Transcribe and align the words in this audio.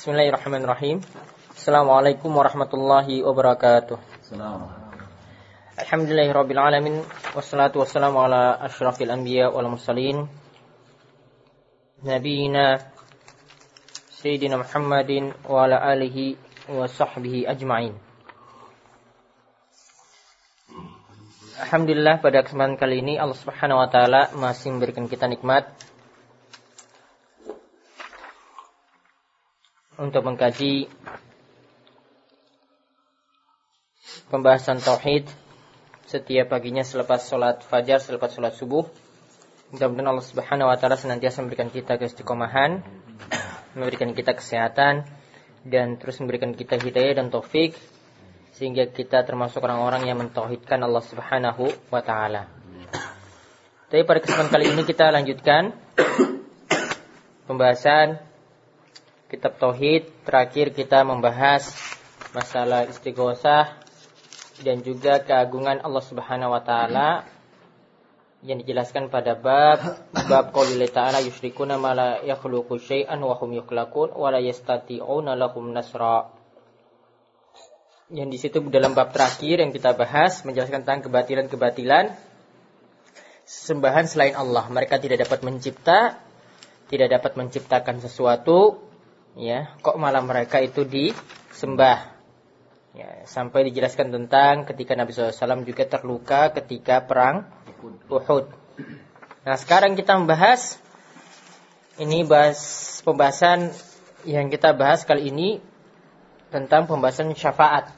Bismillahirrahmanirrahim. 0.00 1.04
Assalamualaikum 1.52 2.32
warahmatullahi 2.32 3.20
wabarakatuh. 3.20 4.00
Alhamdulillahirabbil 5.76 6.56
alamin 6.56 7.04
wassalatu 7.36 7.84
wassalamu 7.84 8.24
ala 8.24 8.56
asyrafil 8.64 9.12
anbiya 9.12 9.52
wal 9.52 9.68
mursalin 9.68 10.24
nabiyina 12.00 12.80
sayyidina 14.08 14.64
Muhammadin 14.64 15.36
wa 15.44 15.68
ala 15.68 15.84
alihi 15.92 16.40
wa 16.72 16.88
sahbihi 16.88 17.44
ajmain. 17.44 17.92
Alhamdulillah 21.60 22.24
pada 22.24 22.40
kesempatan 22.40 22.80
kali 22.80 23.04
ini 23.04 23.20
Allah 23.20 23.36
Subhanahu 23.36 23.84
wa 23.84 23.88
taala 23.92 24.32
masih 24.32 24.72
memberikan 24.72 25.04
kita 25.12 25.28
nikmat 25.28 25.68
untuk 30.00 30.24
mengkaji 30.24 30.88
pembahasan 34.32 34.80
tauhid 34.80 35.28
setiap 36.08 36.50
paginya 36.50 36.80
selepas 36.80 37.20
sholat 37.28 37.60
fajar, 37.68 38.00
selepas 38.00 38.32
sholat 38.32 38.56
subuh. 38.56 38.88
Mudah-mudahan 39.70 40.08
Allah 40.10 40.26
Subhanahu 40.26 40.72
wa 40.72 40.76
taala 40.80 40.98
senantiasa 40.98 41.44
memberikan 41.44 41.70
kita 41.70 42.00
keistiqomahan, 42.00 42.82
memberikan 43.78 44.10
kita 44.16 44.34
kesehatan 44.34 45.06
dan 45.62 46.00
terus 46.00 46.18
memberikan 46.18 46.56
kita 46.56 46.80
hidayah 46.80 47.22
dan 47.22 47.30
taufik 47.30 47.76
sehingga 48.56 48.90
kita 48.90 49.22
termasuk 49.22 49.62
orang-orang 49.62 50.10
yang 50.10 50.18
mentauhidkan 50.18 50.80
Allah 50.82 51.04
Subhanahu 51.06 51.70
wa 51.92 52.02
taala. 52.02 52.50
Tapi 53.92 54.02
pada 54.02 54.18
kesempatan 54.18 54.50
kali 54.50 54.66
ini 54.74 54.82
kita 54.82 55.12
lanjutkan 55.12 55.76
pembahasan 57.46 58.29
kitab 59.30 59.62
tauhid 59.62 60.10
terakhir 60.26 60.74
kita 60.74 61.06
membahas 61.06 61.70
masalah 62.34 62.90
istighosah 62.90 63.78
dan 64.66 64.82
juga 64.82 65.22
keagungan 65.22 65.78
Allah 65.86 66.02
Subhanahu 66.02 66.50
wa 66.50 66.62
taala 66.66 67.22
yang 68.42 68.58
dijelaskan 68.64 69.12
pada 69.12 69.36
bab 69.36 70.02
bab 70.26 70.50
qaulil 70.50 70.80
ta'ala 70.88 71.20
yusyrikuna 71.20 71.76
ma 71.76 71.92
la 71.92 72.10
yakhluqu 72.24 72.80
syai'an 72.80 73.20
wa 73.20 73.36
hum 73.36 73.52
yukhlaqun 73.52 74.16
wa 74.16 74.28
la 74.32 74.40
yastati'una 74.40 75.36
lahum 75.36 75.76
nasra. 75.76 76.32
Yang 78.10 78.28
di 78.32 78.38
situ 78.40 78.58
dalam 78.72 78.96
bab 78.96 79.14
terakhir 79.14 79.60
yang 79.62 79.70
kita 79.70 79.94
bahas 79.94 80.42
menjelaskan 80.42 80.82
tentang 80.82 81.06
kebatilan-kebatilan 81.06 82.16
sembahan 83.44 84.08
selain 84.08 84.34
Allah. 84.34 84.66
Mereka 84.66 84.98
tidak 84.98 85.22
dapat 85.28 85.44
mencipta, 85.46 86.18
tidak 86.90 87.20
dapat 87.20 87.38
menciptakan 87.38 88.02
sesuatu, 88.02 88.89
ya 89.38 89.74
kok 89.82 89.98
malah 90.00 90.22
mereka 90.24 90.58
itu 90.58 90.82
disembah? 90.86 92.10
Ya 92.90 93.22
sampai 93.22 93.70
dijelaskan 93.70 94.10
tentang 94.10 94.66
ketika 94.66 94.98
Nabi 94.98 95.14
SAW 95.14 95.62
juga 95.62 95.86
terluka 95.86 96.50
ketika 96.50 97.06
perang 97.06 97.46
Uhud. 98.10 98.50
Nah 99.46 99.56
sekarang 99.56 99.94
kita 99.94 100.18
membahas 100.18 100.82
ini 102.02 102.26
bahas 102.26 102.58
pembahasan 103.06 103.70
yang 104.26 104.50
kita 104.50 104.74
bahas 104.74 105.06
kali 105.06 105.30
ini 105.30 105.62
tentang 106.50 106.90
pembahasan 106.90 107.30
syafaat. 107.32 107.94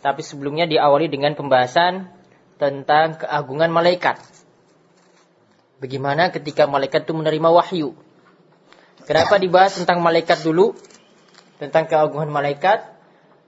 Tapi 0.00 0.24
sebelumnya 0.24 0.64
diawali 0.64 1.12
dengan 1.12 1.36
pembahasan 1.36 2.08
tentang 2.56 3.20
keagungan 3.20 3.68
malaikat. 3.68 4.16
Bagaimana 5.76 6.32
ketika 6.32 6.64
malaikat 6.64 7.04
itu 7.04 7.12
menerima 7.12 7.48
wahyu 7.52 7.92
Kenapa 9.04 9.40
dibahas 9.40 9.76
tentang 9.76 10.04
malaikat 10.04 10.44
dulu? 10.44 10.76
Tentang 11.60 11.88
keagungan 11.88 12.28
malaikat? 12.32 12.88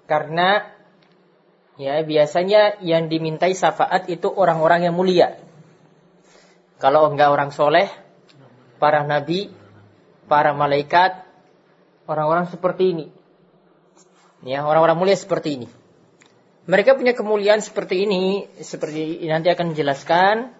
Karena 0.08 0.68
ya 1.80 2.00
biasanya 2.04 2.80
yang 2.84 3.08
dimintai 3.08 3.56
syafaat 3.56 4.08
itu 4.12 4.28
orang-orang 4.28 4.88
yang 4.88 4.94
mulia. 4.96 5.40
Kalau 6.82 7.08
enggak 7.08 7.30
orang 7.30 7.54
soleh, 7.54 7.86
para 8.82 9.06
nabi, 9.06 9.54
para 10.26 10.50
malaikat, 10.50 11.22
orang-orang 12.10 12.50
seperti 12.50 12.90
ini. 12.90 13.06
Ya, 14.42 14.66
orang-orang 14.66 14.98
mulia 14.98 15.14
seperti 15.14 15.62
ini. 15.62 15.68
Mereka 16.66 16.98
punya 16.98 17.14
kemuliaan 17.14 17.62
seperti 17.62 18.02
ini, 18.06 18.50
seperti 18.58 19.22
nanti 19.30 19.50
akan 19.50 19.74
dijelaskan, 19.74 20.50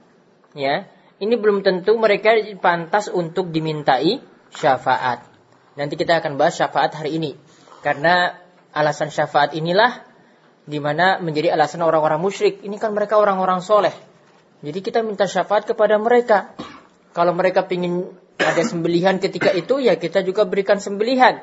ya. 0.55 0.87
Ini 1.19 1.35
belum 1.39 1.63
tentu 1.63 1.95
mereka 1.99 2.35
pantas 2.59 3.07
untuk 3.07 3.55
dimintai 3.55 4.32
syafaat. 4.53 5.25
Nanti 5.77 5.97
kita 5.97 6.21
akan 6.21 6.37
bahas 6.37 6.57
syafaat 6.57 6.93
hari 6.93 7.17
ini. 7.17 7.37
Karena 7.81 8.37
alasan 8.73 9.09
syafaat 9.09 9.57
inilah 9.57 10.05
di 10.63 10.79
mana 10.79 11.19
menjadi 11.19 11.53
alasan 11.57 11.83
orang-orang 11.83 12.21
musyrik. 12.23 12.63
Ini 12.63 12.77
kan 12.79 12.95
mereka 12.95 13.19
orang-orang 13.19 13.65
soleh. 13.65 13.93
Jadi 14.63 14.79
kita 14.79 15.03
minta 15.03 15.27
syafaat 15.27 15.67
kepada 15.67 15.99
mereka. 15.99 16.55
Kalau 17.13 17.35
mereka 17.35 17.67
ingin 17.69 18.15
ada 18.39 18.63
sembelihan 18.63 19.19
ketika 19.19 19.51
itu, 19.53 19.83
ya 19.83 19.99
kita 19.99 20.23
juga 20.23 20.47
berikan 20.47 20.79
sembelihan. 20.79 21.43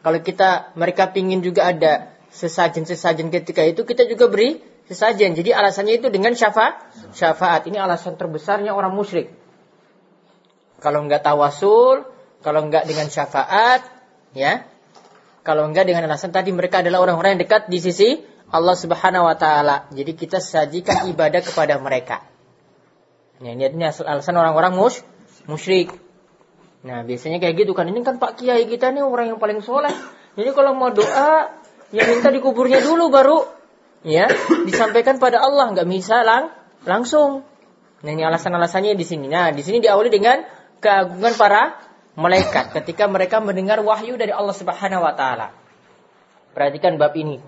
Kalau 0.00 0.22
kita 0.22 0.72
mereka 0.78 1.10
ingin 1.18 1.42
juga 1.42 1.68
ada 1.68 2.14
sesajen-sesajen 2.30 3.34
ketika 3.34 3.66
itu, 3.66 3.82
kita 3.82 4.06
juga 4.06 4.30
beri 4.30 4.62
sesajen. 4.86 5.34
Jadi 5.34 5.50
alasannya 5.50 5.98
itu 5.98 6.08
dengan 6.08 6.32
syafaat. 6.32 6.78
Syafaat 7.12 7.66
ini 7.66 7.76
alasan 7.76 8.14
terbesarnya 8.14 8.72
orang 8.72 8.94
musyrik. 8.94 9.34
Kalau 10.78 11.02
nggak 11.04 11.26
tawasul, 11.26 12.06
kalau 12.42 12.66
enggak 12.66 12.86
dengan 12.86 13.10
syafaat, 13.10 13.82
ya. 14.34 14.66
Kalau 15.42 15.64
enggak 15.64 15.88
dengan 15.88 16.06
alasan 16.06 16.30
tadi 16.30 16.52
mereka 16.52 16.84
adalah 16.84 17.00
orang-orang 17.00 17.36
yang 17.38 17.42
dekat 17.42 17.72
di 17.72 17.80
sisi 17.80 18.20
Allah 18.48 18.76
Subhanahu 18.76 19.28
wa 19.28 19.36
taala. 19.36 19.88
Jadi 19.92 20.12
kita 20.16 20.40
sajikan 20.40 21.08
ibadah 21.08 21.40
kepada 21.40 21.80
mereka. 21.80 22.24
Nah, 23.38 23.54
ini 23.54 23.84
alasan 23.86 24.34
orang-orang 24.34 24.76
mus 24.76 25.00
musyrik. 25.48 25.94
Nah, 26.84 27.02
biasanya 27.02 27.38
kayak 27.42 27.64
gitu 27.64 27.72
kan. 27.74 27.88
Ini 27.90 28.02
kan 28.02 28.20
Pak 28.20 28.38
Kiai 28.38 28.66
kita 28.66 28.90
nih 28.92 29.02
orang 29.02 29.34
yang 29.34 29.40
paling 29.40 29.62
soleh. 29.62 29.92
Jadi 30.38 30.50
kalau 30.54 30.74
mau 30.76 30.92
doa, 30.94 31.50
ya 31.90 32.02
minta 32.06 32.30
di 32.30 32.38
kuburnya 32.38 32.78
dulu 32.78 33.10
baru 33.10 33.42
ya 34.06 34.30
disampaikan 34.68 35.18
pada 35.18 35.42
Allah, 35.42 35.74
nggak 35.74 35.88
bisa 35.90 36.22
lang 36.22 36.54
langsung. 36.86 37.42
Nah, 37.98 38.10
ini 38.14 38.22
alasan-alasannya 38.22 38.94
di 38.94 39.02
sini. 39.02 39.26
Nah, 39.26 39.50
di 39.50 39.62
sini 39.66 39.82
diawali 39.82 40.06
dengan 40.12 40.46
keagungan 40.78 41.34
para 41.34 41.87
malaikat 42.18 42.74
ketika 42.74 43.06
mereka 43.06 43.38
mendengar 43.38 43.78
wahyu 43.78 44.18
dari 44.18 44.34
Allah 44.34 44.50
Subhanahu 44.50 45.06
wa 45.06 45.14
taala. 45.14 45.54
Perhatikan 46.50 46.98
bab 46.98 47.14
ini. 47.14 47.38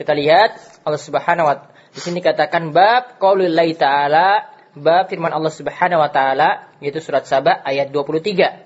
Kita 0.00 0.16
lihat 0.16 0.80
Allah 0.88 0.98
Subhanahu 0.98 1.44
wa 1.44 1.68
di 1.94 2.02
sini 2.02 2.18
katakan 2.24 2.74
bab 2.74 3.22
qaulullahi 3.22 3.78
taala, 3.78 4.50
bab 4.74 5.06
firman 5.12 5.30
Allah 5.30 5.52
Subhanahu 5.52 6.00
wa 6.00 6.08
taala 6.10 6.72
yaitu 6.80 7.04
surat 7.04 7.28
Saba 7.28 7.60
ayat 7.62 7.92
23. 7.92 8.64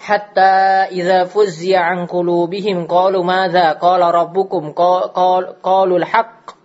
Hatta 0.00 0.88
idza 0.88 1.28
fuzziya 1.28 1.84
an 1.84 2.08
qulubihim 2.08 2.88
qalu 2.88 3.20
madza 3.20 3.76
qala 3.76 4.08
rabbukum 4.14 4.72
qalu 4.72 6.00
al-haqq 6.00 6.56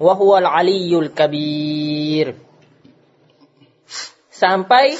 wa 0.00 0.12
huwa 0.18 0.42
al-aliyyul 0.42 1.14
kabir. 1.14 2.34
Sampai 4.34 4.98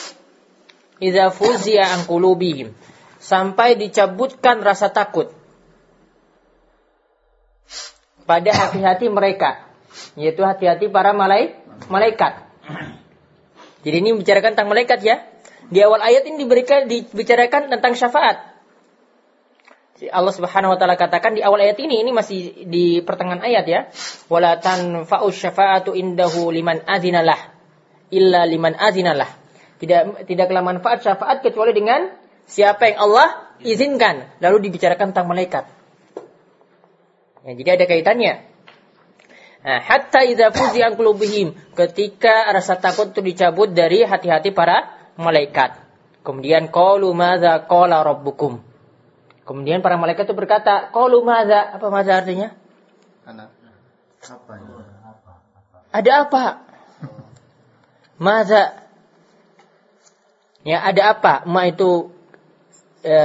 idza 1.02 1.30
fuziya 1.34 1.94
an 1.94 2.06
qulubihim 2.06 2.74
sampai 3.18 3.74
dicabutkan 3.78 4.60
rasa 4.60 4.92
takut 4.92 5.32
pada 8.24 8.50
hati-hati 8.52 9.08
mereka 9.08 9.64
yaitu 10.18 10.42
hati-hati 10.42 10.90
para 10.90 11.14
malai 11.14 11.54
malaikat. 11.90 12.44
Jadi 13.84 13.96
ini 14.00 14.10
bicarakan 14.16 14.56
tentang 14.56 14.70
malaikat 14.72 15.00
ya. 15.04 15.16
Di 15.68 15.80
awal 15.80 16.00
ayat 16.00 16.24
ini 16.28 16.44
diberikan 16.44 16.88
dibicarakan 16.88 17.72
tentang 17.72 17.92
syafaat. 17.96 18.52
Allah 20.10 20.34
Subhanahu 20.34 20.74
wa 20.74 20.78
taala 20.80 20.98
katakan 20.98 21.38
di 21.38 21.40
awal 21.40 21.62
ayat 21.62 21.78
ini 21.78 22.02
ini 22.02 22.10
masih 22.10 22.66
di 22.66 23.00
pertengahan 23.04 23.44
ayat 23.44 23.64
ya. 23.68 23.80
Wala 24.28 24.58
tanfa'u 24.58 25.28
syafa'atu 25.30 25.94
indahu 25.94 26.50
liman 26.50 26.82
adzinalah 26.84 27.38
illa 28.10 28.44
liman 28.48 28.74
adzinalah. 28.74 29.43
Tidak 29.82 30.28
tidaklah 30.30 30.62
manfaat 30.62 31.02
syafaat 31.02 31.42
kecuali 31.42 31.74
dengan 31.74 32.12
siapa 32.46 32.88
yang 32.92 32.98
Allah 33.10 33.52
izinkan. 33.60 34.38
Lalu 34.38 34.70
dibicarakan 34.70 35.10
tentang 35.12 35.28
malaikat. 35.28 35.64
Ya, 37.44 37.52
jadi 37.52 37.70
ada 37.76 37.84
kaitannya. 37.84 38.34
Nah, 39.64 39.80
hatta 39.80 40.20
idza 40.28 40.52
fuzi'an 40.52 40.96
qulubihim 40.96 41.56
ketika 41.72 42.52
rasa 42.52 42.76
takut 42.76 43.16
itu 43.16 43.24
dicabut 43.24 43.72
dari 43.72 44.04
hati-hati 44.04 44.52
para 44.52 44.92
malaikat. 45.16 45.80
Kemudian 46.24 46.68
qalu 46.68 47.12
madza 47.16 47.64
qala 47.64 48.04
rabbukum. 48.04 48.60
Kemudian 49.44 49.84
para 49.84 50.00
malaikat 50.00 50.24
itu 50.24 50.36
berkata, 50.36 50.88
qalu 50.88 51.20
madza? 51.20 51.76
Apa 51.76 51.92
madza 51.92 52.16
artinya? 52.16 52.52
Anak. 53.28 53.52
Apa 54.24 54.52
ini? 54.56 54.72
Ada 55.92 56.12
apa? 56.26 56.44
Madza? 58.24 58.83
Ya, 60.64 60.80
ada 60.80 61.12
apa? 61.12 61.44
Ma 61.44 61.68
itu 61.68 62.08
e, 63.04 63.16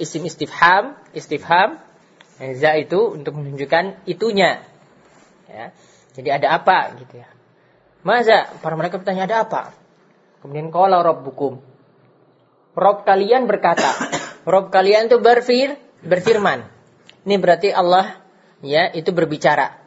isim 0.00 0.24
istifham, 0.24 0.96
istifham. 1.12 1.78
Za 2.42 2.74
itu 2.74 3.14
untuk 3.14 3.38
menunjukkan 3.38 4.02
itunya. 4.08 4.64
Ya. 5.46 5.70
Jadi 6.16 6.28
ada 6.32 6.58
apa 6.58 6.96
gitu 6.98 7.22
ya. 7.22 7.28
Masa 8.02 8.50
para 8.58 8.74
mereka 8.74 8.98
bertanya 8.98 9.30
ada 9.30 9.36
apa? 9.46 9.62
Kemudian 10.42 10.74
qala 10.74 11.06
rabbukum. 11.06 11.62
Rob 12.74 12.98
kalian 13.06 13.46
berkata. 13.46 13.86
Rob 14.52 14.74
kalian 14.74 15.06
itu 15.06 15.22
berfir, 15.22 15.78
berfirman. 16.02 16.66
Ini 17.22 17.38
berarti 17.38 17.70
Allah 17.70 18.18
ya 18.64 18.90
itu 18.90 19.14
berbicara. 19.14 19.78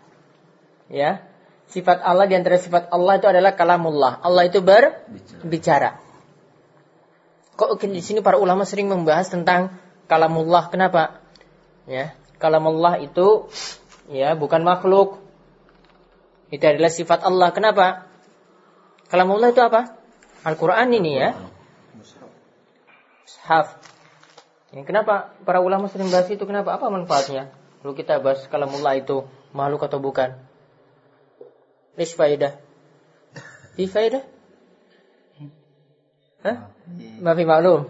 Ya. 0.87 1.27
Sifat 1.75 2.07
Allah 2.07 2.23
di 2.23 2.39
antara 2.39 2.55
sifat 2.55 2.87
Allah 2.87 3.19
itu 3.19 3.27
adalah 3.27 3.51
kalamullah. 3.51 4.23
Allah 4.23 4.47
itu 4.47 4.63
berbicara. 4.63 5.99
Kok 7.59 7.83
di 7.83 7.99
sini 7.99 8.23
para 8.23 8.39
ulama 8.39 8.63
sering 8.63 8.87
membahas 8.87 9.27
tentang 9.27 9.75
kalamullah? 10.07 10.71
Kenapa? 10.71 11.19
Ya, 11.83 12.15
kalamullah 12.39 13.03
itu 13.03 13.51
ya 14.07 14.39
bukan 14.39 14.63
makhluk. 14.63 15.19
Itu 16.47 16.63
adalah 16.63 16.87
sifat 16.87 17.27
Allah. 17.27 17.51
Kenapa? 17.51 18.07
Kalamullah 19.11 19.51
itu 19.51 19.59
apa? 19.59 19.99
Al-Quran 20.47 20.95
ini 20.95 21.19
ya. 21.19 21.35
Mushaf. 21.91 23.67
Ya, 24.71 24.79
kenapa 24.87 25.35
para 25.43 25.59
ulama 25.59 25.91
sering 25.91 26.07
bahas 26.07 26.31
itu? 26.31 26.47
Kenapa? 26.47 26.71
Apa 26.71 26.87
manfaatnya? 26.87 27.51
Lalu 27.83 27.99
kita 27.99 28.23
bahas 28.23 28.47
kalamullah 28.47 28.95
itu 28.95 29.27
makhluk 29.51 29.83
atau 29.91 29.99
bukan? 29.99 30.54
Fi 33.75 33.85
faidah? 33.87 34.23
Hah? 36.45 36.57
Mafi 37.19 37.43
maklum. 37.43 37.89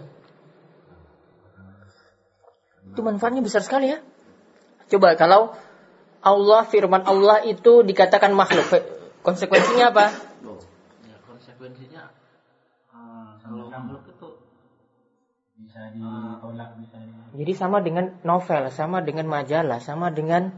Itu 2.96 3.00
manfaatnya 3.04 3.44
besar 3.44 3.60
sekali 3.60 3.92
ya. 3.92 4.00
Coba 4.88 5.18
kalau 5.20 5.52
Allah 6.24 6.62
firman 6.64 7.04
Allah 7.04 7.44
itu 7.44 7.84
dikatakan 7.84 8.32
makhluk, 8.32 8.66
konsekuensinya 9.20 9.92
apa? 9.92 10.16
Ya, 11.04 11.20
konsekuensinya 11.28 12.02
uh, 12.90 13.36
kalau 13.36 13.68
makhluk 13.68 14.08
itu 14.08 14.28
bisa 15.60 15.92
ditolak 15.92 16.70
bisa 16.80 16.96
Jadi 17.36 17.52
sama 17.52 17.84
dengan 17.84 18.16
novel, 18.24 18.72
sama 18.72 19.04
dengan 19.04 19.28
majalah, 19.28 19.78
sama 19.84 20.08
dengan 20.08 20.56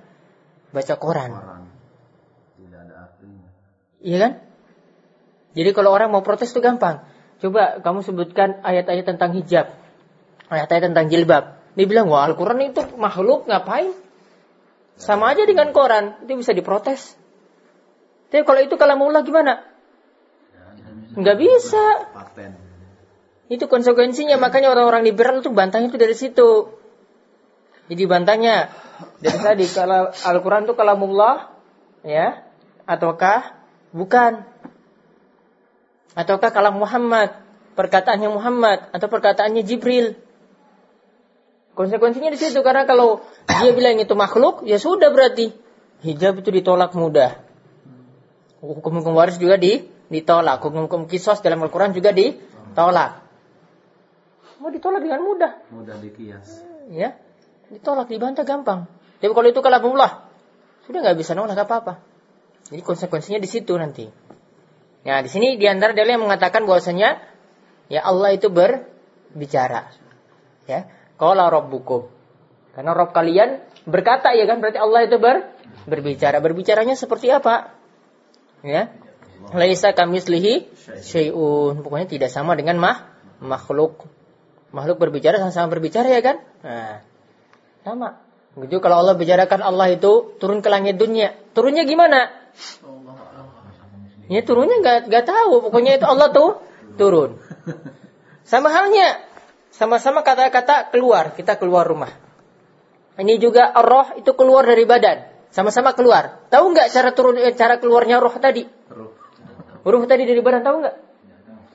baca 0.71 0.95
koran. 0.95 1.58
Iya 4.03 4.19
kan? 4.23 4.33
Jadi 5.59 5.71
kalau 5.75 5.91
orang 5.91 6.15
mau 6.15 6.23
protes 6.23 6.55
itu 6.55 6.63
gampang. 6.63 7.03
Coba 7.39 7.83
kamu 7.83 8.03
sebutkan 8.03 8.63
ayat-ayat 8.63 9.07
tentang 9.07 9.35
hijab. 9.35 9.75
Ayat-ayat 10.51 10.91
tentang 10.91 11.07
jilbab. 11.11 11.59
Dia 11.79 11.87
bilang, 11.87 12.11
wah 12.11 12.27
Al-Quran 12.27 12.75
itu 12.75 12.83
makhluk, 12.99 13.47
ngapain? 13.47 13.95
Sama 14.99 15.31
aja 15.31 15.47
dengan 15.47 15.71
koran, 15.71 16.19
itu 16.27 16.43
bisa 16.43 16.51
diprotes. 16.51 17.15
Tapi 18.35 18.43
kalau 18.43 18.61
itu 18.63 18.75
kalamullah 18.75 19.23
gimana? 19.23 19.63
Nggak 21.15 21.39
bisa. 21.39 21.85
Itu 23.47 23.71
konsekuensinya, 23.71 24.37
makanya 24.43 24.75
orang-orang 24.75 25.07
liberal 25.07 25.41
itu 25.41 25.55
bantahnya 25.55 25.89
itu 25.89 25.99
dari 25.99 26.15
situ. 26.19 26.75
Jadi 27.89 28.03
bantahnya 28.05 28.69
dari 29.23 29.39
tadi 29.39 29.67
kalau 29.71 30.11
Al-Quran 30.13 30.69
itu 30.69 30.75
kalamullah, 30.75 31.55
ya, 32.05 32.45
ataukah 32.85 33.58
bukan? 33.93 34.45
Ataukah 36.19 36.51
kalam 36.51 36.83
Muhammad, 36.83 37.31
perkataannya 37.79 38.31
Muhammad 38.33 38.91
atau 38.91 39.07
perkataannya 39.07 39.63
Jibril? 39.63 40.19
Konsekuensinya 41.79 42.35
di 42.35 42.39
situ 42.43 42.59
karena 42.67 42.91
kalau 42.91 43.23
dia 43.47 43.71
bilang 43.71 44.03
itu 44.03 44.11
makhluk, 44.19 44.67
ya 44.67 44.83
sudah 44.83 45.15
berarti 45.15 45.55
hijab 46.03 46.43
itu 46.43 46.51
ditolak 46.51 46.91
mudah. 46.99 47.39
Hukum-hukum 48.59 49.15
waris 49.15 49.39
juga 49.39 49.55
di, 49.55 49.87
ditolak. 50.11 50.59
Hukum-hukum 50.59 51.07
kisos 51.07 51.39
dalam 51.39 51.63
Al-Quran 51.63 51.95
juga 51.95 52.11
ditolak. 52.11 53.23
Mau 54.59 54.75
ditolak 54.75 55.07
dengan 55.07 55.23
mudah. 55.23 55.63
Mudah 55.71 55.95
dikias. 56.03 56.67
Ya, 56.91 57.15
ditolak, 57.71 58.11
dibantah 58.11 58.43
gampang. 58.43 58.91
Tapi 59.23 59.31
kalau 59.31 59.47
itu 59.47 59.63
kalamullah, 59.63 60.27
sudah 60.91 60.99
nggak 60.99 61.15
bisa 61.15 61.39
nolak 61.39 61.63
apa-apa. 61.63 62.08
Jadi 62.69 62.81
konsekuensinya 62.85 63.41
di 63.41 63.49
situ 63.49 63.73
nanti. 63.81 64.05
Nah, 65.09 65.25
di 65.25 65.31
sini 65.33 65.57
di 65.57 65.65
antara 65.65 65.97
dalil 65.97 66.21
yang 66.21 66.25
mengatakan 66.29 66.69
bahwasanya 66.69 67.17
ya 67.89 68.01
Allah 68.05 68.37
itu 68.37 68.53
berbicara. 68.53 69.89
Ya, 70.69 70.85
Qala 71.17 71.49
rabbukum. 71.49 72.13
Karena 72.77 72.93
Rob 72.95 73.11
kalian 73.11 73.65
berkata 73.89 74.37
ya 74.37 74.45
kan 74.45 74.61
berarti 74.61 74.79
Allah 74.79 75.09
itu 75.09 75.17
ber, 75.17 75.51
berbicara. 75.89 76.39
Berbicaranya 76.45 76.95
seperti 76.95 77.33
apa? 77.33 77.75
Ya. 78.61 78.93
Laisa 79.51 79.97
kamislihi 79.97 80.69
syai'un. 81.03 81.81
Pokoknya 81.81 82.07
tidak 82.07 82.31
sama 82.31 82.55
dengan 82.55 82.77
mah 82.79 83.09
makhluk. 83.41 84.05
Makhluk 84.71 85.01
berbicara 85.01 85.41
sama-sama 85.41 85.73
berbicara 85.73 86.07
ya 86.13 86.21
kan? 86.21 86.37
Nah, 86.61 87.01
sama. 87.83 88.21
Begitu 88.55 88.79
kalau 88.79 89.01
Allah 89.03 89.17
bicarakan 89.17 89.65
Allah 89.65 89.89
itu 89.91 90.37
turun 90.37 90.61
ke 90.61 90.69
langit 90.69 91.01
dunia. 91.01 91.33
Turunnya 91.57 91.83
gimana? 91.89 92.38
Ya 94.29 94.41
turunnya 94.45 94.77
nggak 94.83 94.99
nggak 95.09 95.25
tahu. 95.25 95.53
Pokoknya 95.69 95.97
itu 95.97 96.07
Allah 96.07 96.29
tuh 96.31 96.61
turun. 97.01 97.41
Sama 98.45 98.73
halnya 98.73 99.21
sama-sama 99.73 100.27
kata-kata 100.27 100.91
keluar, 100.91 101.37
kita 101.37 101.57
keluar 101.57 101.87
rumah. 101.87 102.11
Ini 103.19 103.35
juga 103.43 103.75
roh 103.83 104.15
itu 104.15 104.31
keluar 104.35 104.63
dari 104.63 104.87
badan, 104.87 105.27
sama-sama 105.51 105.95
keluar. 105.95 106.47
Tahu 106.51 106.65
nggak 106.71 106.89
cara 106.91 107.11
turun 107.15 107.35
eh, 107.39 107.55
cara 107.55 107.79
keluarnya 107.83 108.23
roh 108.23 108.35
tadi? 108.39 108.63
Roh. 108.91 110.05
Tadi 110.07 110.23
dari 110.29 110.41
badan 110.43 110.63
tahu 110.63 110.77
nggak? 110.85 110.97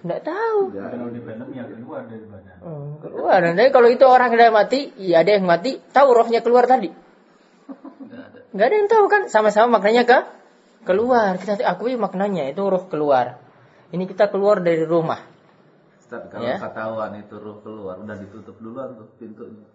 Nggak 0.03 0.21
tahu. 0.23 0.59
Kalau 0.75 1.07
di 1.09 1.19
ya 1.55 1.63
keluar 1.63 2.01
dari 2.05 2.25
badan. 2.27 2.55
Hmm, 2.59 2.89
keluar. 2.99 3.39
Nanti 3.39 3.71
kalau 3.71 3.89
itu 3.89 4.05
orang 4.07 4.35
yang 4.35 4.53
mati, 4.53 4.79
ya 4.99 5.23
ada 5.23 5.31
yang 5.35 5.47
mati, 5.47 5.79
tahu 5.79 6.07
rohnya 6.11 6.43
keluar 6.43 6.67
tadi. 6.67 6.91
Nggak 8.53 8.67
ada 8.69 8.75
yang 8.75 8.89
tahu 8.91 9.05
kan? 9.09 9.21
Sama-sama 9.31 9.79
maknanya 9.79 10.03
ke 10.05 10.42
keluar. 10.83 11.39
Kita 11.39 11.59
akui 11.65 11.95
maknanya 11.95 12.51
itu 12.51 12.61
roh 12.63 12.85
keluar. 12.91 13.39
Ini 13.89 14.03
kita 14.05 14.29
keluar 14.29 14.59
dari 14.61 14.83
rumah. 14.83 15.21
Ustaz, 15.99 16.27
kalau 16.29 16.45
Ya. 16.45 16.57
ketahuan 16.59 17.11
itu 17.17 17.35
ruh 17.39 17.57
keluar, 17.63 17.95
udah 17.97 18.15
ditutup 18.19 18.55
duluan 18.59 18.93
tuh 18.99 19.07
pintunya. 19.17 19.65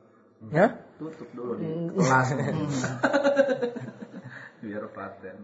Ya? 0.54 0.78
Tutup 1.00 1.26
dulu 1.34 1.58
di 1.58 1.66
kelas. 1.98 2.28
Biar 4.62 4.84
paten. 4.94 5.36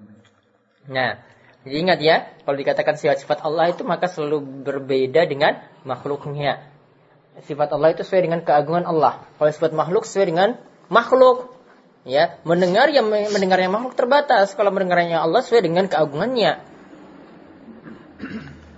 Nah, 0.91 1.19
jadi 1.65 1.77
ingat 1.81 1.99
ya, 2.05 2.17
kalau 2.45 2.57
dikatakan 2.61 2.95
sifat-sifat 3.01 3.41
Allah 3.41 3.73
itu 3.73 3.83
maka 3.89 4.05
selalu 4.05 4.69
berbeda 4.69 5.25
dengan 5.25 5.65
makhluknya. 5.89 6.61
Sifat 7.49 7.73
Allah 7.73 7.97
itu 7.97 8.05
sesuai 8.05 8.31
dengan 8.31 8.41
keagungan 8.45 8.85
Allah. 8.85 9.25
Kalau 9.41 9.51
sifat 9.51 9.73
makhluk 9.73 10.05
sesuai 10.07 10.27
dengan 10.29 10.61
makhluk. 10.93 11.54
Ya, 12.05 12.37
mendengar 12.45 12.93
yang 12.93 13.09
mendengarnya 13.09 13.73
makhluk 13.73 13.97
terbatas. 13.97 14.53
Kalau 14.53 14.69
mendengarnya 14.69 15.25
Allah 15.25 15.41
sesuai 15.41 15.65
dengan 15.65 15.89
keagungannya. 15.89 16.61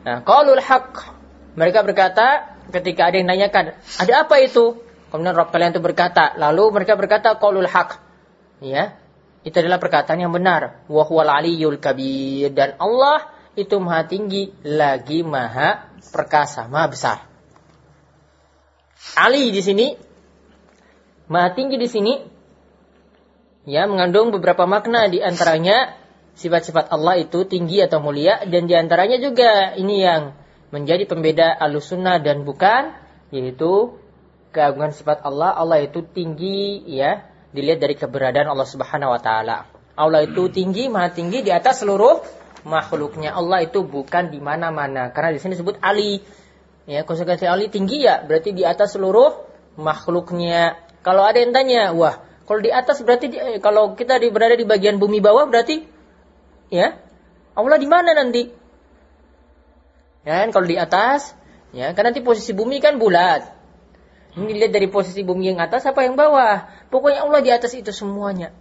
Nah, 0.07 0.23
qaulul 0.23 0.63
haq. 0.63 1.11
Mereka 1.59 1.83
berkata 1.83 2.55
ketika 2.71 3.11
ada 3.11 3.19
yang 3.19 3.27
nanyakan, 3.27 3.75
ada 3.99 4.13
apa 4.23 4.39
itu? 4.39 4.79
Kemudian 5.11 5.35
Rabb 5.35 5.51
kalian 5.51 5.75
itu 5.75 5.83
berkata, 5.83 6.39
lalu 6.39 6.71
mereka 6.71 6.95
berkata 6.95 7.35
qaulul 7.35 7.67
haq. 7.67 7.99
Ya, 8.63 8.95
itu 9.43 9.57
adalah 9.59 9.83
perkataan 9.83 10.23
yang 10.23 10.31
benar. 10.31 10.87
Wa 10.87 11.03
huwal 11.03 11.31
aliyyul 11.31 11.83
kabir 11.83 12.55
dan 12.55 12.79
Allah 12.79 13.27
itu 13.59 13.79
maha 13.83 14.07
tinggi 14.07 14.55
lagi 14.63 15.27
maha 15.27 15.91
perkasa, 16.15 16.71
maha 16.71 16.87
besar. 16.91 17.19
Ali 19.19 19.51
di 19.51 19.63
sini 19.63 19.97
maha 21.27 21.55
tinggi 21.55 21.79
di 21.79 21.89
sini 21.89 22.36
ya 23.67 23.85
mengandung 23.91 24.31
beberapa 24.31 24.65
makna 24.65 25.11
di 25.11 25.21
antaranya 25.21 25.99
sifat-sifat 26.39 26.89
Allah 26.95 27.21
itu 27.21 27.45
tinggi 27.45 27.83
atau 27.83 27.99
mulia 27.99 28.47
dan 28.47 28.71
di 28.71 28.75
antaranya 28.79 29.19
juga 29.19 29.75
ini 29.75 30.01
yang 30.01 30.33
menjadi 30.71 31.05
pembeda 31.05 31.53
alusunnah 31.59 32.23
dan 32.23 32.47
bukan 32.47 32.95
yaitu 33.35 33.99
keagungan 34.55 34.95
sifat 34.95 35.21
Allah 35.27 35.53
Allah 35.53 35.83
itu 35.83 36.01
tinggi 36.07 36.87
ya 36.87 37.27
dilihat 37.57 37.81
dari 37.81 37.97
keberadaan 37.97 38.53
Allah 38.53 38.69
Subhanahu 38.69 39.17
wa 39.17 39.21
taala. 39.21 39.65
Allah 39.97 40.29
itu 40.29 40.53
tinggi, 40.53 40.93
maha 40.93 41.09
tinggi 41.09 41.41
di 41.41 41.49
atas 41.49 41.81
seluruh 41.81 42.21
makhluknya. 42.69 43.33
Allah 43.33 43.65
itu 43.65 43.81
bukan 43.81 44.29
di 44.29 44.45
mana-mana. 44.45 45.09
Karena 45.09 45.33
di 45.33 45.41
sini 45.41 45.57
disebut 45.57 45.81
Ali. 45.81 46.21
Ya, 46.85 47.03
konsekuensi 47.03 47.49
Ali 47.49 47.73
tinggi 47.73 48.05
ya, 48.05 48.23
berarti 48.23 48.53
di 48.53 48.63
atas 48.63 48.95
seluruh 48.95 49.33
makhluknya. 49.81 50.77
Kalau 51.01 51.25
ada 51.25 51.41
yang 51.41 51.51
tanya, 51.57 51.97
wah, 51.97 52.21
kalau 52.47 52.61
di 52.63 52.71
atas 52.71 53.03
berarti 53.03 53.27
di- 53.27 53.43
eh, 53.43 53.59
kalau 53.59 53.99
kita 53.99 54.23
di, 54.23 54.31
berada 54.31 54.55
di 54.55 54.63
bagian 54.63 55.03
bumi 55.03 55.19
bawah 55.19 55.51
berarti 55.51 55.83
ya, 56.71 56.95
Allah 57.59 57.79
di 57.79 57.89
mana 57.91 58.15
nanti? 58.15 58.47
Ya, 60.23 60.43
kan 60.43 60.51
kalau 60.55 60.67
di 60.67 60.79
atas, 60.79 61.35
ya, 61.75 61.91
kan 61.95 62.11
nanti 62.11 62.23
posisi 62.23 62.55
bumi 62.55 62.79
kan 62.79 62.99
bulat. 63.03 63.51
Ini 64.37 64.53
dilihat 64.53 64.73
dari 64.75 64.87
posisi 64.91 65.25
bumi 65.25 65.55
yang 65.55 65.59
atas 65.63 65.87
apa 65.89 66.05
yang 66.05 66.15
bawah. 66.15 66.69
Pokoknya 66.93 67.25
Allah 67.25 67.41
di 67.41 67.51
atas 67.51 67.73
itu 67.73 67.89
semuanya. 67.95 68.53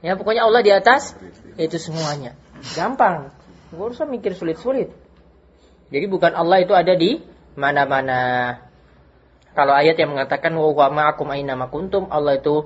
Ya, 0.00 0.18
pokoknya 0.18 0.42
Allah 0.48 0.62
di 0.64 0.72
atas 0.72 1.14
itu 1.60 1.76
semuanya. 1.78 2.34
Gampang. 2.74 3.30
Gak 3.70 3.88
usah 3.92 4.08
mikir 4.08 4.32
sulit-sulit. 4.32 4.90
Jadi 5.92 6.06
bukan 6.08 6.32
Allah 6.32 6.64
itu 6.64 6.72
ada 6.72 6.96
di 6.96 7.20
mana-mana. 7.60 8.56
Kalau 9.52 9.76
ayat 9.76 10.00
yang 10.00 10.16
mengatakan 10.16 10.56
wa 10.56 10.88
ma'akum 10.88 11.28
aina 11.28 11.54
kuntum, 11.68 12.08
Allah 12.08 12.40
itu 12.40 12.64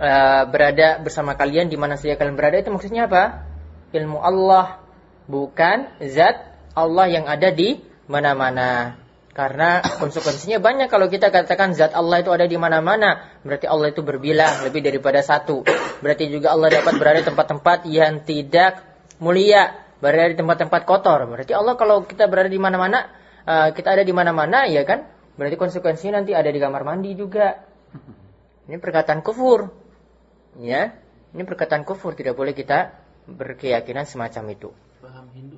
uh, 0.00 0.42
berada 0.48 1.00
bersama 1.04 1.36
kalian 1.36 1.68
di 1.68 1.76
mana 1.76 2.00
saja 2.00 2.16
kalian 2.16 2.36
berada 2.36 2.56
itu 2.60 2.72
maksudnya 2.72 3.04
apa? 3.08 3.44
Ilmu 3.92 4.16
Allah 4.16 4.80
bukan 5.28 5.92
zat 6.08 6.48
Allah 6.72 7.06
yang 7.12 7.28
ada 7.28 7.52
di 7.52 7.84
mana-mana. 8.08 8.96
Karena 9.32 9.80
konsekuensinya 9.80 10.60
banyak 10.60 10.92
kalau 10.92 11.08
kita 11.08 11.32
katakan 11.32 11.72
zat 11.72 11.96
Allah 11.96 12.20
itu 12.20 12.28
ada 12.28 12.44
di 12.44 12.56
mana-mana, 12.60 13.40
berarti 13.44 13.64
Allah 13.64 13.88
itu 13.88 14.04
berbilang 14.04 14.64
lebih 14.68 14.84
daripada 14.84 15.24
satu. 15.24 15.64
Berarti 16.04 16.28
juga 16.28 16.52
Allah 16.52 16.68
dapat 16.68 17.00
berada 17.00 17.18
di 17.20 17.28
tempat-tempat 17.28 17.78
yang 17.88 18.24
tidak 18.28 18.84
mulia, 19.20 19.72
berada 20.04 20.32
di 20.32 20.36
tempat-tempat 20.36 20.84
kotor. 20.84 21.28
Berarti 21.32 21.52
Allah 21.56 21.76
kalau 21.80 22.04
kita 22.04 22.28
berada 22.28 22.52
di 22.52 22.60
mana-mana, 22.60 23.08
uh, 23.48 23.72
kita 23.72 23.96
ada 23.96 24.04
di 24.04 24.12
mana-mana, 24.12 24.68
ya 24.68 24.84
kan? 24.84 25.08
Berarti 25.36 25.56
konsekuensinya 25.56 26.20
nanti 26.20 26.36
ada 26.36 26.48
di 26.52 26.60
kamar 26.60 26.84
mandi 26.84 27.16
juga. 27.16 27.64
Ini 28.68 28.76
perkataan 28.78 29.24
kufur. 29.24 29.72
Ya, 30.60 30.92
ini 31.32 31.42
perkataan 31.48 31.88
kufur 31.88 32.12
tidak 32.12 32.36
boleh 32.36 32.52
kita 32.52 32.92
berkeyakinan 33.24 34.04
semacam 34.04 34.44
itu. 34.52 34.68
Paham 35.00 35.32
Hindu 35.32 35.56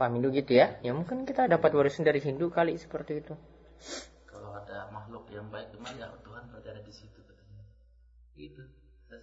Paham 0.00 0.16
Hindu 0.16 0.32
gitu 0.32 0.56
ya? 0.56 0.80
Ya 0.80 0.96
mungkin 0.96 1.28
kita 1.28 1.44
dapat 1.44 1.76
warisan 1.76 2.08
dari 2.08 2.24
Hindu 2.24 2.48
kali 2.48 2.80
seperti 2.80 3.20
itu. 3.20 3.36
Kalau 4.24 4.56
ada 4.56 4.88
makhluk 4.88 5.28
yang 5.28 5.52
baik 5.52 5.76
cuma 5.76 5.92
ya 5.92 6.08
Tuhan 6.24 6.48
berarti 6.48 6.68
ada 6.72 6.80
di 6.80 6.88
situ 6.88 7.20
katanya. 7.20 7.62
Gitu. 8.32 8.62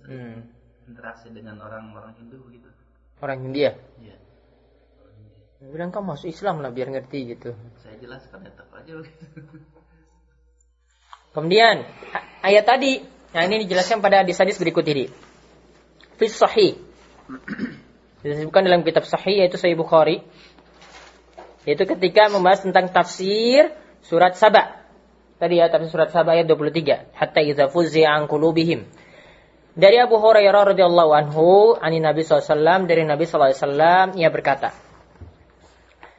Hmm. 0.06 0.46
Interaksi 0.86 1.34
dengan 1.34 1.58
orang-orang 1.66 2.14
Hindu 2.22 2.46
begitu. 2.46 2.70
Orang 3.18 3.42
India? 3.50 3.74
Iya. 3.98 4.22
Bilang 5.66 5.90
kamu 5.90 6.14
masuk 6.14 6.30
Islam 6.30 6.62
lah 6.62 6.70
biar 6.70 6.94
ngerti 6.94 7.34
gitu. 7.34 7.58
Saya 7.98 8.14
jelaskan 8.14 8.46
ya 8.46 8.54
tetap 8.54 8.70
aja 8.78 8.94
begitu. 8.94 9.26
Kemudian 11.34 11.82
ayat 12.46 12.70
tadi, 12.70 13.02
nah 13.34 13.42
ini 13.42 13.66
dijelaskan 13.66 14.06
pada 14.06 14.22
hadis-hadis 14.22 14.62
berikut 14.62 14.86
ini. 14.86 15.10
Fis 16.22 16.38
sahih. 16.38 16.78
Disebutkan 18.22 18.70
dalam 18.70 18.86
kitab 18.86 19.02
sahih 19.02 19.42
yaitu 19.42 19.58
Sahih 19.58 19.74
Bukhari 19.74 20.22
yaitu 21.66 21.90
ketika 21.90 22.30
membahas 22.30 22.62
tentang 22.62 22.94
tafsir 22.94 23.74
surat 24.06 24.38
Saba. 24.38 24.78
Tadi 25.42 25.58
ya 25.58 25.66
tafsir 25.66 25.90
surat 25.90 26.14
Saba 26.14 26.38
ayat 26.38 26.46
23. 26.46 27.18
Hatta 27.18 27.42
idza 27.42 27.66
fuzzi'a 27.66 28.14
an 28.14 28.30
qulubihim. 28.30 28.86
Dari 29.74 29.98
Abu 29.98 30.22
Hurairah 30.22 30.70
radhiyallahu 30.70 31.12
anhu, 31.18 31.74
ani 31.82 31.98
Nabi 31.98 32.22
SAW, 32.22 32.86
dari 32.86 33.10
Nabi 33.10 33.26
SAW, 33.26 34.14
ia 34.14 34.30
berkata, 34.30 34.70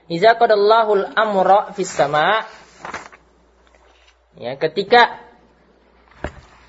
Iza 0.08 0.36
qadallahu 0.40 0.90
al-amra 1.04 1.72
fis 1.76 1.92
sama 1.92 2.44
Ya, 4.38 4.54
ketika 4.54 5.18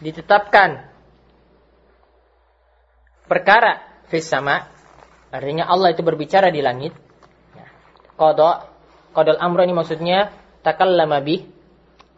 ditetapkan 0.01 0.89
perkara 3.29 3.85
fis 4.09 4.25
sama, 4.25 4.65
artinya 5.29 5.69
Allah 5.69 5.93
itu 5.93 6.01
berbicara 6.01 6.49
di 6.49 6.65
langit. 6.65 6.97
Ya, 7.53 7.69
qada 8.17 8.73
Qadal 9.09 9.41
amro 9.41 9.65
ini 9.65 9.73
maksudnya 9.73 10.29
takallama 10.61 11.21
bih. 11.21 11.49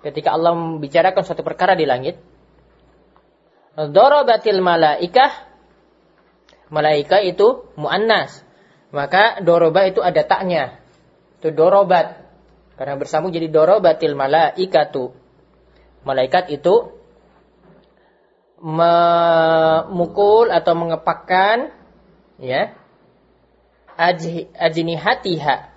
Ketika 0.01 0.33
Allah 0.35 0.57
membicarakan 0.57 1.23
suatu 1.23 1.45
perkara 1.45 1.77
di 1.77 1.87
langit. 1.87 2.19
Dorobatil 3.77 4.59
malaikah. 4.59 5.31
Malaika 6.71 7.23
itu 7.23 7.71
muannas. 7.79 8.43
Maka 8.91 9.39
doroba 9.39 9.87
itu 9.87 10.03
ada 10.03 10.23
taknya. 10.27 10.80
Itu 11.41 11.50
dorobat. 11.57 12.21
Karena 12.77 13.01
bersambung 13.01 13.33
jadi 13.33 13.50
dorobatil 13.50 14.13
malaikatu. 14.13 15.10
Malaikat 16.05 16.53
itu 16.53 17.01
memukul 18.62 20.53
atau 20.53 20.74
mengepakkan 20.77 21.74
ya 22.38 22.77
ajnihatiha 24.53 25.74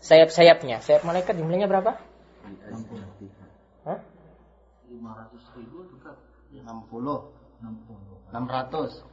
sayap-sayapnya. 0.00 0.80
Sayap 0.80 1.04
malaikat 1.04 1.36
jumlahnya 1.36 1.68
berapa? 1.68 2.00
60. 2.44 3.04
Hah? 3.84 4.00
500 4.88 5.60
ribu 5.60 5.84
tetap. 5.96 6.16
60. 6.48 6.64
60. 7.60 8.32
600. 8.32 9.04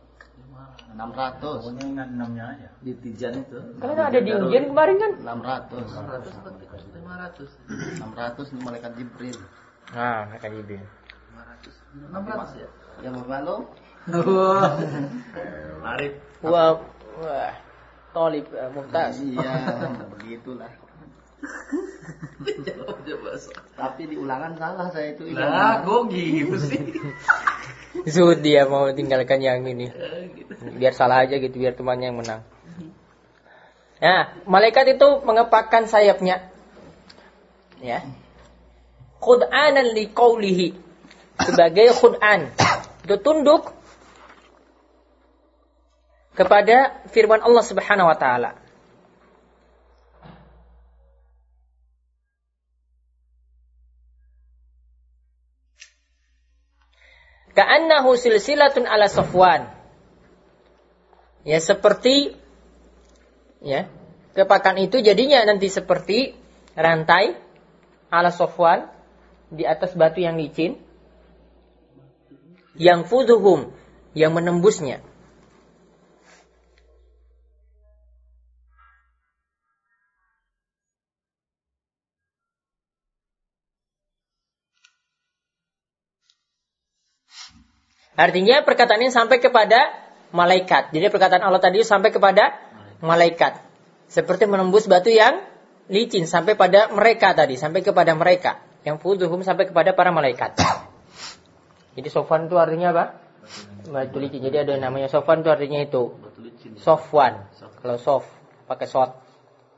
600. 0.95 1.41
Pokoknya 1.41 1.83
ingat 1.87 2.07
enamnya 2.11 2.43
aja. 2.51 2.69
Di 2.83 2.91
Tijan 2.99 3.33
itu. 3.41 3.59
Karena 3.79 4.11
ada 4.11 4.19
di 4.19 4.31
ujian 4.31 4.65
kemarin 4.71 4.95
kan? 4.99 5.11
600. 5.23 5.87
600 5.87 6.41
500. 7.01 8.03
600 8.03 8.51
ini 8.51 8.59
malaikat 8.63 8.91
Jibril. 8.99 9.37
Nah, 9.95 10.19
malaikat 10.27 10.49
Jibril. 10.55 10.85
500. 12.11 12.11
600 12.11 12.61
ya? 12.61 12.69
Yang 13.01 13.13
apa 13.25 13.37
lo? 13.41 13.55
Wah. 14.09 14.71
Arif. 15.95 16.13
Wah, 16.41 16.71
wah. 17.21 17.53
Tolib 18.11 18.45
uh, 18.51 18.67
Mumtaz. 18.75 19.23
Iya, 19.23 19.51
begitulah. 20.19 20.71
Tapi 23.77 24.01
di 24.07 24.15
ulangan 24.17 24.53
salah 24.57 24.87
saya 24.93 25.17
itu. 25.17 25.33
Lah, 25.33 25.81
kok 25.81 26.09
gitu 26.13 26.57
sih? 26.57 26.79
Zuhud 28.13 28.39
dia 28.39 28.65
mau 28.69 28.87
tinggalkan 28.93 29.41
yang 29.43 29.65
ini. 29.65 29.91
Biar 30.77 30.93
salah 30.95 31.25
aja 31.25 31.37
gitu, 31.37 31.57
biar 31.57 31.73
temannya 31.75 32.13
yang 32.13 32.19
menang. 32.21 32.41
Nah, 34.01 34.33
malaikat 34.49 34.97
itu 34.97 35.07
mengepakkan 35.21 35.85
sayapnya. 35.85 36.49
Ya. 37.81 38.05
Khud'anan 39.21 39.93
liqaulihi. 39.93 40.73
Sebagai 41.41 41.93
khud'an. 41.93 42.49
Itu 43.05 43.17
tunduk 43.21 43.73
kepada 46.37 47.01
firman 47.13 47.41
Allah 47.41 47.65
Subhanahu 47.65 48.09
wa 48.09 48.17
taala. 48.17 48.60
Ka'annahu 57.51 58.15
silsilatun 58.15 58.87
ala 58.87 59.11
Safwan. 59.11 59.67
Ya 61.43 61.57
seperti 61.57 62.37
ya, 63.59 63.89
kepakan 64.37 64.77
itu 64.79 65.01
jadinya 65.03 65.43
nanti 65.43 65.67
seperti 65.67 66.37
rantai 66.77 67.35
ala 68.13 68.31
Safwan 68.31 68.87
di 69.51 69.67
atas 69.67 69.97
batu 69.97 70.23
yang 70.23 70.39
licin 70.39 70.79
yang 72.79 73.03
fuduhum 73.03 73.75
yang 74.15 74.31
menembusnya. 74.31 75.03
Artinya 88.15 88.63
perkataan 88.67 88.99
ini 88.99 89.11
sampai 89.11 89.39
kepada 89.39 89.91
malaikat. 90.35 90.91
Jadi 90.91 91.07
perkataan 91.07 91.43
Allah 91.43 91.63
tadi 91.63 91.83
sampai 91.83 92.11
kepada 92.11 92.59
malaikat. 92.99 93.59
Seperti 94.11 94.47
menembus 94.47 94.87
batu 94.91 95.07
yang 95.07 95.43
licin 95.87 96.27
sampai 96.27 96.59
pada 96.59 96.91
mereka 96.91 97.31
tadi, 97.31 97.55
sampai 97.55 97.83
kepada 97.83 98.11
mereka. 98.15 98.59
Yang 98.83 98.99
fuduhum 98.99 99.45
sampai 99.45 99.69
kepada 99.69 99.95
para 99.95 100.11
malaikat. 100.11 100.57
Jadi 101.95 102.07
sofan 102.11 102.51
itu 102.51 102.55
artinya 102.59 102.91
apa? 102.91 103.05
Batu 103.87 104.17
licin. 104.19 104.43
Jadi 104.43 104.67
ada 104.67 104.73
namanya 104.75 105.07
sofan 105.07 105.43
itu 105.43 105.49
artinya 105.51 105.79
itu. 105.79 106.15
Sofwan. 106.81 107.47
Kalau 107.79 107.97
sof 107.97 108.25
pakai 108.67 108.87
sot. 108.87 109.11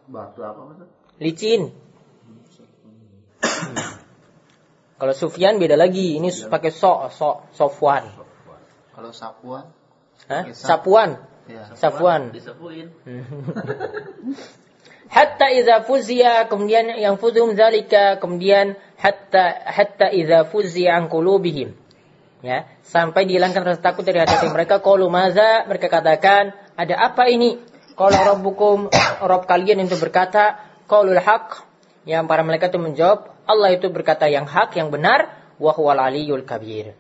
Batu 0.10 0.42
apa 0.42 0.62
maksud? 0.74 0.88
Licin. 1.22 1.74
Kalau 5.04 5.12
Sufyan 5.12 5.60
beda 5.60 5.76
lagi. 5.76 6.16
Ini 6.16 6.32
pakai 6.48 6.72
so, 6.72 7.12
so, 7.12 7.44
sofwan. 7.52 8.08
Kalau 8.96 9.12
sapuan? 9.12 9.68
Hah? 10.32 10.48
Sapuan. 10.56 11.20
Ya. 11.52 11.68
Sapuan. 11.76 12.32
Disapuin. 12.32 12.88
hatta 15.14 15.52
idza 15.54 15.84
fuzia 15.86 16.48
kemudian 16.50 16.90
yang 16.98 17.22
fuzum 17.22 17.54
zalika 17.54 18.18
kemudian 18.18 18.80
hatta 18.98 19.62
hatta 19.62 20.10
idza 20.10 20.50
fuzia 20.50 20.98
an 20.98 21.06
qulubihim 21.06 21.78
ya 22.42 22.66
sampai 22.82 23.30
dihilangkan 23.30 23.62
rasa 23.62 23.82
takut 23.84 24.02
dari 24.02 24.26
hati 24.26 24.50
mereka 24.50 24.82
qalu 24.82 25.06
maza 25.14 25.70
mereka 25.70 25.92
katakan 25.92 26.58
ada 26.74 26.98
apa 26.98 27.30
ini 27.30 27.62
qala 27.94 28.26
rabbukum 28.34 28.90
rabb 29.22 29.46
kalian 29.46 29.86
itu 29.86 30.02
berkata 30.02 30.58
qaulul 30.90 31.22
haq 31.22 31.62
yang 32.10 32.26
para 32.26 32.42
malaikat 32.42 32.74
itu 32.74 32.82
menjawab 32.82 33.33
Allah 33.44 33.76
itu 33.76 33.92
berkata 33.92 34.32
yang 34.32 34.48
hak, 34.48 34.80
yang 34.80 34.88
benar, 34.88 35.28
wa 35.60 35.72
huwal 35.76 36.00
aliyul 36.00 36.48
kabir. 36.48 36.96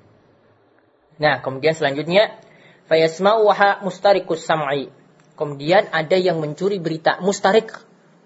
Nah, 1.21 1.39
kemudian 1.39 1.71
selanjutnya 1.77 2.35
fayasma'u 2.91 3.47
wa 3.47 3.79
mustarikus 3.85 4.43
sam'i. 4.43 4.91
Kemudian 5.33 5.89
ada 5.89 6.13
yang 6.19 6.37
mencuri 6.37 6.77
berita, 6.77 7.17
mustarik. 7.23 7.73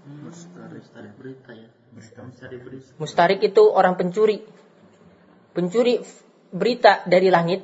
Mustarik, 0.03 0.83
mustarik 0.83 1.13
berita 1.15 1.51
ya. 1.55 1.67
Mustarik 1.97 2.59
berita. 2.65 2.89
Mustarik 2.99 3.39
itu 3.45 3.63
orang 3.69 3.95
pencuri. 3.95 4.43
Pencuri 5.55 6.01
berita 6.51 7.05
dari 7.07 7.31
langit, 7.31 7.63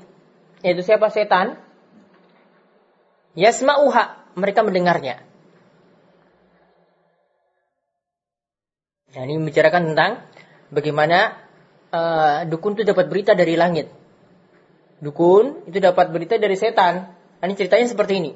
yaitu 0.64 0.82
siapa 0.86 1.10
setan. 1.10 1.60
Yasma'uha, 3.34 4.38
mereka 4.38 4.62
mendengarnya. 4.62 5.22
Nah, 9.14 9.22
ini 9.30 9.38
membicarakan 9.38 9.94
tentang 9.94 10.12
bagaimana 10.74 11.38
uh, 11.94 12.50
dukun 12.50 12.74
itu 12.74 12.84
dapat 12.84 13.06
berita 13.08 13.38
dari 13.38 13.54
langit. 13.54 13.88
Dukun 15.00 15.70
itu 15.70 15.78
dapat 15.78 16.10
berita 16.10 16.36
dari 16.42 16.58
setan. 16.58 17.14
Nah, 17.14 17.46
ini 17.46 17.54
ceritanya 17.54 17.86
seperti 17.86 18.24
ini. 18.24 18.32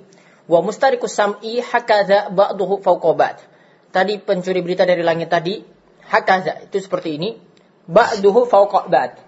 Wa 0.48 0.62
mustarikus 0.63 1.15
sam'i 1.15 1.60
hakaza 1.60 2.29
ba'duhu 2.32 2.79
fauqobat. 2.79 3.41
Tadi 3.91 4.20
pencuri 4.22 4.62
berita 4.62 4.84
dari 4.84 5.01
langit 5.01 5.32
tadi, 5.32 5.63
hakaza 6.08 6.67
itu 6.70 6.77
seperti 6.79 7.17
ini. 7.17 7.39
Ba'duhu 7.88 8.46
fauqobat. 8.46 9.20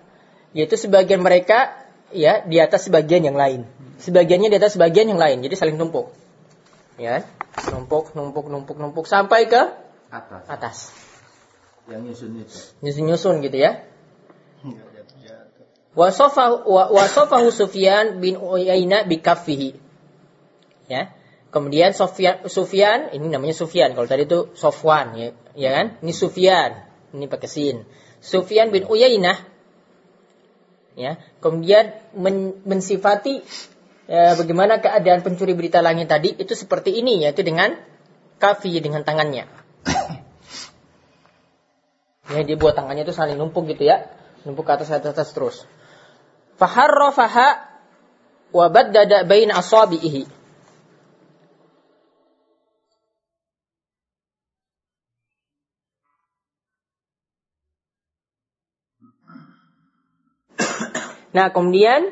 Yaitu 0.52 0.76
sebagian 0.76 1.24
mereka 1.24 1.80
ya 2.12 2.44
di 2.44 2.60
atas 2.60 2.88
sebagian 2.88 3.24
yang 3.24 3.40
lain. 3.40 3.64
Sebagiannya 4.00 4.52
di 4.52 4.58
atas 4.60 4.76
sebagian 4.76 5.12
yang 5.12 5.20
lain. 5.20 5.44
Jadi 5.44 5.56
saling 5.56 5.76
numpuk. 5.80 6.12
Ya, 7.00 7.24
numpuk, 7.72 8.12
numpuk, 8.12 8.52
numpuk, 8.52 8.76
numpuk 8.76 9.06
sampai 9.08 9.48
ke 9.48 9.72
Atas. 10.12 10.44
atas. 10.52 10.78
Yang 11.90 12.02
nyusun 12.06 12.32
itu. 12.38 12.58
Nyusun-nyusun 12.86 13.36
gitu 13.44 13.58
ya. 13.58 13.72
Wasofa 15.98 16.64
wasofahu 16.70 17.50
Sufyan 17.50 18.22
bin 18.22 18.38
Uyainah 18.38 19.10
bikaffihi. 19.10 19.76
Ya. 20.86 21.12
Kemudian 21.50 21.98
Sufyan, 21.98 22.46
Sufyan 22.46 23.10
ini 23.10 23.26
namanya 23.34 23.58
Sufyan. 23.58 23.98
Kalau 23.98 24.06
tadi 24.06 24.30
itu 24.30 24.54
Sofwan 24.54 25.18
ya, 25.18 25.34
ya 25.58 25.70
kan? 25.74 25.98
Ini 26.06 26.14
Sufyan. 26.14 26.86
Ini 27.10 27.26
pakai 27.26 27.50
sin. 27.50 27.90
Sufyan 28.22 28.70
bin 28.70 28.86
Uyainah 28.86 29.38
ya. 30.94 31.18
Kemudian 31.42 31.98
men- 32.14 32.62
mensifati 32.70 33.42
ya, 34.06 34.38
bagaimana 34.38 34.78
keadaan 34.78 35.26
pencuri 35.26 35.58
berita 35.58 35.82
langit 35.82 36.06
tadi 36.06 36.38
itu 36.38 36.54
seperti 36.54 36.94
ini 37.02 37.26
yaitu 37.26 37.42
dengan 37.42 37.74
kafi 38.38 38.78
dengan 38.78 39.02
tangannya. 39.02 39.50
Ya, 42.30 42.46
dia 42.46 42.58
buat 42.62 42.78
tangannya 42.78 43.10
itu 43.10 43.14
saling 43.14 43.42
numpuk 43.42 43.66
gitu 43.74 43.90
ya. 43.90 44.06
Numpuk 44.46 44.70
ke 44.70 44.72
atas 44.78 44.94
atas, 44.94 45.18
atas 45.18 45.30
terus. 45.34 45.58
Faharrafaha 46.62 47.66
wa 48.54 48.66
baddada 48.70 49.26
bain 49.26 49.50
asabihi. 49.50 50.30
Nah, 61.30 61.54
kemudian 61.54 62.10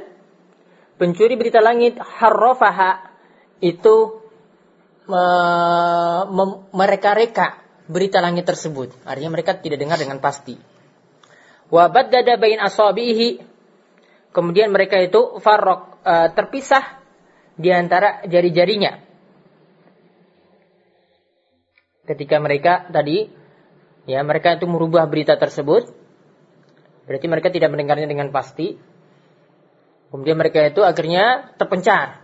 pencuri 1.02 1.38
berita 1.38 1.62
langit 1.62 1.98
harrafaha 1.98 3.10
itu 3.62 4.22
me- 5.10 6.26
mem- 6.30 6.62
mereka-reka 6.74 7.67
berita 7.88 8.20
langit 8.20 8.44
tersebut. 8.44 8.94
Artinya 9.08 9.40
mereka 9.40 9.56
tidak 9.58 9.80
dengar 9.80 9.98
dengan 9.98 10.20
pasti. 10.20 10.60
Wa 11.72 11.88
baddada 11.92 12.36
bain 12.40 12.60
asabihi. 12.60 13.42
Kemudian 14.32 14.70
mereka 14.70 15.02
itu 15.02 15.42
farrok 15.42 15.98
eh, 16.04 16.30
terpisah 16.36 17.02
di 17.58 17.74
antara 17.74 18.22
jari-jarinya. 18.28 19.02
Ketika 22.08 22.40
mereka 22.40 22.88
tadi 22.88 23.28
ya 24.08 24.24
mereka 24.24 24.56
itu 24.56 24.64
merubah 24.70 25.04
berita 25.12 25.36
tersebut 25.36 25.92
berarti 27.08 27.26
mereka 27.28 27.50
tidak 27.52 27.72
mendengarnya 27.72 28.08
dengan 28.08 28.30
pasti. 28.32 28.78
Kemudian 30.08 30.40
mereka 30.40 30.64
itu 30.64 30.88
akhirnya 30.88 31.52
terpencar. 31.60 32.24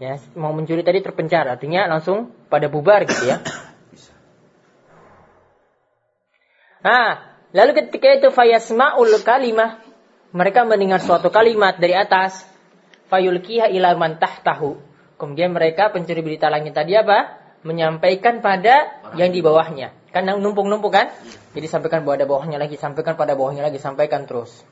Ya, 0.00 0.16
mau 0.32 0.50
mencuri 0.56 0.80
tadi 0.80 1.04
terpencar, 1.04 1.44
artinya 1.44 1.84
langsung 1.86 2.32
pada 2.48 2.66
bubar 2.72 3.04
gitu 3.04 3.30
ya. 3.30 3.44
Nah, 6.80 7.36
lalu 7.52 7.76
ketika 7.84 8.08
itu 8.16 8.28
fayasma'ul 8.32 9.20
kalimah, 9.20 9.80
mereka 10.30 10.62
mendengar 10.64 11.02
suatu 11.02 11.28
kalimat 11.28 11.76
dari 11.76 11.92
atas, 11.92 12.46
fayulkiha 13.10 13.68
ila 13.74 13.98
man 13.98 14.16
tahtahu. 14.16 14.78
Kemudian 15.20 15.52
mereka 15.52 15.92
pencuri 15.92 16.24
berita 16.24 16.48
langit 16.48 16.72
tadi 16.72 16.96
apa? 16.96 17.36
Menyampaikan 17.60 18.40
pada 18.40 19.02
yang 19.20 19.28
di 19.34 19.44
bawahnya. 19.44 19.92
Kan 20.10 20.24
numpuk-numpuk 20.26 20.90
kan? 20.90 21.12
Jadi 21.52 21.66
sampaikan 21.68 22.02
pada 22.08 22.24
bawahnya 22.24 22.56
lagi, 22.56 22.80
sampaikan 22.80 23.20
pada 23.20 23.36
bawahnya 23.36 23.60
lagi, 23.60 23.76
sampaikan 23.76 24.24
terus. 24.24 24.64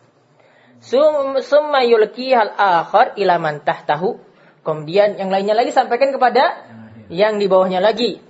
Sum- 0.80 1.42
Summa 1.42 1.84
yulkihal 1.84 2.54
akhar 2.56 3.18
ila 3.20 3.36
man 3.36 3.60
tahtahu. 3.60 4.18
Kemudian 4.64 5.20
yang 5.20 5.28
lainnya 5.28 5.52
lagi 5.52 5.70
sampaikan 5.74 6.14
kepada 6.14 6.64
yang 7.12 7.36
di 7.36 7.46
bawahnya 7.50 7.84
lagi. 7.84 8.20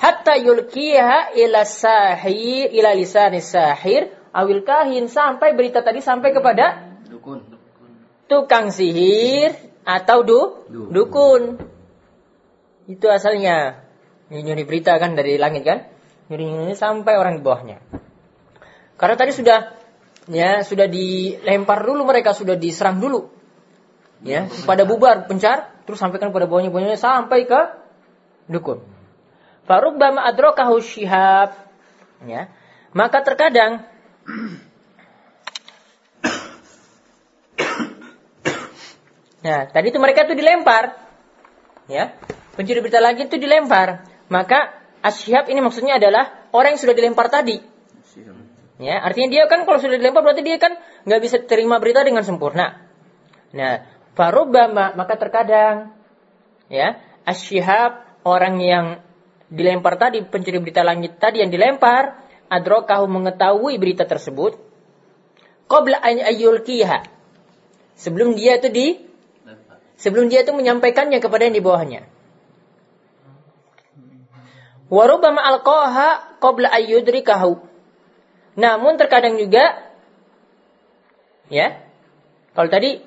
Hatta 0.00 0.32
yulkiha 0.40 1.36
ila 1.36 1.60
sahir 1.68 2.72
ila 2.72 2.96
lisanis 2.96 3.52
sahir 3.52 4.08
awil 4.32 4.64
kahin 4.64 5.12
sampai 5.12 5.52
berita 5.52 5.84
tadi 5.84 6.00
sampai 6.00 6.32
kepada 6.32 6.96
Dukun. 7.04 7.44
tukang 8.24 8.72
sihir 8.72 9.52
atau 9.84 10.24
du 10.24 10.40
Dukun. 10.72 10.88
dukun. 10.88 11.42
Itu 12.88 13.12
asalnya. 13.12 13.84
Ini 14.30 14.46
nyuri 14.46 14.62
berita 14.64 14.94
kan 14.96 15.18
dari 15.18 15.36
langit 15.36 15.66
kan? 15.66 15.90
Nyuri-nyuri 16.30 16.78
sampai 16.78 17.18
orang 17.18 17.36
di 17.36 17.42
bawahnya. 17.42 17.82
Karena 18.94 19.18
tadi 19.18 19.34
sudah 19.34 19.74
ya 20.30 20.62
sudah 20.62 20.86
dilempar 20.86 21.82
dulu 21.82 22.06
mereka 22.06 22.32
sudah 22.32 22.54
diserang 22.56 23.02
dulu. 23.02 23.26
Ya, 24.20 24.46
pada 24.68 24.84
bubar 24.84 25.28
pencar 25.28 25.72
terus 25.84 25.96
sampaikan 26.00 26.30
pada 26.30 26.46
bawahnya 26.48 26.70
bawahnya 26.72 26.96
sampai 26.96 27.44
ke 27.44 27.60
dukun. 28.48 28.99
Farubbama 29.70 30.26
adrakahu 30.26 30.82
syihab. 30.82 31.54
Ya. 32.26 32.50
Maka 32.90 33.22
terkadang 33.22 33.86
Nah, 39.40 39.70
tadi 39.70 39.94
itu 39.94 40.02
mereka 40.02 40.26
itu 40.26 40.34
dilempar. 40.34 40.98
Ya. 41.86 42.18
Pencuri 42.58 42.82
berita 42.82 42.98
lagi 42.98 43.30
itu 43.30 43.38
dilempar. 43.38 44.02
Maka 44.26 44.74
asyhab 45.06 45.46
ini 45.46 45.62
maksudnya 45.62 46.02
adalah 46.02 46.50
orang 46.50 46.74
yang 46.74 46.82
sudah 46.82 46.98
dilempar 46.98 47.30
tadi. 47.30 47.62
Ya, 48.80 48.96
artinya 49.00 49.28
dia 49.28 49.44
kan 49.46 49.68
kalau 49.68 49.78
sudah 49.78 50.02
dilempar 50.02 50.24
berarti 50.26 50.42
dia 50.42 50.58
kan 50.58 50.76
nggak 51.04 51.20
bisa 51.20 51.36
terima 51.46 51.78
berita 51.78 52.02
dengan 52.02 52.26
sempurna. 52.26 52.80
Nah, 53.54 53.86
farubbama 54.18 54.98
maka 54.98 55.14
terkadang 55.20 55.92
ya, 56.72 56.96
asyhab 57.28 58.02
orang 58.24 58.56
yang 58.60 58.86
dilempar 59.50 59.98
tadi 59.98 60.22
pencuri 60.22 60.62
berita 60.62 60.86
langit 60.86 61.18
tadi 61.18 61.42
yang 61.42 61.50
dilempar. 61.50 62.30
Adrokahu 62.50 63.06
mengetahui 63.06 63.78
berita 63.78 64.06
tersebut. 64.06 64.58
Qabla 65.70 66.02
an 66.02 66.18
ayyulkiha 66.18 67.06
sebelum 67.94 68.34
dia 68.34 68.58
itu 68.58 68.66
di 68.74 68.86
sebelum 69.94 70.26
dia 70.26 70.42
itu 70.42 70.50
menyampaikannya 70.50 71.22
kepada 71.22 71.46
yang 71.46 71.54
di 71.54 71.62
bawahnya. 71.62 72.02
Warubama 74.90 75.38
alqaha 75.46 76.42
qabla 76.42 76.74
ayyudrikahu 76.74 77.70
namun 78.58 78.98
terkadang 78.98 79.38
juga 79.38 79.78
ya 81.46 81.78
kalau 82.50 82.66
tadi 82.66 82.98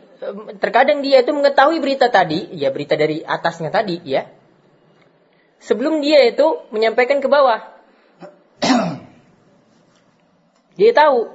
terkadang 0.63 1.03
dia 1.03 1.19
itu 1.19 1.36
mengetahui 1.36 1.84
berita 1.84 2.08
tadi 2.08 2.47
ya 2.56 2.71
berita 2.71 2.95
dari 2.95 3.19
atasnya 3.19 3.67
tadi 3.67 3.99
ya 4.08 4.32
sebelum 5.63 6.04
dia 6.04 6.28
itu 6.28 6.63
menyampaikan 6.69 7.23
ke 7.23 7.28
bawah. 7.32 7.63
Dia 10.80 10.91
tahu. 10.91 11.30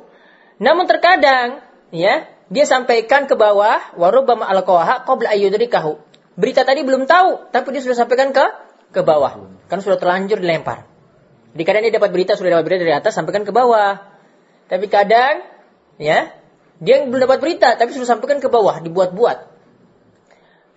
Namun 0.58 0.90
terkadang 0.90 1.62
ya 1.94 2.26
dia 2.50 2.64
sampaikan 2.66 3.30
ke 3.30 3.38
bawah 3.38 3.94
warubama 3.94 4.42
alqaha 4.50 5.06
qabla 5.06 5.30
ayyudrikahu 5.30 6.00
berita 6.38 6.62
tadi 6.66 6.82
belum 6.86 7.06
tahu 7.06 7.50
tapi 7.54 7.74
dia 7.74 7.82
sudah 7.82 7.98
sampaikan 7.98 8.34
ke 8.34 8.42
ke 8.94 9.00
bawah. 9.06 9.46
Kan 9.70 9.78
sudah 9.84 10.00
terlanjur 10.00 10.40
dilempar. 10.40 10.88
Di 11.52 11.62
kadang 11.66 11.86
dia 11.86 11.94
dapat 11.94 12.10
berita 12.14 12.34
sudah 12.34 12.58
dapat 12.58 12.64
berita 12.66 12.82
dari 12.86 12.96
atas 12.96 13.14
sampaikan 13.14 13.42
ke 13.46 13.52
bawah. 13.52 14.00
Tapi 14.70 14.86
kadang 14.90 15.44
ya 15.98 16.34
dia 16.78 16.96
belum 17.06 17.22
dapat 17.26 17.38
berita 17.42 17.74
tapi 17.74 17.90
sudah 17.94 18.06
sampaikan 18.06 18.38
ke 18.38 18.48
bawah 18.50 18.78
dibuat-buat. 18.82 19.58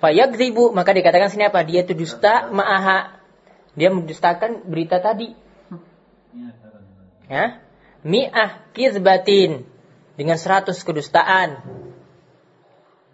Fayakdzibu 0.02 0.74
maka 0.74 0.98
dikatakan 0.98 1.30
sini 1.30 1.46
apa? 1.46 1.62
Dia 1.62 1.86
itu 1.86 1.94
dusta 1.94 2.50
ma'aha 2.50 3.21
dia 3.76 3.90
mendustakan 3.90 4.68
berita 4.68 5.00
tadi 5.00 5.32
ya 7.32 7.62
mi'ah 8.04 8.66
kizbatin 8.74 9.64
dengan 10.20 10.38
seratus 10.38 10.84
kedustaan. 10.84 11.62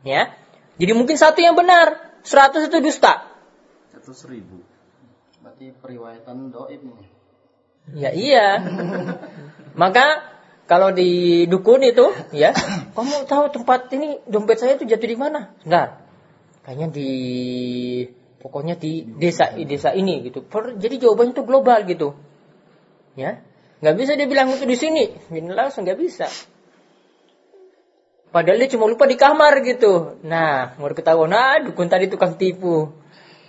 Ya. 0.02 0.34
Jadi 0.78 0.92
mungkin 0.94 1.18
satu 1.20 1.40
yang 1.42 1.58
benar, 1.58 2.20
seratus 2.24 2.70
itu 2.70 2.78
dusta. 2.80 3.28
Satu 3.94 4.12
seribu. 4.14 4.64
Berarti 5.44 5.74
periwayatan 5.74 6.54
doib 6.54 6.82
nih. 6.84 7.08
Ya 7.96 8.12
iya. 8.12 8.48
Maka 9.82 10.36
kalau 10.68 10.92
di 10.92 11.44
dukun 11.48 11.80
itu, 11.88 12.12
ya, 12.36 12.52
kamu 12.96 13.24
tahu 13.32 13.56
tempat 13.56 13.88
ini 13.96 14.20
dompet 14.28 14.60
saya 14.60 14.76
itu 14.76 14.84
jatuh 14.84 15.08
di 15.08 15.18
mana? 15.18 15.56
Sebentar. 15.64 16.04
Kayaknya 16.68 16.88
di 16.92 17.12
pokoknya 18.48 18.80
di 18.80 19.04
desa 19.04 19.52
desa 19.52 19.92
ini 19.92 20.24
gitu. 20.24 20.40
Per, 20.40 20.80
jadi 20.80 21.04
jawabannya 21.04 21.36
itu 21.36 21.44
global 21.44 21.84
gitu. 21.84 22.16
Ya. 23.20 23.44
nggak 23.78 23.96
bisa 24.00 24.16
dia 24.16 24.26
bilang 24.26 24.56
itu 24.56 24.64
di 24.64 24.78
sini. 24.80 25.12
Ini 25.12 25.52
langsung 25.52 25.84
nggak 25.84 26.00
bisa. 26.00 26.32
Padahal 28.32 28.64
dia 28.64 28.72
cuma 28.72 28.88
lupa 28.88 29.04
di 29.04 29.20
kamar 29.20 29.60
gitu. 29.68 30.24
Nah, 30.24 30.80
mau 30.80 30.88
ketahuan, 30.96 31.28
nah 31.28 31.60
dukun 31.60 31.92
tadi 31.92 32.08
tukang 32.08 32.40
tipu. 32.40 32.96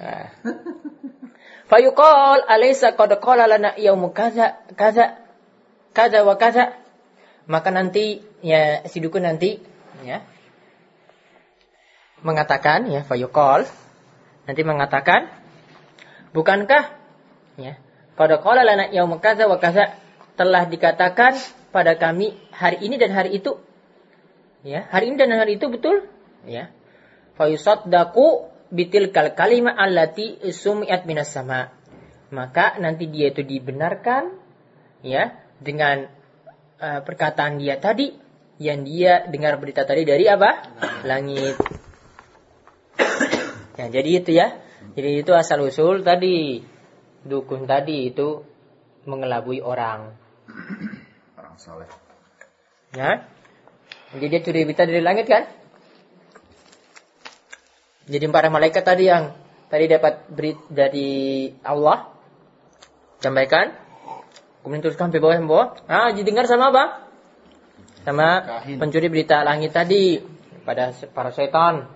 Nah. 0.03 0.27
Fayuqal 1.71 2.49
alaysa 2.49 2.97
qad 2.99 3.15
qala 3.23 3.47
lana 3.47 3.77
yaumu 3.79 4.11
kaza 4.11 4.59
kaza 4.75 5.21
kaza 5.93 6.25
wa 6.25 6.35
kaza 6.41 6.73
maka 7.45 7.69
nanti 7.69 8.25
ya 8.41 8.85
si 8.89 9.05
dukun 9.05 9.25
nanti 9.25 9.61
ya 10.01 10.25
mengatakan 12.25 12.89
ya 12.93 13.05
fayuqal 13.05 13.69
nanti 14.49 14.65
mengatakan 14.65 15.29
bukankah 16.33 16.97
ya 17.61 17.77
pada 18.17 18.41
qala 18.41 18.65
lana 18.65 18.89
yaum 18.89 19.13
kaza 19.21 19.45
wa 19.45 19.61
telah 20.39 20.65
dikatakan 20.65 21.37
pada 21.69 22.01
kami 22.01 22.33
hari 22.57 22.89
ini 22.89 22.97
dan 22.97 23.13
hari 23.13 23.37
itu 23.37 23.61
ya 24.65 24.89
hari 24.89 25.13
ini 25.13 25.17
dan 25.21 25.37
hari 25.37 25.61
itu 25.61 25.69
betul 25.69 26.09
ya 26.49 26.73
fayusaddaqu 27.37 28.49
bitil 28.73 29.13
kal 29.13 29.37
kalima 29.37 29.77
allati 29.77 30.41
sumi'at 30.49 31.05
minas 31.05 31.29
sama 31.29 31.77
maka 32.33 32.81
nanti 32.81 33.09
dia 33.13 33.29
itu 33.29 33.45
dibenarkan 33.45 34.33
ya 35.05 35.37
dengan 35.61 36.09
uh, 36.81 37.01
perkataan 37.05 37.61
dia 37.61 37.77
tadi 37.77 38.17
yang 38.59 38.83
dia 38.83 39.23
dengar 39.31 39.57
berita 39.63 39.87
tadi 39.87 40.03
dari 40.03 40.27
apa? 40.27 40.67
Langit. 41.07 41.78
Ya, 43.79 43.87
jadi 43.89 44.11
itu 44.19 44.31
ya. 44.35 44.59
Jadi 44.99 45.23
itu 45.23 45.33
asal 45.35 45.63
usul 45.63 46.03
tadi 46.03 46.63
dukun 47.23 47.65
tadi 47.71 48.11
itu 48.11 48.43
mengelabui 49.07 49.63
orang. 49.63 50.13
Orang 51.39 51.57
soleh. 51.57 51.89
Ya. 52.93 53.25
Jadi 54.13 54.25
dia 54.29 54.41
curi 54.43 54.67
berita 54.67 54.85
dari 54.89 55.03
langit 55.05 55.31
kan? 55.31 55.47
Jadi 58.09 58.25
para 58.33 58.49
malaikat 58.49 58.83
tadi 58.83 59.07
yang 59.07 59.37
tadi 59.69 59.85
dapat 59.87 60.27
berita 60.33 60.65
dari 60.73 61.53
Allah 61.61 62.09
sampaikan 63.21 63.89
Kemudian 64.69 64.85
teruskan 64.85 65.09
sampai 65.09 65.23
bawah 65.25 65.37
sampai 65.41 65.49
bawah. 65.49 65.69
Ah, 65.89 66.11
didengar 66.13 66.45
sama 66.45 66.69
apa? 66.69 66.85
Sama 68.05 68.29
Kahin. 68.45 68.77
pencuri 68.77 69.09
berita 69.09 69.41
langit 69.41 69.73
tadi 69.73 70.21
pada 70.69 70.93
para 71.17 71.33
setan. 71.33 71.89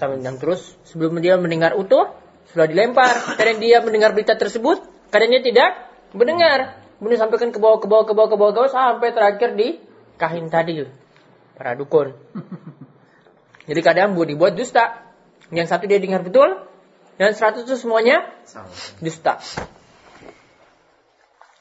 Dan 0.00 0.36
terus 0.38 0.76
sebelum 0.88 1.18
dia 1.20 1.38
mendengar 1.38 1.74
utuh, 1.74 2.10
sudah 2.52 2.66
dilempar. 2.66 3.36
Kadang 3.38 3.58
dia 3.58 3.80
mendengar 3.80 4.12
berita 4.12 4.34
tersebut, 4.34 4.82
kadangnya 5.12 5.40
tidak 5.42 5.70
mendengar. 6.12 6.78
Kemudian 6.98 7.18
sampaikan 7.18 7.50
ke 7.50 7.58
bawah, 7.58 7.82
ke 7.82 7.86
bawah, 7.90 8.06
ke 8.06 8.14
bawah, 8.14 8.28
ke 8.30 8.36
bawah, 8.38 8.52
ke 8.52 8.58
bawah, 8.62 8.70
sampai 8.70 9.08
terakhir 9.10 9.58
di 9.58 9.82
kahin 10.18 10.46
tadi. 10.52 10.86
Para 11.58 11.74
dukun. 11.74 12.14
Jadi 13.68 13.80
kadang 13.82 14.18
buat 14.18 14.26
dibuat 14.26 14.54
dusta. 14.58 15.02
Yang 15.52 15.68
satu 15.68 15.84
dia 15.84 16.00
dengar 16.00 16.24
betul, 16.24 16.64
dan 17.20 17.36
seratus 17.36 17.68
itu 17.68 17.76
semuanya 17.76 18.24
dusta. 19.04 19.36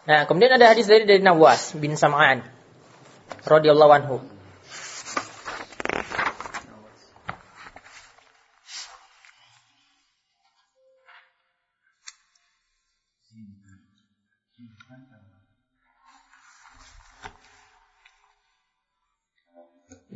Nah, 0.08 0.26
kemudian 0.26 0.56
ada 0.56 0.72
hadis 0.72 0.88
dari 0.88 1.06
dari 1.06 1.22
Nawas 1.22 1.76
bin 1.78 1.94
Sam'an 2.00 2.42
radhiyallahu 3.46 3.92
anhu. 3.92 4.16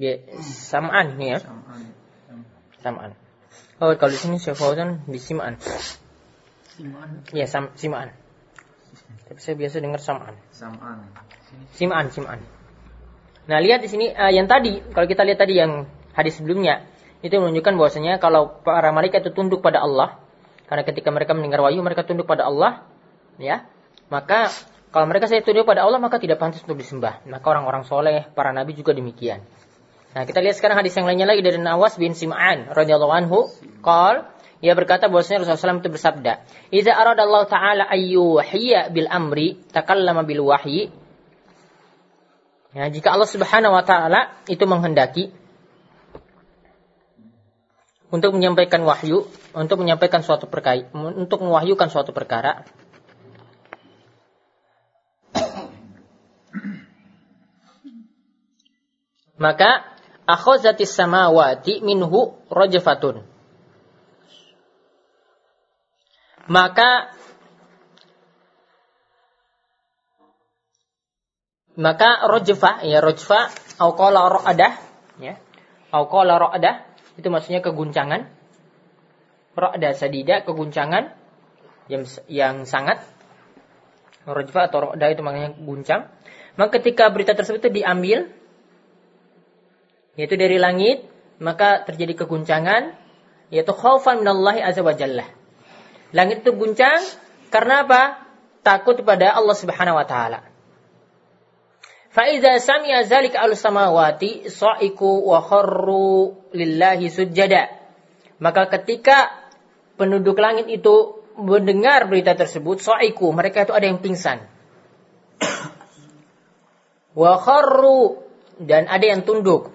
Ya, 0.05 0.13
Sam'an 0.45 1.17
ini 1.17 1.33
ya. 1.33 1.39
Sam'an. 2.85 3.17
Oh, 3.81 3.89
kalau 3.97 4.11
di 4.13 4.19
sini 4.21 4.37
Syekh 4.37 4.53
Fauzan 4.53 5.01
di 5.09 5.17
Sim'an. 5.17 5.57
Sim'an. 6.77 7.25
Ya, 7.33 7.49
Sim'an. 7.49 8.13
Tapi 9.25 9.39
saya 9.41 9.55
biasa 9.57 9.81
dengar 9.81 9.97
sam'an. 9.97 10.37
Sam'an. 10.53 11.09
Sim'an, 11.73 12.05
sim'an. 12.13 12.39
Nah, 13.45 13.57
lihat 13.61 13.81
di 13.81 13.89
sini 13.89 14.13
uh, 14.13 14.29
yang 14.29 14.45
tadi, 14.45 14.81
kalau 14.93 15.09
kita 15.09 15.25
lihat 15.25 15.41
tadi 15.41 15.57
yang 15.57 15.89
hadis 16.13 16.37
sebelumnya, 16.37 16.85
itu 17.25 17.33
menunjukkan 17.37 17.73
bahwasanya 17.77 18.21
kalau 18.21 18.61
para 18.61 18.93
malaikat 18.93 19.25
itu 19.25 19.33
tunduk 19.33 19.65
pada 19.65 19.81
Allah, 19.81 20.21
karena 20.69 20.85
ketika 20.85 21.09
mereka 21.09 21.33
mendengar 21.33 21.61
wahyu 21.61 21.81
mereka 21.81 22.05
tunduk 22.05 22.29
pada 22.29 22.45
Allah, 22.45 22.85
ya. 23.41 23.65
Maka 24.13 24.53
kalau 24.93 25.09
mereka 25.09 25.25
saya 25.25 25.41
tunduk 25.41 25.65
pada 25.65 25.81
Allah 25.85 25.97
maka 25.97 26.21
tidak 26.21 26.37
pantas 26.37 26.61
untuk 26.61 26.77
disembah. 26.77 27.25
Maka 27.25 27.45
orang-orang 27.49 27.85
soleh, 27.85 28.29
para 28.33 28.53
nabi 28.53 28.77
juga 28.77 28.93
demikian. 28.93 29.41
Nah, 30.15 30.23
kita 30.23 30.39
lihat 30.39 30.55
sekarang 30.55 30.79
hadis 30.79 30.95
yang 30.95 31.03
lainnya 31.03 31.27
lagi 31.27 31.43
dari 31.43 31.59
Nawas 31.59 31.99
bin 31.99 32.15
Sim'an 32.15 32.71
radhiyallahu 32.71 33.11
anhu, 33.11 33.51
qal 33.83 34.31
ia 34.63 34.71
berkata 34.71 35.11
bahwasanya 35.11 35.43
Rasulullah 35.43 35.75
SAW 35.75 35.83
itu 35.83 35.91
bersabda, 35.91 36.39
"Idza 36.71 36.95
Allah 36.95 37.43
ta'ala 37.43 37.83
ayyuhiyya 37.91 38.95
bil 38.95 39.11
amri 39.11 39.59
takallama 39.75 40.23
bil 40.23 40.47
wahyi." 40.47 40.87
Ya, 42.71 42.87
jika 42.87 43.11
Allah 43.11 43.27
Subhanahu 43.27 43.75
wa 43.75 43.83
taala 43.83 44.31
itu 44.47 44.63
menghendaki 44.63 45.35
untuk 48.07 48.31
menyampaikan 48.31 48.87
wahyu, 48.87 49.27
untuk 49.51 49.83
menyampaikan 49.83 50.23
suatu 50.23 50.47
perkara, 50.47 50.87
untuk 50.95 51.43
mewahyukan 51.43 51.91
suatu 51.91 52.15
perkara, 52.15 52.63
maka 59.43 59.94
akhazatis 60.25 60.93
samawati 60.93 61.81
minhu 61.85 62.33
rajfatun. 62.49 63.25
Maka 66.45 67.09
maka 71.75 72.09
rojfa 72.29 72.85
ya 72.85 73.01
rojfa 73.01 73.49
au 73.81 73.97
qala 73.97 74.29
ra'adah 74.29 74.73
ya. 75.17 75.41
Au 75.89 76.05
qala 76.05 76.37
ra'adah 76.37 76.85
itu 77.17 77.27
maksudnya 77.33 77.65
keguncangan. 77.65 78.29
Ra'da 79.55 79.95
sadida 79.95 80.43
keguncangan 80.45 81.15
yang 81.89 82.03
yang 82.29 82.55
sangat. 82.69 83.01
Rojfa 84.25 84.69
atau 84.69 84.93
ra'da 84.93 85.05
itu 85.13 85.21
maknanya 85.21 85.53
guncang. 85.57 86.09
Maka 86.57 86.79
ketika 86.81 87.09
berita 87.09 87.33
tersebut 87.33 87.61
itu 87.65 87.81
diambil 87.81 88.29
yaitu 90.15 90.35
dari 90.39 90.59
langit 90.59 91.07
maka 91.39 91.83
terjadi 91.83 92.25
keguncangan 92.25 92.95
yaitu 93.51 93.71
khaufan 93.75 94.23
minallahi 94.23 94.63
azza 94.63 94.81
wa 94.81 94.95
jalla 94.95 95.27
Langit 96.15 96.47
itu 96.47 96.55
guncang 96.55 97.03
karena 97.51 97.83
apa? 97.83 98.23
Takut 98.63 98.95
kepada 98.95 99.35
Allah 99.35 99.51
Subhanahu 99.51 99.99
wa 99.99 100.07
taala. 100.07 100.47
Faiza 102.15 102.55
sami'a 102.63 103.03
zalika 103.03 103.43
al 103.43 103.59
samawati 103.59 104.47
sa'iku 104.47 105.27
wa 105.27 105.43
kharru 105.43 106.39
lillahi 106.55 107.11
sujada. 107.11 107.67
Maka 108.39 108.71
ketika 108.79 109.27
penduduk 109.99 110.39
langit 110.39 110.71
itu 110.71 111.19
mendengar 111.35 112.07
berita 112.07 112.31
tersebut, 112.31 112.79
sa'iku, 112.79 113.35
mereka 113.35 113.67
itu 113.67 113.75
ada 113.75 113.83
yang 113.83 113.99
pingsan. 113.99 114.39
wa 117.19 117.35
kharru 117.35 118.23
dan 118.63 118.87
ada 118.87 119.03
yang 119.03 119.27
tunduk. 119.27 119.74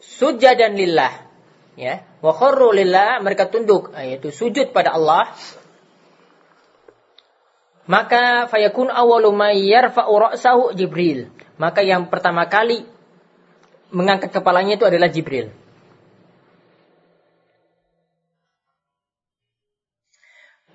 Sujadan 0.00 0.74
lillah. 0.74 1.12
Ya. 1.76 2.02
Wa 2.24 2.32
kharru 2.32 2.72
lillah 2.72 3.20
mereka 3.20 3.52
tunduk. 3.52 3.92
Yaitu 3.92 4.32
sujud 4.32 4.72
pada 4.72 4.96
Allah. 4.96 5.30
Maka 7.84 8.48
fayakun 8.48 8.88
awwalu 8.88 9.30
may 9.34 9.60
yarfa'u 9.68 10.12
ra'sahu 10.16 10.72
Jibril. 10.72 11.28
Maka 11.60 11.84
yang 11.84 12.08
pertama 12.08 12.48
kali 12.48 12.88
mengangkat 13.92 14.32
kepalanya 14.32 14.80
itu 14.80 14.86
adalah 14.88 15.12
Jibril. 15.12 15.52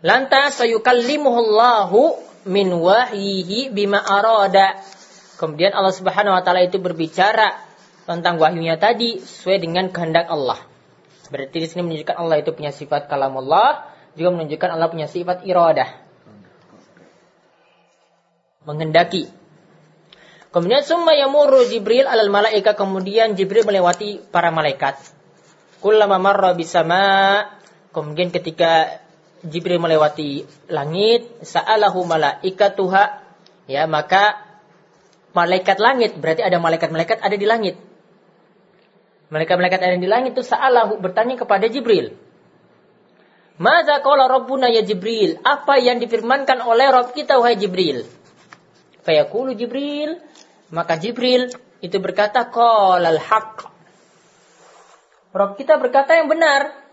Lantas 0.06 0.62
sayukallimuhullahu 0.62 2.14
min 2.46 2.70
wahyihi 2.78 3.74
bima 3.74 3.98
arada. 3.98 4.78
Kemudian 5.42 5.74
Allah 5.74 5.96
Subhanahu 5.98 6.38
wa 6.38 6.44
taala 6.46 6.62
itu 6.62 6.78
berbicara 6.78 7.64
tentang 8.06 8.38
wahyunya 8.38 8.78
tadi 8.78 9.18
sesuai 9.18 9.65
dengan 9.65 9.89
kehendak 9.89 10.30
Allah. 10.30 10.62
Berarti 11.34 11.58
di 11.58 11.68
sini 11.68 11.82
menunjukkan 11.82 12.15
Allah 12.22 12.38
itu 12.38 12.54
punya 12.54 12.70
sifat 12.70 13.10
kalam 13.10 13.34
Allah, 13.41 13.89
juga 14.13 14.30
menunjukkan 14.38 14.70
Allah 14.70 14.89
punya 14.94 15.10
sifat 15.10 15.41
iradah. 15.41 15.89
Menghendaki. 18.65 19.30
Kemudian 20.54 20.86
summa 20.88 21.12
yamurru 21.18 21.68
Jibril 21.68 22.08
alal 22.08 22.32
malaika 22.32 22.80
kemudian 22.80 23.36
Jibril 23.36 23.68
melewati 23.68 24.24
para 24.32 24.54
malaikat. 24.56 24.96
Kullama 25.84 26.15
marra 26.22 26.56
bisama 26.56 27.44
kemudian 27.91 28.32
ketika 28.32 29.04
Jibril 29.46 29.78
melewati 29.78 30.48
langit, 30.72 31.28
sa'alahu 31.46 32.02
malaikatuha 32.08 33.04
ya 33.70 33.86
maka 33.86 34.41
malaikat 35.36 35.78
langit 35.78 36.18
berarti 36.18 36.41
ada 36.41 36.58
malaikat-malaikat 36.58 37.20
ada 37.20 37.36
di 37.36 37.46
langit. 37.46 37.76
Malaikat-malaikat 39.34 39.80
ada 39.82 39.98
di 39.98 40.06
langit 40.06 40.38
itu 40.38 40.46
sa'alahu 40.46 41.02
bertanya 41.02 41.36
kepada 41.40 41.66
Jibril. 41.66 42.14
Maza 43.56 44.04
qala 44.04 44.28
rabbuna 44.28 44.68
ya 44.68 44.84
Jibril? 44.84 45.40
Apa 45.42 45.80
yang 45.80 45.98
difirmankan 46.04 46.60
oleh 46.62 46.92
Rabb 46.92 47.16
kita 47.16 47.40
wahai 47.40 47.56
Jibril? 47.56 48.04
Fayaqulu 49.08 49.56
Jibril, 49.56 50.20
maka 50.70 51.00
Jibril 51.00 51.50
itu 51.80 51.98
berkata 52.02 52.46
qalal 52.52 53.22
haqq. 53.22 53.70
Rabb 55.36 55.56
kita 55.56 55.80
berkata 55.80 56.16
yang 56.20 56.28
benar. 56.28 56.86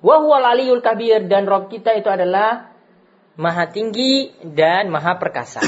Aliyul 0.00 0.80
kabir 0.80 1.28
dan 1.28 1.44
Rob 1.44 1.68
kita 1.68 1.92
itu 1.92 2.08
adalah 2.08 2.72
maha 3.36 3.68
tinggi 3.68 4.32
dan 4.40 4.88
maha 4.88 5.20
perkasa. 5.20 5.60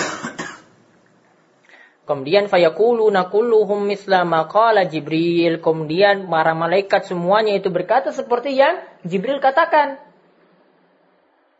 Kemudian 2.13 2.45
fayaqulu 2.45 3.09
nakulluhum 3.09 3.89
misla 3.89 4.29
maqala 4.29 4.85
Jibril. 4.85 5.65
Kemudian 5.65 6.29
para 6.29 6.53
malaikat 6.53 7.09
semuanya 7.09 7.57
itu 7.57 7.73
berkata 7.73 8.13
seperti 8.13 8.53
yang 8.53 8.85
Jibril 9.01 9.41
katakan. 9.41 9.97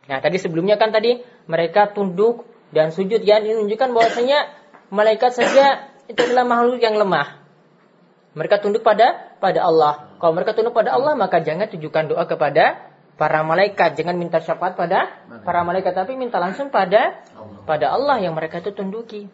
Nah, 0.05 0.21
tadi 0.21 0.37
sebelumnya 0.37 0.77
kan 0.77 0.93
tadi 0.93 1.25
mereka 1.49 1.89
tunduk 1.89 2.45
dan 2.69 2.93
sujud 2.93 3.25
yang 3.25 3.41
menunjukkan 3.41 3.97
bahwasanya 3.97 4.45
malaikat 4.93 5.33
saja 5.33 5.89
itu 6.05 6.21
adalah 6.21 6.45
makhluk 6.45 6.77
yang 6.85 7.01
lemah. 7.01 7.41
Mereka 8.37 8.61
tunduk 8.61 8.85
pada 8.85 9.33
pada 9.41 9.65
Allah. 9.65 10.13
Kalau 10.21 10.37
mereka 10.37 10.53
tunduk 10.53 10.77
pada 10.77 10.93
Allah, 10.93 11.17
maka 11.17 11.41
jangan 11.41 11.65
tujukan 11.65 12.13
doa 12.13 12.29
kepada 12.29 12.93
para 13.17 13.41
malaikat. 13.41 13.97
Jangan 13.97 14.21
minta 14.21 14.37
syafaat 14.37 14.77
pada 14.77 15.17
para 15.41 15.65
malaikat, 15.65 15.97
tapi 15.97 16.13
minta 16.13 16.37
langsung 16.37 16.69
pada 16.69 17.25
pada 17.65 17.89
Allah 17.89 18.21
yang 18.21 18.37
mereka 18.37 18.61
itu 18.61 18.69
tunduki. 18.69 19.33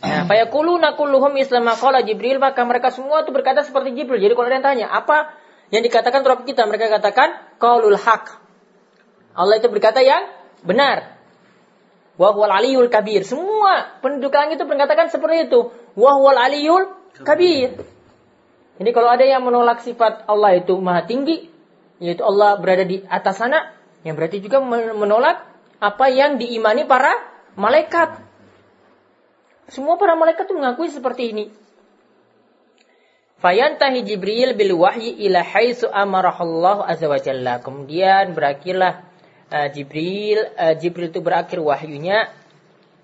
Nah, 0.00 0.24
fayaquluna 0.24 0.96
kulluhum 0.96 1.36
islam 1.36 1.68
qala 1.76 2.00
Jibril, 2.00 2.40
maka 2.40 2.64
mereka 2.64 2.88
semua 2.88 3.20
itu 3.20 3.30
berkata 3.36 3.60
seperti 3.60 3.92
Jibril. 3.92 4.16
Jadi 4.16 4.32
kalau 4.32 4.48
ada 4.48 4.56
yang 4.56 4.66
tanya, 4.66 4.86
apa 4.88 5.36
yang 5.68 5.84
dikatakan 5.84 6.24
terhadap 6.24 6.48
kita? 6.48 6.64
Mereka 6.64 6.88
katakan 6.88 7.28
qaulul 7.60 8.00
haq. 8.00 8.40
Allah 9.36 9.60
itu 9.60 9.68
berkata 9.68 10.00
yang 10.00 10.24
benar. 10.64 11.20
Wa 12.16 12.32
huwal 12.32 12.52
aliyul 12.52 12.88
kabir. 12.88 13.24
Semua 13.28 14.00
penduduk 14.00 14.32
langit 14.32 14.60
itu 14.60 14.66
berkatakan 14.68 15.12
seperti 15.12 15.52
itu. 15.52 15.68
Wa 15.96 16.16
huwal 16.16 16.36
aliyul 16.36 16.84
kabir. 17.20 17.80
Jadi 18.80 18.90
kalau 18.96 19.12
ada 19.12 19.24
yang 19.28 19.44
menolak 19.44 19.84
sifat 19.84 20.24
Allah 20.24 20.56
itu 20.56 20.80
maha 20.80 21.04
tinggi, 21.04 21.52
yaitu 22.00 22.24
Allah 22.24 22.56
berada 22.56 22.88
di 22.88 23.04
atas 23.04 23.36
sana, 23.36 23.76
yang 24.00 24.16
berarti 24.16 24.40
juga 24.40 24.64
menolak 24.96 25.44
apa 25.76 26.08
yang 26.08 26.40
diimani 26.40 26.88
para 26.88 27.12
malaikat. 27.60 28.29
Semua 29.70 29.94
para 29.94 30.18
malaikat 30.18 30.50
itu 30.50 30.54
mengakui 30.58 30.90
seperti 30.90 31.30
ini. 31.30 31.44
Fayantahi 33.40 34.04
Jibril 34.04 34.52
bil 34.52 34.76
wahyi 34.76 35.16
ila 35.30 35.40
haitsu 35.40 35.88
amarahallahu 35.88 36.84
azza 36.84 37.08
wa 37.08 37.16
jalla. 37.16 37.62
Kemudian 37.64 38.36
berakhirlah 38.36 39.06
uh, 39.48 39.68
Jibril 39.72 40.44
uh, 40.58 40.76
Jibril 40.76 41.08
itu 41.08 41.24
berakhir 41.24 41.56
wahyunya 41.62 42.28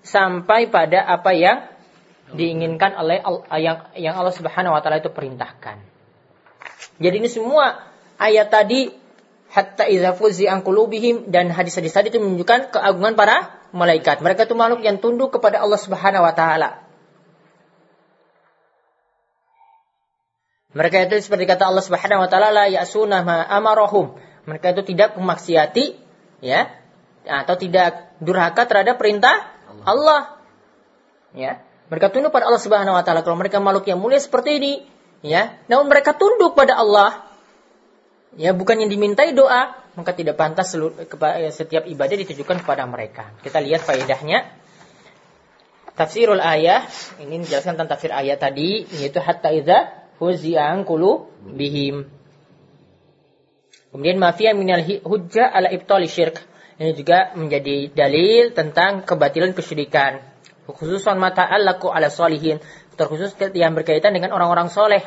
sampai 0.05 0.69
pada 0.69 1.01
apa 1.09 1.33
yang 1.33 1.65
diinginkan 2.37 2.93
oleh 2.99 3.23
yang 3.57 3.89
yang 3.97 4.13
Allah 4.19 4.35
Subhanahu 4.35 4.75
wa 4.77 4.81
taala 4.83 5.01
itu 5.01 5.09
perintahkan. 5.09 5.81
Jadi 7.01 7.15
ini 7.17 7.29
semua 7.31 7.81
ayat 8.21 8.53
tadi 8.53 8.93
hatta 9.49 9.89
idza 9.89 10.13
fuzi 10.13 10.45
an 10.45 10.61
dan 11.31 11.49
hadis-hadis 11.49 11.95
tadi 11.95 12.13
itu 12.13 12.21
menunjukkan 12.21 12.77
keagungan 12.77 13.17
para 13.17 13.56
malaikat. 13.77 14.25
Mereka 14.25 14.49
itu 14.49 14.57
makhluk 14.57 14.81
yang 14.81 14.97
tunduk 14.97 15.37
kepada 15.37 15.61
Allah 15.61 15.77
Subhanahu 15.77 16.25
wa 16.25 16.33
taala. 16.33 16.81
Mereka 20.73 21.09
itu 21.09 21.29
seperti 21.29 21.45
kata 21.45 21.69
Allah 21.69 21.85
Subhanahu 21.85 22.25
wa 22.25 22.29
taala 22.29 22.49
la 22.49 22.65
ya'suna 22.67 23.21
ma 23.21 23.45
amarahum. 23.45 24.17
Mereka 24.49 24.73
itu 24.73 24.93
tidak 24.93 25.15
memaksiati 25.15 25.95
ya 26.41 26.69
atau 27.27 27.55
tidak 27.59 28.17
durhaka 28.23 28.65
terhadap 28.65 28.97
perintah 28.97 29.53
Allah. 29.69 29.85
Allah. 29.85 30.21
Ya. 31.37 31.51
Mereka 31.87 32.11
tunduk 32.11 32.35
pada 32.35 32.51
Allah 32.51 32.59
Subhanahu 32.59 32.95
wa 32.97 33.03
taala. 33.03 33.23
Kalau 33.23 33.39
mereka 33.39 33.63
makhluk 33.63 33.87
yang 33.87 33.99
mulia 33.99 34.19
seperti 34.19 34.59
ini, 34.59 34.73
ya, 35.23 35.55
namun 35.71 35.87
mereka 35.87 36.11
tunduk 36.15 36.55
pada 36.55 36.75
Allah. 36.75 37.26
Ya, 38.37 38.53
bukan 38.53 38.77
yang 38.77 38.93
dimintai 38.93 39.33
doa, 39.33 39.73
maka 39.97 40.13
tidak 40.13 40.37
pantas 40.37 40.77
setiap 41.57 41.89
ibadah 41.89 42.15
ditujukan 42.21 42.61
kepada 42.61 42.85
mereka. 42.85 43.33
Kita 43.41 43.57
lihat 43.57 43.81
faedahnya. 43.81 44.45
Tafsirul 45.97 46.37
ayah, 46.37 46.85
ini 47.17 47.41
menjelaskan 47.41 47.73
tentang 47.73 47.97
tafsir 47.97 48.13
ayat 48.13 48.37
tadi, 48.37 48.85
yaitu 49.01 49.17
hatta 49.17 49.49
idza 49.49 49.89
huzi'an 50.21 50.85
kulu 50.85 51.25
bihim. 51.57 52.05
Kemudian 53.89 54.21
mafia 54.21 54.53
minal 54.53 54.85
hujjah 54.85 55.49
ala 55.49 55.73
ibtali 55.73 56.05
syirk. 56.05 56.37
Ini 56.77 56.93
juga 56.93 57.33
menjadi 57.33 57.89
dalil 57.89 58.53
tentang 58.53 59.01
kebatilan 59.01 59.57
kesyirikan 59.57 60.21
khususan 60.73 61.15
mata 61.15 61.47
allaku 61.47 61.87
ala 61.87 62.11
solihin 62.11 62.59
terkhusus 62.99 63.31
yang 63.55 63.77
berkaitan 63.77 64.11
dengan 64.11 64.35
orang-orang 64.35 64.67
soleh 64.67 64.99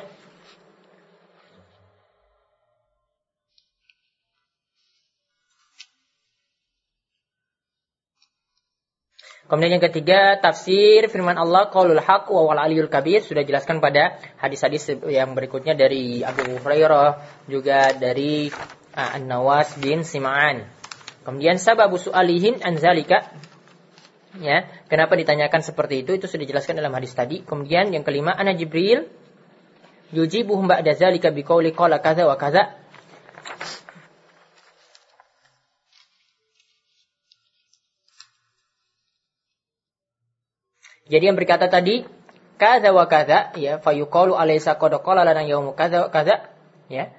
Kemudian 9.51 9.83
yang 9.83 9.85
ketiga, 9.91 10.39
tafsir 10.39 11.11
firman 11.11 11.35
Allah 11.35 11.67
qaulul 11.75 11.99
haq 11.99 12.31
wa 12.31 12.47
wal 12.47 12.61
aliyul 12.63 12.87
kabir 12.87 13.19
sudah 13.19 13.43
jelaskan 13.43 13.83
pada 13.83 14.23
hadis-hadis 14.39 14.95
yang 15.11 15.35
berikutnya 15.35 15.75
dari 15.75 16.23
Abu 16.23 16.63
Hurairah 16.63 17.19
juga 17.51 17.91
dari 17.91 18.47
uh, 18.95 19.17
An-Nawas 19.19 19.75
bin 19.83 20.07
Sim'an. 20.07 20.71
Kemudian 21.27 21.59
sababu 21.59 21.99
su'alihin 21.99 22.63
anzalika 22.63 23.27
Ya, 24.39 24.71
kenapa 24.87 25.19
ditanyakan 25.19 25.59
seperti 25.59 26.07
itu? 26.07 26.15
Itu 26.15 26.31
sudah 26.31 26.47
dijelaskan 26.47 26.79
dalam 26.79 26.95
hadis 26.95 27.11
tadi. 27.19 27.43
Kemudian 27.43 27.91
yang 27.91 28.07
kelima, 28.07 28.31
ana 28.31 28.55
Jibril 28.55 29.11
yujibuhum 30.15 30.71
ba'da 30.71 30.95
zalika 30.95 31.35
biqauli 31.35 31.75
qala 31.75 31.99
kaza 31.99 32.31
wa 32.31 32.39
kaza. 32.39 32.79
Jadi 41.11 41.27
yang 41.27 41.37
berkata 41.37 41.67
tadi 41.67 42.07
kaza 42.55 42.95
wa 42.95 43.05
kaza 43.11 43.51
ya 43.59 43.83
fayuqalu 43.83 44.39
alaysa 44.39 44.79
qad 44.79 44.95
qala 45.03 45.27
lana 45.27 45.43
yaumu 45.43 45.75
kaza 45.75 46.07
wa 46.07 46.11
kaza 46.15 46.47
ya. 46.87 47.11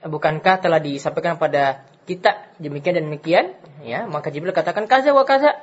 Bukankah 0.00 0.62
telah 0.62 0.80
disampaikan 0.80 1.36
pada 1.36 1.84
kita 2.08 2.54
demikian 2.56 2.96
dan 2.96 3.04
demikian 3.10 3.44
ya 3.84 4.08
maka 4.08 4.32
Jibril 4.32 4.54
katakan 4.56 4.88
kaza 4.88 5.12
wa 5.12 5.26
kaza 5.26 5.58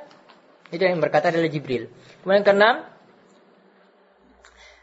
itu 0.68 0.82
yang 0.84 1.00
berkata 1.00 1.32
adalah 1.32 1.48
Jibril. 1.48 1.88
Kemudian 2.20 2.44
keenam, 2.44 2.84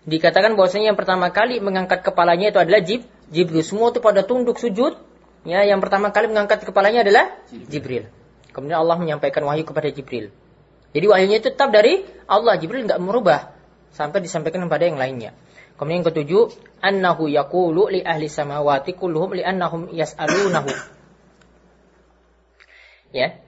dikatakan 0.10 0.58
bahwasanya 0.58 0.94
yang 0.94 1.00
pertama 1.00 1.30
kali 1.30 1.62
mengangkat 1.62 2.02
kepalanya 2.02 2.50
itu 2.50 2.60
adalah 2.62 2.82
Jib, 2.82 3.06
Jibril. 3.30 3.62
Semua 3.62 3.94
itu 3.94 4.02
pada 4.02 4.26
tunduk 4.26 4.58
sujud. 4.58 4.98
Ya, 5.46 5.62
yang 5.62 5.78
pertama 5.78 6.10
kali 6.10 6.26
mengangkat 6.26 6.66
kepalanya 6.66 7.06
adalah 7.06 7.38
Jibril. 7.70 8.10
Kemudian 8.50 8.82
Allah 8.82 8.98
menyampaikan 8.98 9.46
wahyu 9.46 9.62
kepada 9.62 9.94
Jibril. 9.94 10.34
Jadi 10.96 11.06
wahyunya 11.12 11.44
itu 11.44 11.52
tetap 11.52 11.76
dari 11.76 12.08
Allah. 12.24 12.56
Jibril 12.56 12.88
nggak 12.88 13.04
merubah 13.04 13.52
sampai 13.92 14.24
disampaikan 14.24 14.64
kepada 14.64 14.88
yang 14.88 14.96
lainnya. 14.96 15.36
Kemudian 15.76 16.00
yang 16.00 16.08
ketujuh, 16.08 16.56
annahu 16.80 17.28
yaqulu 17.28 17.92
li 17.92 18.00
ahli 18.00 18.32
samawati 18.32 18.96
kulluhum 18.96 19.36
li 19.36 19.44
annahum 19.44 19.92
yas'alunahu. 19.92 20.72
Ya, 23.12 23.44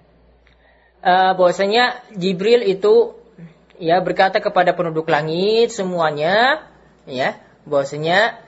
uh, 1.04 1.32
bahwasanya 1.40 2.04
Jibril 2.16 2.68
itu 2.68 3.16
ya 3.80 4.04
berkata 4.04 4.44
kepada 4.44 4.74
penduduk 4.74 5.08
langit 5.08 5.70
semuanya 5.70 6.66
ya 7.06 7.38
bahwasanya 7.64 8.42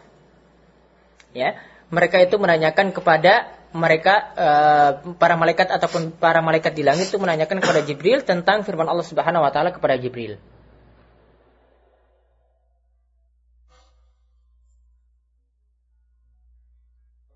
ya 1.38 1.60
mereka 1.94 2.18
itu 2.18 2.36
menanyakan 2.42 2.90
kepada 2.90 3.54
mereka 3.70 4.34
uh, 4.34 4.92
para 5.22 5.38
malaikat 5.38 5.70
ataupun 5.70 6.10
para 6.18 6.42
malaikat 6.42 6.74
di 6.74 6.82
langit 6.82 7.14
itu 7.14 7.22
menanyakan 7.22 7.62
kepada 7.62 7.86
Jibril 7.86 8.26
tentang 8.26 8.66
firman 8.66 8.90
Allah 8.90 9.06
Subhanahu 9.06 9.46
wa 9.46 9.52
taala 9.54 9.70
kepada 9.70 9.94
Jibril. 10.02 10.42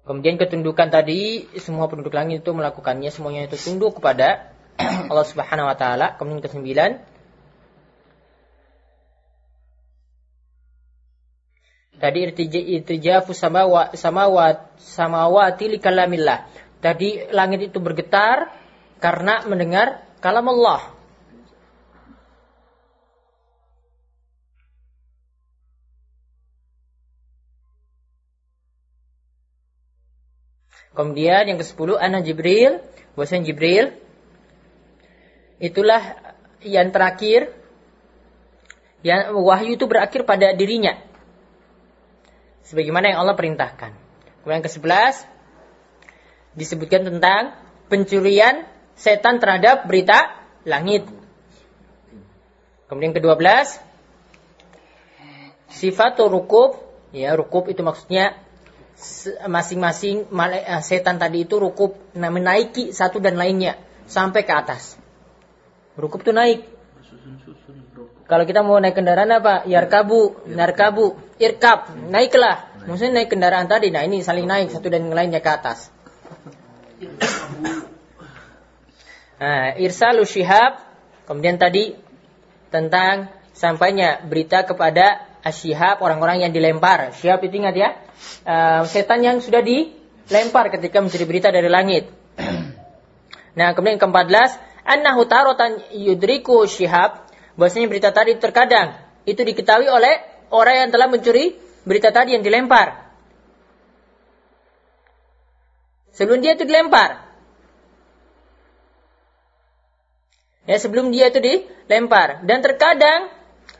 Kemudian 0.03 0.35
ketundukan 0.35 0.91
tadi 0.91 1.47
semua 1.63 1.87
penduduk 1.87 2.11
langit 2.11 2.43
itu 2.43 2.51
melakukannya 2.51 3.07
semuanya 3.07 3.47
itu 3.47 3.55
tunduk 3.55 4.01
kepada 4.01 4.51
Allah 5.09 5.27
Subhanahu 5.29 5.69
wa 5.69 5.77
taala. 5.79 6.19
Kemudian 6.19 6.43
kesembilan 6.43 7.12
Tadi 12.03 12.27
irtijafu 12.83 13.31
samawat 13.31 13.95
samawat 13.95 14.75
samawati 14.75 15.71
li 15.71 15.79
kalamillah. 15.79 16.51
Tadi 16.83 17.31
langit 17.31 17.71
itu 17.71 17.79
bergetar 17.79 18.51
karena 18.99 19.47
mendengar 19.47 20.03
kalam 20.19 20.51
Allah. 20.51 20.91
Kemudian 30.91 31.55
yang 31.55 31.57
ke-10 31.63 31.89
ana 32.03 32.19
Jibril, 32.19 32.83
bahasa 33.15 33.39
Jibril 33.39 33.95
itulah 35.63 36.19
yang 36.59 36.91
terakhir 36.91 37.47
yang 39.07 39.31
wahyu 39.39 39.79
itu 39.79 39.87
berakhir 39.87 40.27
pada 40.27 40.51
dirinya. 40.51 41.12
Sebagaimana 42.63 43.11
yang 43.11 43.19
Allah 43.23 43.35
perintahkan. 43.35 43.91
Kemudian 44.43 44.59
yang 44.59 44.65
ke-11 44.65 45.15
disebutkan 46.55 47.07
tentang 47.07 47.55
pencurian 47.87 48.67
setan 48.95 49.39
terhadap 49.39 49.87
berita 49.89 50.35
langit. 50.63 51.07
Kemudian 52.87 53.15
ke-12 53.15 53.79
sifat 55.73 56.21
rukub, 56.21 56.77
ya 57.09 57.33
rukub 57.33 57.65
itu 57.67 57.81
maksudnya 57.81 58.37
masing-masing 59.49 60.29
eh, 60.29 60.81
setan 60.85 61.17
tadi 61.17 61.49
itu 61.49 61.57
rukub 61.57 61.97
menaiki 62.13 62.93
satu 62.93 63.17
dan 63.17 63.35
lainnya 63.35 63.75
sampai 64.05 64.45
ke 64.45 64.53
atas. 64.53 64.95
Rukub 65.97 66.21
itu 66.21 66.33
naik. 66.33 66.72
Kalau 68.23 68.47
kita 68.47 68.63
mau 68.63 68.79
naik 68.79 68.95
kendaraan 68.95 69.29
apa? 69.35 69.67
Yarkabu, 69.67 70.47
narkabu, 70.47 71.19
irkab, 71.37 71.91
naiklah. 72.07 72.71
Maksudnya 72.87 73.23
naik 73.23 73.29
kendaraan 73.31 73.67
tadi. 73.67 73.91
Nah 73.91 74.03
ini 74.07 74.23
saling 74.23 74.47
naik 74.47 74.71
satu 74.71 74.87
dan 74.87 75.07
yang 75.07 75.15
lainnya 75.15 75.43
ke 75.43 75.51
atas. 75.51 75.91
Nah, 79.43 79.75
irsalu 79.75 80.23
syihab. 80.23 80.79
Kemudian 81.27 81.59
tadi 81.59 81.95
tentang 82.71 83.31
sampainya 83.55 84.23
berita 84.23 84.63
kepada 84.63 85.23
asyihab 85.43 85.99
orang-orang 85.99 86.47
yang 86.47 86.51
dilempar. 86.55 87.11
Syihab 87.15 87.43
itu 87.43 87.59
ingat 87.59 87.75
ya 87.75 87.89
uh, 88.47 88.83
setan 88.87 89.23
yang 89.23 89.43
sudah 89.43 89.59
dilempar 89.59 90.71
ketika 90.71 91.03
mencuri 91.03 91.27
berita 91.27 91.51
dari 91.51 91.67
langit. 91.67 92.11
nah, 93.59 93.75
kemudian 93.75 93.99
yang 93.99 94.03
ke-14, 94.03 94.49
annahu 94.87 95.21
tarotan 95.27 95.79
yudriku 95.91 96.63
syihab, 96.67 97.22
bahwasanya 97.55 97.87
berita 97.89 98.09
tadi 98.09 98.37
terkadang 98.37 98.97
itu 99.23 99.39
diketahui 99.39 99.87
oleh 99.87 100.21
orang 100.49 100.87
yang 100.87 100.89
telah 100.89 101.07
mencuri 101.09 101.57
berita 101.83 102.09
tadi 102.09 102.35
yang 102.35 102.43
dilempar. 102.43 103.03
Sebelum 106.13 106.45
dia 106.45 106.53
itu 106.53 106.65
dilempar. 106.69 107.25
Ya, 110.63 110.77
sebelum 110.79 111.11
dia 111.11 111.27
itu 111.33 111.41
dilempar. 111.43 112.45
Dan 112.45 112.61
terkadang 112.63 113.33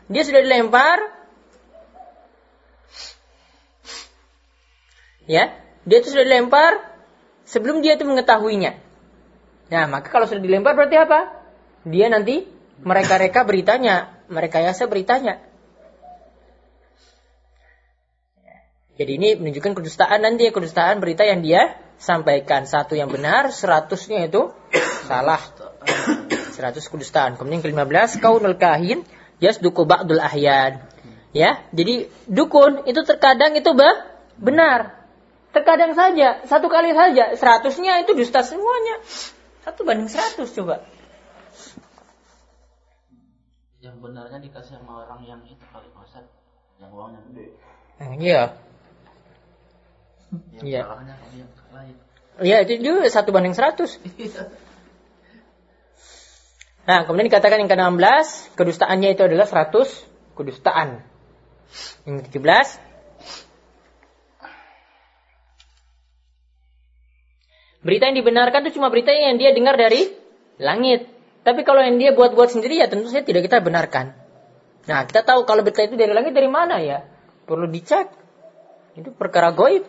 dia 0.09 0.23
sudah 0.25 0.41
dilempar, 0.43 0.99
ya 5.29 5.55
dia 5.88 5.97
itu 6.03 6.12
sudah 6.12 6.25
dilempar 6.27 6.83
sebelum 7.47 7.79
dia 7.79 7.95
itu 7.95 8.03
mengetahuinya. 8.03 8.75
Nah, 9.71 9.83
maka 9.88 10.12
kalau 10.12 10.27
sudah 10.27 10.43
dilempar 10.43 10.75
berarti 10.75 10.99
apa? 10.99 11.31
Dia 11.88 12.12
nanti 12.12 12.43
mereka-reka 12.81 13.45
beritanya, 13.45 14.09
mereka 14.31 14.63
yasa 14.63 14.89
beritanya. 14.89 15.38
Jadi 18.93 19.12
ini 19.17 19.29
menunjukkan 19.38 19.73
kedustaan 19.73 20.21
nanti, 20.21 20.49
kedustaan 20.53 21.01
berita 21.01 21.25
yang 21.25 21.41
dia 21.41 21.77
sampaikan. 21.97 22.69
Satu 22.69 22.93
yang 22.93 23.09
benar, 23.09 23.49
seratusnya 23.49 24.29
itu 24.29 24.53
salah. 25.09 25.41
Seratus 26.53 26.86
kedustaan. 26.86 27.33
Kemudian 27.33 27.65
ke-15, 27.65 28.21
kaunul 28.21 28.53
kahin, 28.62 29.01
yasduku 29.41 29.89
ba'dul 29.89 30.21
ahyan. 30.21 30.86
Ya, 31.33 31.65
jadi 31.73 32.13
dukun 32.29 32.86
itu 32.86 33.01
terkadang 33.01 33.57
itu 33.57 33.73
bah, 33.73 34.05
benar. 34.38 35.01
Terkadang 35.49 35.97
saja, 35.97 36.45
satu 36.45 36.69
kali 36.69 36.93
saja, 36.93 37.33
seratusnya 37.33 38.05
itu 38.05 38.13
dusta 38.13 38.45
semuanya. 38.45 39.01
Satu 39.65 39.81
banding 39.81 40.09
seratus 40.09 40.53
coba. 40.53 40.86
Yang 43.84 43.96
benarnya 44.00 44.39
dikasih 44.39 44.80
sama 44.80 45.04
orang 45.04 45.28
yang 45.28 45.43
itu 45.43 45.60
kali 45.67 45.91
Ustaz. 45.91 46.24
Yang 46.80 46.91
uangnya 46.96 47.19
gede. 47.28 47.46
Hmm, 48.00 48.15
iya. 48.24 48.43
Yang 50.56 50.63
iya. 50.63 50.82
Iya, 52.41 52.58
itu 52.65 52.74
juga 52.82 53.12
satu 53.12 53.36
banding 53.36 53.54
seratus. 53.54 54.00
Nah, 56.84 57.08
kemudian 57.08 57.32
dikatakan 57.32 57.63
yang 57.63 57.72
ke-16, 57.72 58.60
kedustaannya 58.60 59.15
itu 59.15 59.24
adalah 59.24 59.48
seratus 59.48 60.04
kedustaan. 60.36 61.00
Yang 62.04 62.28
ke-17, 62.28 62.84
Berita 67.84 68.08
yang 68.08 68.15
dibenarkan 68.15 68.63
itu 68.63 68.80
cuma 68.80 68.88
berita 68.88 69.12
yang 69.12 69.36
dia 69.36 69.52
dengar 69.52 69.76
dari 69.76 70.08
langit. 70.56 71.12
Tapi 71.43 71.62
kalau 71.67 71.84
yang 71.84 71.99
dia 71.99 72.15
buat-buat 72.15 72.56
sendiri 72.56 72.79
ya 72.79 72.88
tentu 72.88 73.12
saja 73.12 73.27
tidak 73.27 73.51
kita 73.51 73.60
benarkan. 73.60 74.15
Nah, 74.88 75.03
kita 75.08 75.27
tahu 75.27 75.43
kalau 75.43 75.63
berita 75.63 75.84
itu 75.84 75.99
dari 75.99 76.12
langit 76.15 76.32
dari 76.32 76.47
mana 76.47 76.79
ya? 76.79 77.03
Perlu 77.43 77.67
dicek. 77.67 78.08
Itu 78.95 79.12
perkara 79.12 79.51
goib. 79.51 79.84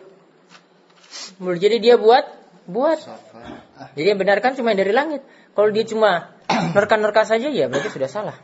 Jadi 1.39 1.77
dia 1.79 1.95
buat 1.95 2.27
buat. 2.67 2.99
Jadi 3.95 4.07
yang 4.07 4.19
benarkan 4.19 4.59
cuma 4.59 4.75
dari 4.75 4.91
langit. 4.91 5.23
Kalau 5.55 5.71
dia 5.71 5.87
cuma 5.87 6.35
nerka-nerka 6.75 7.23
saja 7.23 7.47
ya 7.47 7.71
berarti 7.71 7.87
sudah 7.87 8.11
salah. 8.11 8.37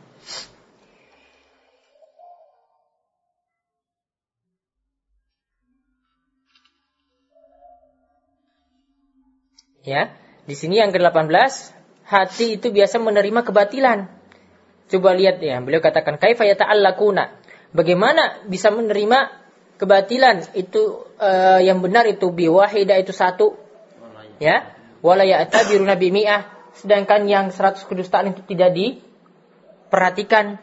Ya, 9.82 10.14
di 10.46 10.54
sini 10.54 10.78
yang 10.78 10.94
ke-18, 10.94 11.74
hati 12.12 12.60
itu 12.60 12.68
biasa 12.68 13.00
menerima 13.00 13.40
kebatilan. 13.40 14.12
Coba 14.92 15.16
lihat 15.16 15.40
ya, 15.40 15.56
beliau 15.64 15.80
katakan 15.80 16.20
kaifa 16.20 16.44
yata'allakuna. 16.44 17.32
Bagaimana 17.72 18.44
bisa 18.44 18.68
menerima 18.68 19.32
kebatilan 19.80 20.52
itu 20.52 21.08
uh, 21.16 21.64
yang 21.64 21.80
benar 21.80 22.04
itu 22.04 22.28
biwahidah 22.28 23.00
itu 23.00 23.16
satu. 23.16 23.56
Ya, 24.36 24.76
wala 25.00 25.24
ya'tabiruna 25.24 25.96
bimi'ah. 25.96 26.52
Sedangkan 26.76 27.24
yang 27.24 27.48
100 27.48 27.88
kedustaan 27.88 28.36
itu 28.36 28.44
tidak 28.44 28.76
diperhatikan 28.76 30.60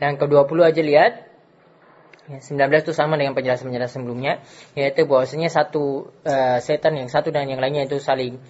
Yang 0.00 0.26
ke-20 0.26 0.58
aja 0.64 0.82
lihat. 0.82 1.12
Ya, 2.30 2.38
19 2.40 2.86
itu 2.86 2.92
sama 2.96 3.20
dengan 3.20 3.36
penjelasan-penjelasan 3.36 4.02
sebelumnya. 4.02 4.40
Yaitu 4.72 5.04
bahwasanya 5.04 5.52
satu 5.52 6.08
uh, 6.24 6.58
setan 6.58 6.96
yang 6.96 7.12
satu 7.12 7.28
dan 7.28 7.46
yang 7.46 7.60
lainnya 7.60 7.84
itu 7.84 8.00
saling 8.00 8.40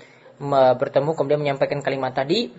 bertemu 0.81 1.11
kemudian 1.13 1.41
menyampaikan 1.43 1.85
kalimat 1.85 2.17
tadi. 2.17 2.55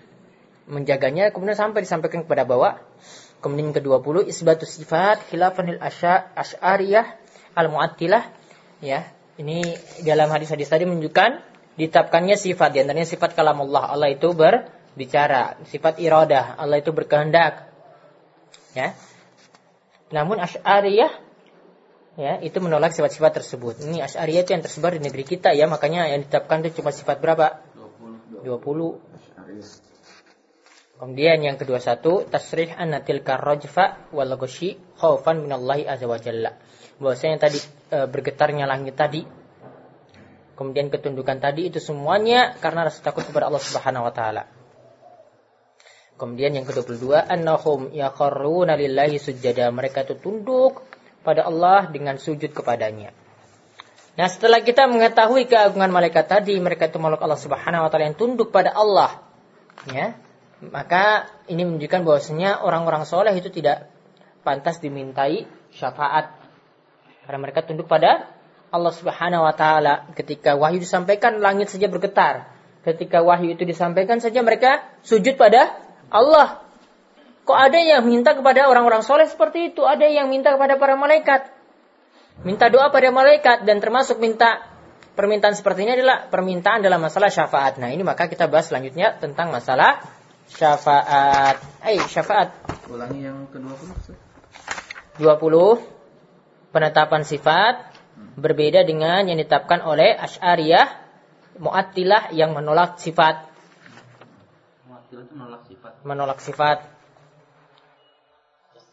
Menjaganya 0.70 1.34
kemudian 1.34 1.58
sampai 1.58 1.82
disampaikan 1.82 2.22
kepada 2.22 2.46
bawah. 2.46 2.78
Kemudian 3.42 3.74
ke-20 3.74 4.30
isbatu 4.30 4.62
sifat 4.62 5.26
khilafanil 5.26 5.82
asya 5.82 6.30
asy'ariyah 6.38 7.18
al-mu'attilah. 7.58 8.30
Ya, 8.78 9.10
ini 9.34 9.74
dalam 10.06 10.30
hadis-hadis 10.30 10.70
tadi 10.70 10.86
menunjukkan 10.86 11.42
ditetapkannya 11.80 12.36
sifat 12.36 12.76
di 12.76 12.78
antaranya 12.84 13.08
sifat 13.08 13.32
kalam 13.32 13.58
Allah. 13.66 13.96
Allah 13.96 14.08
itu 14.12 14.30
berbicara, 14.36 15.58
sifat 15.66 15.98
iradah, 15.98 16.60
Allah 16.60 16.78
itu 16.78 16.92
berkehendak. 16.92 17.71
Ya. 18.72 18.96
Namun 20.12 20.40
Asy'ariyah 20.40 21.12
ya, 22.20 22.32
itu 22.44 22.58
menolak 22.60 22.92
sifat-sifat 22.92 23.42
tersebut. 23.42 23.80
Ini 23.84 24.04
Asy'ariyah 24.04 24.42
itu 24.44 24.52
yang 24.52 24.64
tersebar 24.64 24.92
di 24.96 25.00
negeri 25.00 25.24
kita 25.24 25.56
ya, 25.56 25.64
makanya 25.68 26.08
yang 26.08 26.24
ditetapkan 26.24 26.64
itu 26.64 26.84
cuma 26.84 26.92
sifat 26.92 27.20
berapa? 27.20 27.64
20. 28.44 28.44
20. 28.44 29.12
Kemudian 31.02 31.42
yang 31.42 31.58
kedua 31.58 31.82
satu 31.82 32.22
tasrih 32.30 32.70
anatil 32.78 33.26
karrojfa 33.26 34.14
wal 34.14 34.38
ghashi 34.38 34.78
khaufan 35.02 35.42
minallahi 35.42 35.82
azza 35.82 36.06
wa 36.06 36.14
jalla. 36.14 36.54
Bahwasanya 37.02 37.42
tadi 37.42 37.58
e, 37.90 38.06
bergetarnya 38.06 38.70
langit 38.70 38.94
tadi 38.94 39.26
kemudian 40.62 40.94
ketundukan 40.94 41.42
tadi 41.42 41.66
itu 41.66 41.82
semuanya 41.82 42.54
karena 42.62 42.86
rasa 42.86 43.02
takut 43.02 43.26
kepada 43.26 43.50
Allah 43.50 43.58
Subhanahu 43.58 44.06
wa 44.06 44.14
taala. 44.14 44.46
Kemudian 46.22 46.54
yang 46.54 46.62
ke-22 46.62 47.18
annahum 47.18 47.90
yakharruna 47.90 48.78
lillahi 48.78 49.18
sujada. 49.18 49.66
Mereka 49.74 50.06
itu 50.06 50.14
tunduk 50.22 50.86
pada 51.26 51.42
Allah 51.42 51.90
dengan 51.90 52.14
sujud 52.14 52.54
kepadanya. 52.54 53.10
Nah, 54.14 54.30
setelah 54.30 54.62
kita 54.62 54.86
mengetahui 54.86 55.50
keagungan 55.50 55.90
malaikat 55.90 56.30
tadi, 56.30 56.54
mereka 56.62 56.86
itu 56.86 57.02
makhluk 57.02 57.26
Allah 57.26 57.42
Subhanahu 57.42 57.82
wa 57.82 57.90
taala 57.90 58.06
yang 58.06 58.14
tunduk 58.14 58.54
pada 58.54 58.70
Allah. 58.70 59.18
Ya. 59.90 60.14
Maka 60.62 61.26
ini 61.50 61.66
menunjukkan 61.66 62.06
bahwasanya 62.06 62.62
orang-orang 62.62 63.02
soleh 63.02 63.34
itu 63.34 63.50
tidak 63.50 63.90
pantas 64.46 64.78
dimintai 64.78 65.50
syafaat. 65.74 66.38
Karena 67.26 67.38
mereka 67.42 67.66
tunduk 67.66 67.90
pada 67.90 68.30
Allah 68.70 68.94
Subhanahu 68.94 69.42
wa 69.42 69.58
taala. 69.58 70.06
Ketika 70.14 70.54
wahyu 70.54 70.78
disampaikan 70.78 71.42
langit 71.42 71.74
saja 71.74 71.90
bergetar. 71.90 72.46
Ketika 72.86 73.26
wahyu 73.26 73.58
itu 73.58 73.66
disampaikan 73.66 74.22
saja 74.22 74.38
mereka 74.46 74.86
sujud 75.02 75.34
pada 75.34 75.90
Allah. 76.12 76.60
Kok 77.42 77.58
ada 77.58 77.80
yang 77.80 78.06
minta 78.06 78.38
kepada 78.38 78.70
orang-orang 78.70 79.02
soleh 79.02 79.26
seperti 79.26 79.74
itu? 79.74 79.82
Ada 79.82 80.06
yang 80.06 80.30
minta 80.30 80.54
kepada 80.54 80.78
para 80.78 80.94
malaikat. 80.94 81.50
Minta 82.46 82.70
doa 82.70 82.92
pada 82.94 83.10
malaikat 83.10 83.66
dan 83.66 83.82
termasuk 83.82 84.22
minta 84.22 84.62
permintaan 85.18 85.52
seperti 85.52 85.84
ini 85.84 85.98
adalah 85.98 86.30
permintaan 86.30 86.80
dalam 86.80 87.02
masalah 87.02 87.28
syafaat. 87.28 87.82
Nah 87.82 87.90
ini 87.90 88.06
maka 88.06 88.30
kita 88.30 88.46
bahas 88.46 88.70
selanjutnya 88.70 89.18
tentang 89.18 89.50
masalah 89.50 90.00
syafaat. 90.48 91.60
Eh, 91.84 91.98
syafaat. 92.08 92.54
Ulangi 92.88 93.26
yang 93.26 93.48
ke-20. 93.50 94.16
20 95.18 96.72
penetapan 96.72 97.22
sifat 97.26 97.92
berbeda 98.38 98.86
dengan 98.86 99.28
yang 99.28 99.36
ditetapkan 99.36 99.84
oleh 99.84 100.16
Asy'ariyah 100.16 101.02
Mu'attilah 101.60 102.32
yang 102.32 102.56
menolak 102.56 102.96
sifat. 102.96 103.51
Mu'attilah 105.12 105.28
itu 105.28 105.36
menolak 105.36 105.62
sifat. 105.68 105.92
Menolak 106.08 106.38
sifat. 106.40 106.78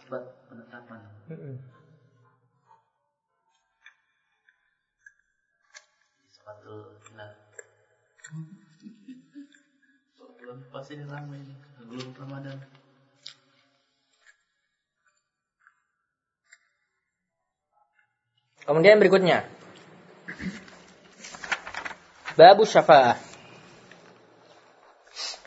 Sifat 0.03 0.24
penetapan. 0.51 0.99
Sifatul 6.28 6.99
nah. 7.15 7.32
Bulan 10.20 10.59
pasti 10.76 10.99
lama 10.99 11.36
ini. 11.39 11.55
Belum 11.88 12.11
Ramadan. 12.20 12.57
Kemudian 18.67 18.99
berikutnya. 18.99 19.47
Babu 22.36 22.67
syafa'ah. 22.67 23.28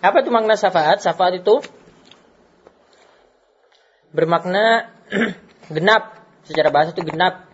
Apa 0.03 0.27
itu 0.27 0.35
makna 0.35 0.59
syafaat? 0.59 0.99
Syafaat 0.99 1.39
itu 1.39 1.63
bermakna 4.11 4.91
genap. 5.75 6.19
Secara 6.43 6.75
bahasa 6.75 6.91
itu 6.91 7.07
genap. 7.07 7.47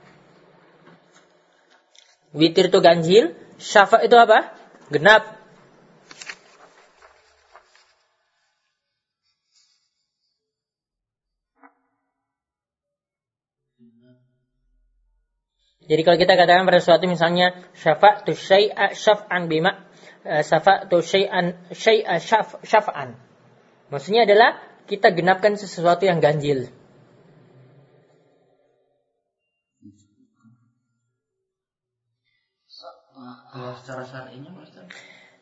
Witir 2.33 2.73
itu 2.73 2.81
ganjil. 2.81 3.37
Syafa 3.61 4.01
itu 4.01 4.17
apa? 4.17 4.57
Genap. 4.89 5.37
Jadi 15.89 16.05
kalau 16.05 16.21
kita 16.21 16.37
katakan 16.37 16.69
pada 16.69 16.85
sesuatu 16.85 17.09
misalnya 17.09 17.57
syafa'tu 17.73 18.37
syai'a 18.37 18.93
syaf'an 18.93 19.49
bima 19.49 19.88
syafa'tu 20.29 21.01
syai'an 21.01 21.57
syai'a 21.73 22.21
syaf, 22.21 22.61
syaf'an. 22.61 23.17
Maksudnya 23.89 24.29
adalah 24.29 24.61
kita 24.85 25.13
genapkan 25.17 25.57
sesuatu 25.57 26.05
yang 26.05 26.21
ganjil. 26.21 26.69
Kalau 33.49 33.75
secara 33.81 34.05
syar'inya 34.05 34.51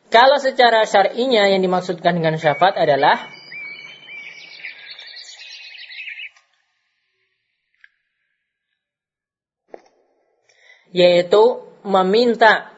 Kalau 0.07 0.37
secara 0.39 0.79
syar'inya 0.87 1.43
yang 1.51 1.61
dimaksudkan 1.61 2.15
dengan 2.15 2.39
syafaat 2.39 2.79
adalah 2.79 3.27
yaitu 10.95 11.67
meminta 11.83 12.76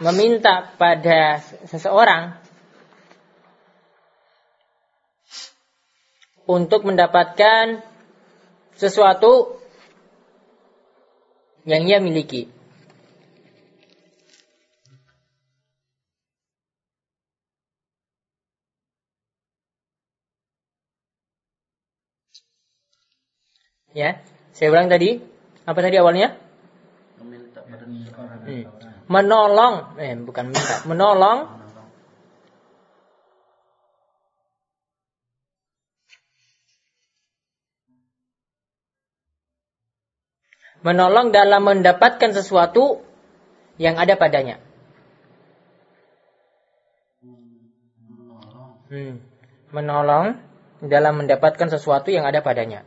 meminta 0.00 0.72
pada 0.80 1.42
seseorang 1.68 2.38
untuk 6.48 6.86
mendapatkan 6.88 7.84
sesuatu 8.76 9.60
yang 11.68 11.86
ia 11.86 12.02
miliki. 12.02 12.50
Ya, 23.92 24.24
saya 24.56 24.72
ulang 24.72 24.88
tadi. 24.88 25.20
Apa 25.68 25.78
tadi 25.84 26.00
awalnya? 26.00 26.32
Hmm. 27.20 28.91
Menolong, 29.10 29.98
eh 29.98 30.14
bukan 30.14 30.54
minta, 30.54 30.82
menolong 30.86 31.62
menolong 40.82 41.30
dalam 41.30 41.62
mendapatkan 41.62 42.30
sesuatu 42.34 43.00
yang 43.78 43.96
ada 43.96 44.18
padanya. 44.18 44.58
Hmm. 48.92 49.24
Menolong 49.72 50.36
dalam 50.84 51.24
mendapatkan 51.24 51.72
sesuatu 51.72 52.12
yang 52.12 52.28
ada 52.28 52.44
padanya. 52.44 52.84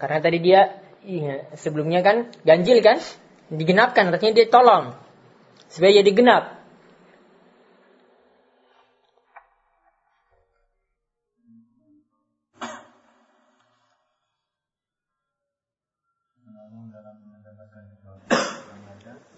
Karena 0.00 0.16
tadi 0.24 0.38
dia 0.40 0.80
Iya, 1.00 1.48
sebelumnya 1.56 2.04
kan 2.04 2.28
ganjil 2.44 2.84
kan? 2.84 3.00
Digenapkan, 3.48 4.12
artinya 4.12 4.36
dia 4.36 4.46
tolong. 4.52 4.92
Supaya 5.72 6.04
jadi 6.04 6.12
genap. 6.12 6.60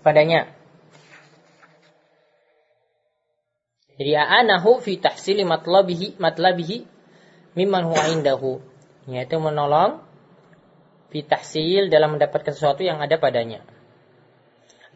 Padanya. 0.02 0.50
Jadi 4.02 4.18
a'anahu 4.18 4.82
fi 4.82 4.98
tahsili 4.98 5.46
matlabihi 5.46 6.18
matlabihi 6.18 6.76
mimman 7.54 7.86
huwa 7.86 8.02
indahu. 8.10 8.58
Yaitu 9.06 9.38
menolong 9.38 10.02
bitahsil 11.12 11.92
dalam 11.92 12.16
mendapatkan 12.16 12.56
sesuatu 12.56 12.80
yang 12.80 12.98
ada 13.04 13.20
padanya. 13.20 13.60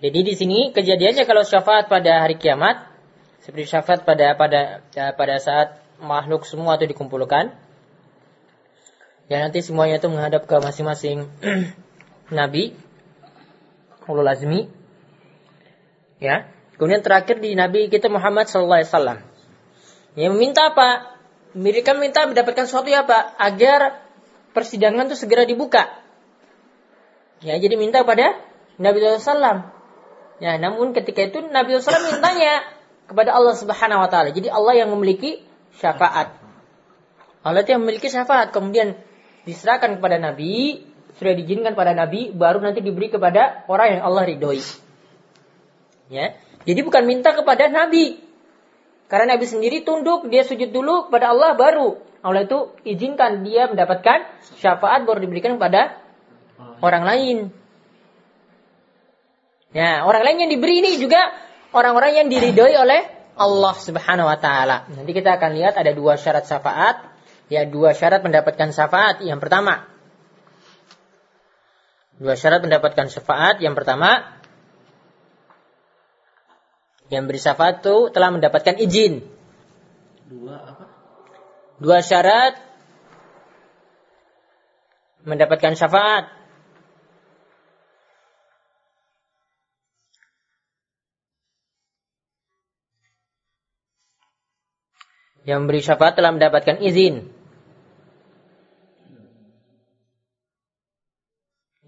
Jadi 0.00 0.18
di 0.24 0.34
sini 0.36 0.58
kejadiannya 0.72 1.24
kalau 1.28 1.44
syafaat 1.44 1.88
pada 1.88 2.24
hari 2.24 2.36
kiamat 2.40 2.84
seperti 3.40 3.68
syafaat 3.68 4.02
pada 4.02 4.34
pada 4.36 4.82
pada 4.92 5.36
saat 5.38 5.78
makhluk 6.00 6.48
semua 6.48 6.80
itu 6.80 6.88
dikumpulkan. 6.88 7.52
Ya 9.26 9.42
nanti 9.42 9.60
semuanya 9.60 9.98
itu 9.98 10.08
menghadap 10.08 10.48
ke 10.48 10.56
masing-masing 10.56 11.28
nabi 12.38 12.76
ulul 14.08 14.28
azmi. 14.28 14.68
Ya. 16.20 16.48
Kemudian 16.76 17.00
terakhir 17.00 17.40
di 17.40 17.56
nabi 17.56 17.88
kita 17.88 18.12
Muhammad 18.12 18.48
sallallahu 18.52 18.84
alaihi 18.84 18.90
wasallam. 18.92 19.18
Ya 20.16 20.28
meminta 20.28 20.72
apa? 20.72 21.16
Mereka 21.56 21.96
minta 21.96 22.28
mendapatkan 22.28 22.68
sesuatu 22.68 22.92
ya 22.92 23.08
Pak 23.08 23.36
agar 23.40 24.04
persidangan 24.52 25.08
itu 25.08 25.16
segera 25.16 25.48
dibuka. 25.48 25.88
Ya, 27.45 27.61
jadi 27.61 27.76
minta 27.76 28.01
kepada 28.01 28.37
Nabi 28.80 29.01
SAW. 29.01 29.68
Ya, 30.41 30.61
namun 30.61 30.93
ketika 30.93 31.24
itu 31.28 31.45
Nabi 31.49 31.76
SAW 31.76 32.16
mintanya 32.16 32.64
kepada 33.09 33.32
Allah 33.32 33.55
Subhanahu 33.57 34.05
Wa 34.05 34.09
Taala. 34.09 34.30
Jadi 34.32 34.49
Allah 34.49 34.74
yang 34.76 34.93
memiliki 34.93 35.45
syafaat. 35.76 36.37
Allah 37.47 37.62
yang 37.64 37.84
memiliki 37.84 38.09
syafaat. 38.09 38.51
Kemudian 38.53 38.99
diserahkan 39.47 40.01
kepada 40.01 40.18
Nabi, 40.18 40.82
sudah 41.16 41.32
diizinkan 41.32 41.78
pada 41.78 41.95
Nabi, 41.97 42.34
baru 42.34 42.61
nanti 42.61 42.82
diberi 42.82 43.09
kepada 43.09 43.64
orang 43.70 44.01
yang 44.01 44.03
Allah 44.05 44.22
ridhoi. 44.26 44.61
Ya, 46.11 46.39
jadi 46.66 46.80
bukan 46.82 47.07
minta 47.07 47.32
kepada 47.32 47.70
Nabi. 47.70 48.20
Karena 49.07 49.39
Nabi 49.39 49.47
sendiri 49.47 49.87
tunduk, 49.87 50.26
dia 50.26 50.43
sujud 50.43 50.74
dulu 50.74 51.07
kepada 51.09 51.30
Allah 51.30 51.55
baru. 51.55 52.03
Allah 52.26 52.43
itu 52.43 52.74
izinkan 52.82 53.47
dia 53.47 53.70
mendapatkan 53.70 54.26
syafaat 54.59 55.07
baru 55.07 55.22
diberikan 55.22 55.55
kepada 55.62 55.95
orang 56.80 57.04
lain. 57.04 57.36
Ya, 59.76 60.08
orang 60.08 60.24
lain 60.24 60.46
yang 60.46 60.50
diberi 60.50 60.80
ini 60.80 60.96
juga 60.96 61.20
orang-orang 61.76 62.24
yang 62.24 62.26
diridhoi 62.32 62.74
oleh 62.80 63.00
Allah 63.36 63.74
Subhanahu 63.76 64.24
wa 64.24 64.38
taala. 64.40 64.88
Nanti 64.88 65.12
kita 65.12 65.36
akan 65.36 65.52
lihat 65.52 65.76
ada 65.76 65.92
dua 65.92 66.16
syarat 66.16 66.48
syafaat, 66.48 67.04
ya 67.52 67.68
dua 67.68 67.92
syarat 67.92 68.24
mendapatkan 68.24 68.72
syafaat. 68.72 69.20
Yang 69.20 69.44
pertama, 69.44 69.84
dua 72.16 72.32
syarat 72.32 72.64
mendapatkan 72.64 73.12
syafaat. 73.12 73.60
Yang 73.60 73.74
pertama, 73.76 74.40
yang 77.12 77.28
beri 77.28 77.38
syafaat 77.38 77.84
itu 77.84 78.10
telah 78.10 78.32
mendapatkan 78.32 78.80
izin. 78.80 79.22
Dua 80.26 80.56
apa? 80.56 80.84
Dua 81.76 82.00
syarat 82.00 82.56
mendapatkan 85.28 85.76
syafaat. 85.76 86.32
Yang 95.47 95.61
beri 95.70 95.80
syafaat 95.80 96.18
telah 96.18 96.34
mendapatkan 96.34 96.82
izin. 96.82 97.30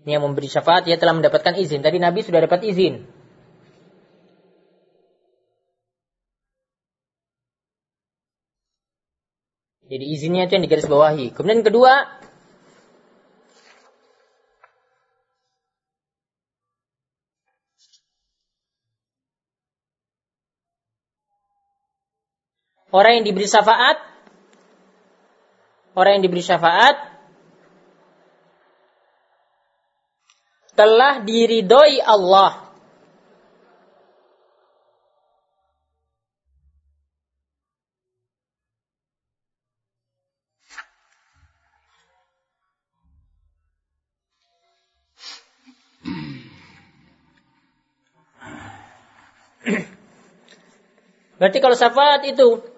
Yang 0.08 0.22
memberi 0.24 0.48
syafaat 0.48 0.88
dia 0.88 0.96
telah 0.96 1.12
mendapatkan 1.18 1.58
izin. 1.58 1.84
Tadi 1.84 1.98
Nabi 2.00 2.24
sudah 2.24 2.40
dapat 2.40 2.64
izin. 2.64 3.04
Jadi 9.88 10.04
izinnya 10.04 10.44
itu 10.44 10.52
yang 10.56 10.64
digaris 10.68 10.88
bawahi. 10.88 11.32
Kemudian 11.32 11.64
kedua, 11.64 12.17
orang 22.92 23.20
yang 23.20 23.24
diberi 23.28 23.48
syafaat, 23.48 24.00
orang 25.98 26.20
yang 26.20 26.24
diberi 26.24 26.44
syafaat 26.44 26.96
telah 30.78 31.20
diridhoi 31.26 31.98
Allah. 32.00 32.68
Berarti 51.38 51.58
kalau 51.62 51.78
syafaat 51.78 52.26
itu 52.26 52.77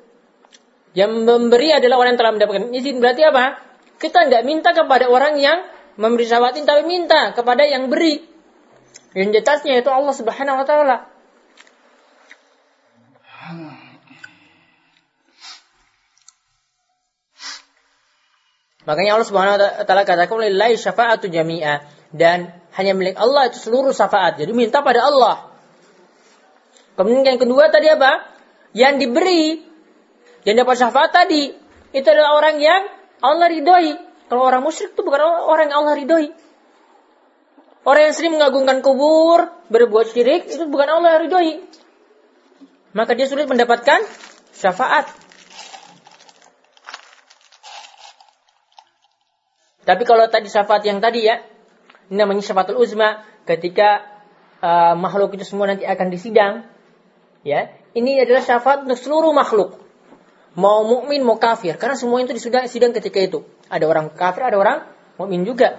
yang 0.96 1.22
memberi 1.22 1.70
adalah 1.70 2.02
orang 2.02 2.16
yang 2.16 2.20
telah 2.20 2.32
mendapatkan 2.34 2.66
izin. 2.74 2.98
Berarti 2.98 3.22
apa? 3.22 3.58
Kita 4.00 4.26
tidak 4.26 4.42
minta 4.42 4.74
kepada 4.74 5.06
orang 5.06 5.38
yang 5.38 5.62
memberi 6.00 6.26
syafaat 6.26 6.56
ini, 6.56 6.66
tapi 6.66 6.82
minta 6.88 7.30
kepada 7.36 7.62
yang 7.62 7.92
beri. 7.92 8.24
Yang 9.14 9.42
jelasnya 9.42 9.82
itu 9.82 9.90
Allah 9.90 10.14
Subhanahu 10.14 10.60
wa 10.62 10.66
taala. 10.66 10.96
Makanya 18.86 19.10
Allah 19.18 19.28
Subhanahu 19.28 19.54
wa 19.58 19.84
taala 19.86 20.02
katakan 20.08 20.40
lillahi 20.40 20.74
syafa'atu 20.74 21.30
jami'a 21.30 21.84
dan 22.10 22.54
hanya 22.74 22.96
milik 22.96 23.18
Allah 23.18 23.50
itu 23.50 23.58
seluruh 23.62 23.94
syafaat. 23.94 24.40
Jadi 24.40 24.50
minta 24.54 24.82
pada 24.82 25.04
Allah. 25.06 25.52
Kemudian 26.98 27.36
yang 27.36 27.38
kedua 27.38 27.70
tadi 27.70 27.86
apa? 27.90 28.30
yang 28.70 29.02
diberi, 29.02 29.62
yang 30.48 30.56
dapat 30.56 30.74
syafaat 30.80 31.10
tadi, 31.12 31.52
itu 31.92 32.06
adalah 32.08 32.38
orang 32.40 32.56
yang 32.62 32.82
Allah 33.20 33.48
ridhoi. 33.52 33.92
Kalau 34.30 34.46
orang 34.46 34.62
musyrik 34.64 34.94
itu 34.96 35.02
bukan 35.02 35.20
orang 35.20 35.68
yang 35.68 35.84
Allah 35.84 35.94
ridhoi. 35.98 36.28
Orang 37.84 38.02
yang 38.08 38.14
sering 38.14 38.36
mengagungkan 38.36 38.84
kubur, 38.84 39.48
berbuat 39.72 40.12
syirik, 40.12 40.48
itu 40.48 40.64
bukan 40.68 40.88
Allah 40.88 41.20
ridhoi. 41.20 41.64
Maka 42.92 43.12
dia 43.16 43.28
sulit 43.28 43.48
mendapatkan 43.48 44.04
syafaat. 44.52 45.08
Tapi 49.84 50.02
kalau 50.04 50.28
tadi 50.28 50.46
syafaat 50.46 50.84
yang 50.86 51.00
tadi 51.02 51.24
ya, 51.24 51.42
ini 52.12 52.20
namanya 52.20 52.44
syafaatul 52.44 52.78
uzma, 52.78 53.24
ketika 53.48 54.04
uh, 54.60 54.94
makhluk 54.94 55.34
itu 55.34 55.42
semua 55.42 55.66
nanti 55.66 55.88
akan 55.88 56.06
disidang, 56.12 56.68
ya, 57.42 57.72
ini 57.96 58.20
adalah 58.22 58.44
syafaat 58.44 58.86
untuk 58.86 59.00
seluruh 59.00 59.32
makhluk. 59.32 59.89
Mau 60.58 60.82
mukmin 60.82 61.22
mau 61.22 61.38
kafir, 61.38 61.78
karena 61.78 61.94
semua 61.94 62.18
itu 62.18 62.34
disidang 62.34 62.66
sidang 62.66 62.90
ketika 62.90 63.22
itu. 63.22 63.46
Ada 63.70 63.86
orang 63.86 64.10
kafir, 64.10 64.42
ada 64.42 64.58
orang 64.58 64.78
mukmin 65.14 65.46
juga. 65.46 65.78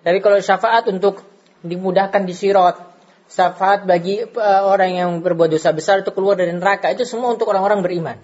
Tapi 0.00 0.24
kalau 0.24 0.40
syafaat 0.40 0.88
untuk 0.88 1.20
dimudahkan 1.60 2.24
di 2.24 2.32
sirat, 2.32 2.80
syafaat 3.28 3.84
bagi 3.84 4.24
uh, 4.24 4.62
orang 4.64 4.90
yang 4.96 5.10
berbuat 5.20 5.52
dosa 5.52 5.76
besar 5.76 6.00
itu 6.00 6.14
keluar 6.16 6.40
dari 6.40 6.56
neraka, 6.56 6.88
itu 6.88 7.04
semua 7.04 7.36
untuk 7.36 7.52
orang-orang 7.52 7.84
beriman. 7.84 8.16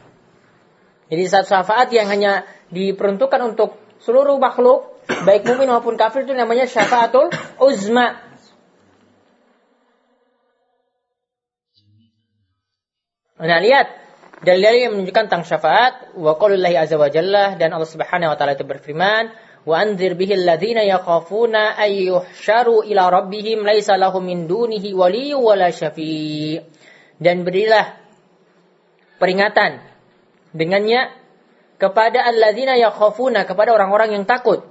Jadi 1.12 1.22
saat 1.28 1.44
syafaat 1.44 1.92
yang 1.92 2.08
hanya 2.08 2.48
diperuntukkan 2.72 3.52
untuk 3.52 3.76
seluruh 4.00 4.40
makhluk, 4.40 4.96
baik 5.28 5.44
mukmin 5.44 5.68
maupun 5.68 6.00
kafir 6.00 6.24
itu 6.24 6.32
namanya 6.32 6.64
syafaatul 6.64 7.28
uzma. 7.60 8.16
Nah, 13.42 13.58
lihat 13.58 14.01
dalil 14.42 14.74
yang 14.74 14.92
menunjukkan 14.98 15.30
tentang 15.30 15.46
syafaat 15.46 16.18
wa 16.18 16.34
qaulullahi 16.34 16.74
azza 16.74 16.98
wa 16.98 17.06
jalla 17.06 17.54
dan 17.54 17.70
Allah 17.70 17.86
Subhanahu 17.86 18.34
wa 18.34 18.36
taala 18.36 18.58
itu 18.58 18.66
berfirman 18.66 19.30
wa 19.62 19.74
anzir 19.78 20.18
bihi 20.18 20.34
alladziina 20.34 20.82
yakhafuna 20.82 21.78
ay 21.78 22.10
yuhsyaru 22.10 22.82
ila 22.90 23.08
rabbihim 23.14 23.62
laisa 23.62 23.94
lahum 23.94 24.26
min 24.26 24.50
dunihi 24.50 24.90
waliyyu 24.98 25.38
wala 25.38 25.70
syafi' 25.70 26.58
dan 27.22 27.46
berilah 27.46 27.94
peringatan 29.22 29.78
dengannya 30.50 31.14
kepada 31.78 32.26
alladzina 32.26 32.74
yakhafuna 32.74 33.46
kepada 33.46 33.74
orang-orang 33.74 34.18
yang 34.18 34.24
takut. 34.26 34.66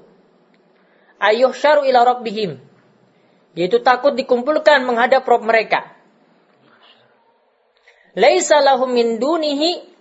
Ayyuhsyaru 1.22 1.88
ila 1.88 2.04
rabbihim 2.04 2.60
yaitu 3.56 3.80
takut 3.84 4.16
dikumpulkan 4.16 4.84
menghadap 4.84 5.28
Rob 5.28 5.44
mereka 5.44 6.01
laisa 8.18 8.60
lahum 8.64 8.92
min 8.92 9.20
dunihi. 9.20 9.92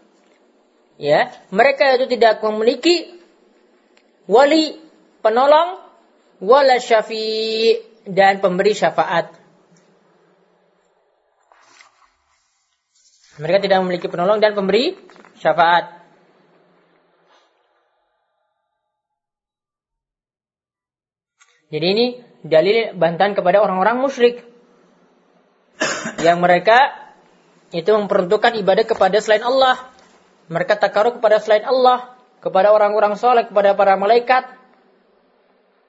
Ya 1.01 1.33
mereka 1.49 1.97
itu 1.97 2.13
tidak 2.13 2.45
memiliki 2.45 3.17
wali 4.29 4.77
penolong 5.25 5.81
wala 6.45 6.77
syafi 6.77 7.77
dan 8.05 8.41
pemberi 8.45 8.77
syafaat. 8.77 9.33
Mereka 13.41 13.65
tidak 13.65 13.81
memiliki 13.81 14.07
penolong 14.13 14.37
dan 14.45 14.53
pemberi 14.53 14.93
syafaat. 15.41 16.01
Jadi 21.71 21.87
ini 21.87 22.07
dalil 22.43 22.99
bantahan 22.99 23.33
kepada 23.33 23.63
orang-orang 23.63 24.03
musyrik. 24.03 24.43
Yang 26.21 26.39
mereka 26.43 26.79
itu 27.71 27.91
memperuntukkan 27.91 28.59
ibadah 28.59 28.85
kepada 28.87 29.19
selain 29.23 29.47
Allah. 29.47 29.79
Mereka 30.51 30.83
takaruk 30.83 31.23
kepada 31.23 31.39
selain 31.39 31.63
Allah, 31.63 32.19
kepada 32.43 32.75
orang-orang 32.75 33.15
soleh, 33.15 33.47
kepada 33.47 33.79
para 33.79 33.95
malaikat. 33.95 34.59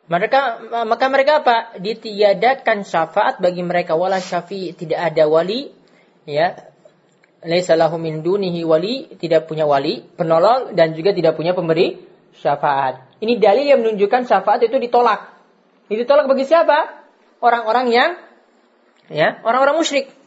Mereka 0.06 0.40
maka 0.86 1.06
mereka 1.10 1.42
apa? 1.42 1.80
Ditiadakan 1.82 2.86
syafaat 2.86 3.42
bagi 3.42 3.66
mereka 3.66 3.98
wala 3.98 4.22
syafi 4.22 4.76
tidak 4.78 5.14
ada 5.14 5.26
wali 5.26 5.74
ya. 6.30 6.70
Laisa 7.42 7.74
min 7.98 8.22
dunihi 8.22 8.62
wali, 8.62 9.18
tidak 9.18 9.50
punya 9.50 9.66
wali, 9.66 10.06
penolong 10.14 10.78
dan 10.78 10.94
juga 10.94 11.10
tidak 11.10 11.34
punya 11.34 11.58
pemberi 11.58 11.98
syafaat. 12.38 13.18
Ini 13.18 13.42
dalil 13.42 13.66
yang 13.66 13.82
menunjukkan 13.82 14.30
syafaat 14.30 14.62
itu 14.62 14.78
ditolak. 14.78 15.34
Ditolak 15.90 16.30
bagi 16.30 16.46
siapa? 16.46 17.02
Orang-orang 17.42 17.90
yang 17.90 18.10
ya, 19.10 19.42
orang-orang 19.42 19.82
musyrik. 19.82 20.21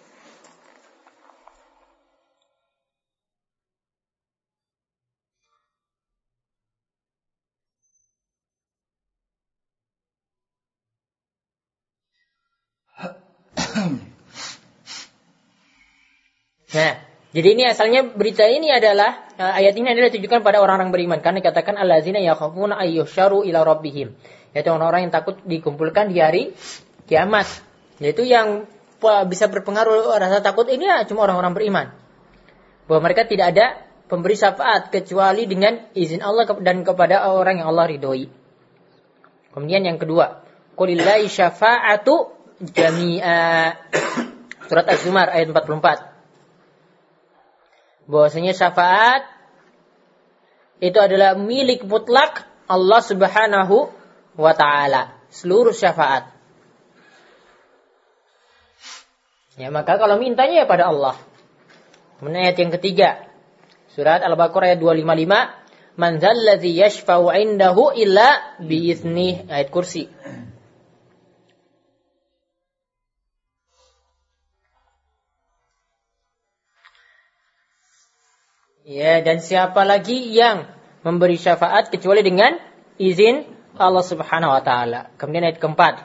Nah, 16.75 16.95
Jadi 17.35 17.59
ini 17.59 17.67
asalnya 17.67 18.07
berita 18.07 18.47
ini 18.47 18.71
adalah 18.71 19.27
uh, 19.35 19.59
ayat 19.59 19.75
ini 19.75 19.91
adalah 19.91 20.07
ditujukan 20.07 20.47
pada 20.47 20.63
orang-orang 20.63 20.95
beriman 20.95 21.19
karena 21.19 21.43
dikatakan 21.43 21.75
allazina 21.75 22.23
yakhafuna 22.23 22.79
ayyusharu 22.79 23.43
ila 23.43 23.67
rabbihim 23.67 24.15
yaitu 24.55 24.71
orang-orang 24.71 25.11
yang 25.11 25.13
takut 25.13 25.43
dikumpulkan 25.43 26.15
di 26.15 26.23
hari 26.23 26.55
kiamat. 27.11 27.51
Yaitu 27.99 28.23
yang 28.23 28.71
bisa 29.27 29.51
berpengaruh 29.51 30.15
rasa 30.15 30.47
takut 30.47 30.71
ini 30.71 30.87
ya 30.87 31.03
cuma 31.11 31.27
orang-orang 31.27 31.53
beriman. 31.59 31.87
Bahwa 32.87 33.11
mereka 33.11 33.27
tidak 33.27 33.51
ada 33.51 33.83
pemberi 34.07 34.39
syafaat 34.39 34.95
kecuali 34.95 35.51
dengan 35.51 35.91
izin 35.91 36.23
Allah 36.23 36.47
dan 36.63 36.87
kepada 36.87 37.35
orang 37.35 37.67
yang 37.67 37.69
Allah 37.75 37.91
ridhoi. 37.91 38.31
Kemudian 39.51 39.83
yang 39.83 39.99
kedua, 39.99 40.47
qulillahi 40.79 41.27
syafa'atu 41.27 42.31
jami'a. 42.63 43.75
Surat 44.71 44.87
Az-Zumar 44.87 45.35
ayat 45.35 45.51
44 45.51 46.14
bahwasanya 48.09 48.53
syafaat 48.53 49.25
itu 50.83 50.99
adalah 51.01 51.39
milik 51.39 51.87
mutlak 51.89 52.45
Allah 52.69 53.01
Subhanahu 53.01 53.93
wa 54.35 54.53
taala, 54.57 55.17
seluruh 55.31 55.73
syafaat. 55.73 56.33
Ya, 59.55 59.71
maka 59.71 59.95
kalau 60.03 60.19
mintanya 60.19 60.65
ya 60.65 60.67
pada 60.67 60.91
Allah. 60.91 61.15
Kemudian 62.19 62.43
ayat 62.43 62.59
yang 62.59 62.73
ketiga, 62.75 63.31
surat 63.95 64.19
Al-Baqarah 64.27 64.75
ayat 64.75 64.81
255, 64.83 65.55
"Man 65.95 66.19
dzalladzi 66.19 66.75
yashfa'u 66.75 67.31
'indahu 67.31 67.95
illa 67.95 68.59
biiznih." 68.59 69.47
Ayat 69.47 69.71
kursi. 69.71 70.11
Ya, 78.85 79.25
dan 79.25 79.41
siapa 79.41 79.81
lagi 79.89 80.29
yang 80.29 80.69
memberi 81.01 81.41
syafaat 81.41 81.89
kecuali 81.89 82.21
dengan 82.21 82.61
izin 83.01 83.49
Allah 83.81 84.05
Subhanahu 84.05 84.53
wa 84.53 84.61
taala. 84.61 85.09
Kemudian 85.17 85.49
ayat 85.49 85.57
keempat. 85.57 86.05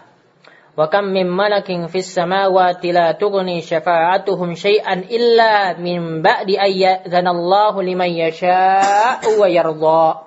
Wa 0.80 0.88
kam 0.88 1.12
min 1.12 1.28
malakin 1.28 1.92
fis 1.92 2.08
samawati 2.08 2.96
la 2.96 3.20
tughni 3.20 3.60
syafa'atuhum 3.60 4.56
syai'an 4.56 5.04
illa 5.12 5.76
min 5.76 6.24
ba'di 6.24 6.56
ayyadzanallahu 6.56 7.84
liman 7.84 8.16
yasha'u 8.16 9.28
wa 9.36 9.52
yarda. 9.52 10.24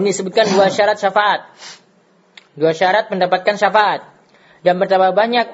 Ini 0.00 0.16
disebutkan 0.16 0.48
dua 0.56 0.72
syarat 0.72 0.96
syafaat. 0.96 1.44
Dua 2.56 2.72
syarat 2.72 3.12
mendapatkan 3.12 3.60
syafaat. 3.60 4.08
Dan 4.64 4.80
bertambah 4.80 5.12
banyak 5.12 5.44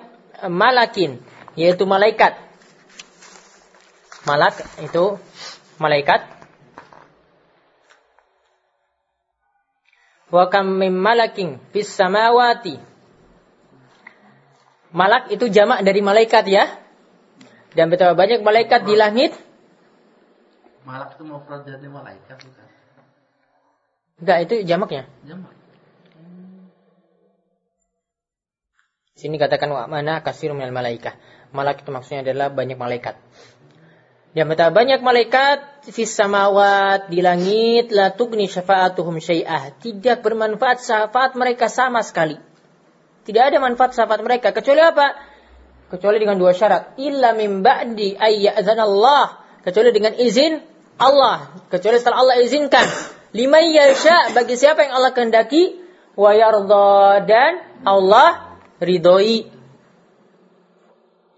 malakin, 0.47 1.19
yaitu 1.59 1.83
malaikat. 1.83 2.39
Malak 4.23 4.55
itu 4.87 5.19
malaikat? 5.79 6.25
Wa 10.31 10.51
kam 10.51 10.77
mim 10.83 10.95
malakin 10.95 11.63
fis 11.71 11.87
samawati. 11.89 12.83
Malak 14.91 15.29
itu 15.31 15.47
jamak 15.53 15.85
dari 15.85 16.01
malaikat 16.03 16.45
ya? 16.49 16.65
Dan 17.77 17.93
betapa 17.93 18.17
banyak 18.17 18.41
malaikat 18.41 18.89
di 18.89 18.95
langit? 18.97 19.37
Malak 20.89 21.19
itu 21.19 21.23
mau 21.29 21.45
dari 21.45 21.89
malaikat 21.91 22.37
bukan? 22.41 22.67
Enggak 24.17 24.39
itu 24.49 24.55
jamaknya. 24.65 25.05
Jamak. 25.29 25.53
Sini 29.17 29.41
katakan 29.41 29.73
wa 29.73 29.89
mana 29.89 30.21
kasir 30.21 30.53
minal 30.53 30.73
malaikah. 30.73 31.17
Malak 31.53 31.85
itu 31.85 31.91
maksudnya 31.93 32.21
adalah 32.21 32.53
banyak 32.53 32.77
malaikat. 32.77 33.17
Dan 34.37 34.53
betapa 34.53 34.85
banyak 34.85 35.01
malaikat 35.01 35.89
fis 35.89 36.13
samawat 36.13 37.09
di 37.09 37.25
langit 37.25 37.89
la 37.89 38.13
tugni 38.13 38.45
syafa'atuhum 38.45 39.17
syai'ah. 39.17 39.81
Tidak 39.81 40.21
bermanfaat 40.21 40.85
syafaat 40.85 41.41
mereka 41.41 41.73
sama 41.73 42.05
sekali. 42.05 42.37
Tidak 43.25 43.41
ada 43.41 43.57
manfaat 43.65 43.97
syafaat 43.97 44.21
mereka 44.21 44.53
kecuali 44.53 44.85
apa? 44.85 45.17
Kecuali 45.89 46.21
dengan 46.21 46.37
dua 46.37 46.53
syarat. 46.53 47.01
Illa 47.01 47.33
min 47.33 47.65
ba'di 47.65 48.21
Allah. 48.21 49.41
Kecuali 49.65 49.89
dengan 49.89 50.13
izin 50.13 50.61
Allah. 51.01 51.57
Kecuali 51.73 51.97
setelah 51.97 52.21
Allah 52.21 52.37
izinkan. 52.45 52.85
Lima 53.33 53.65
yasha 53.65 54.37
bagi 54.37 54.61
siapa 54.61 54.85
yang 54.85 55.01
Allah 55.01 55.17
kehendaki 55.17 55.81
wa 56.13 56.37
yardha 56.37 57.25
dan 57.25 57.53
Allah 57.89 58.61
ridhoi. 58.85 59.49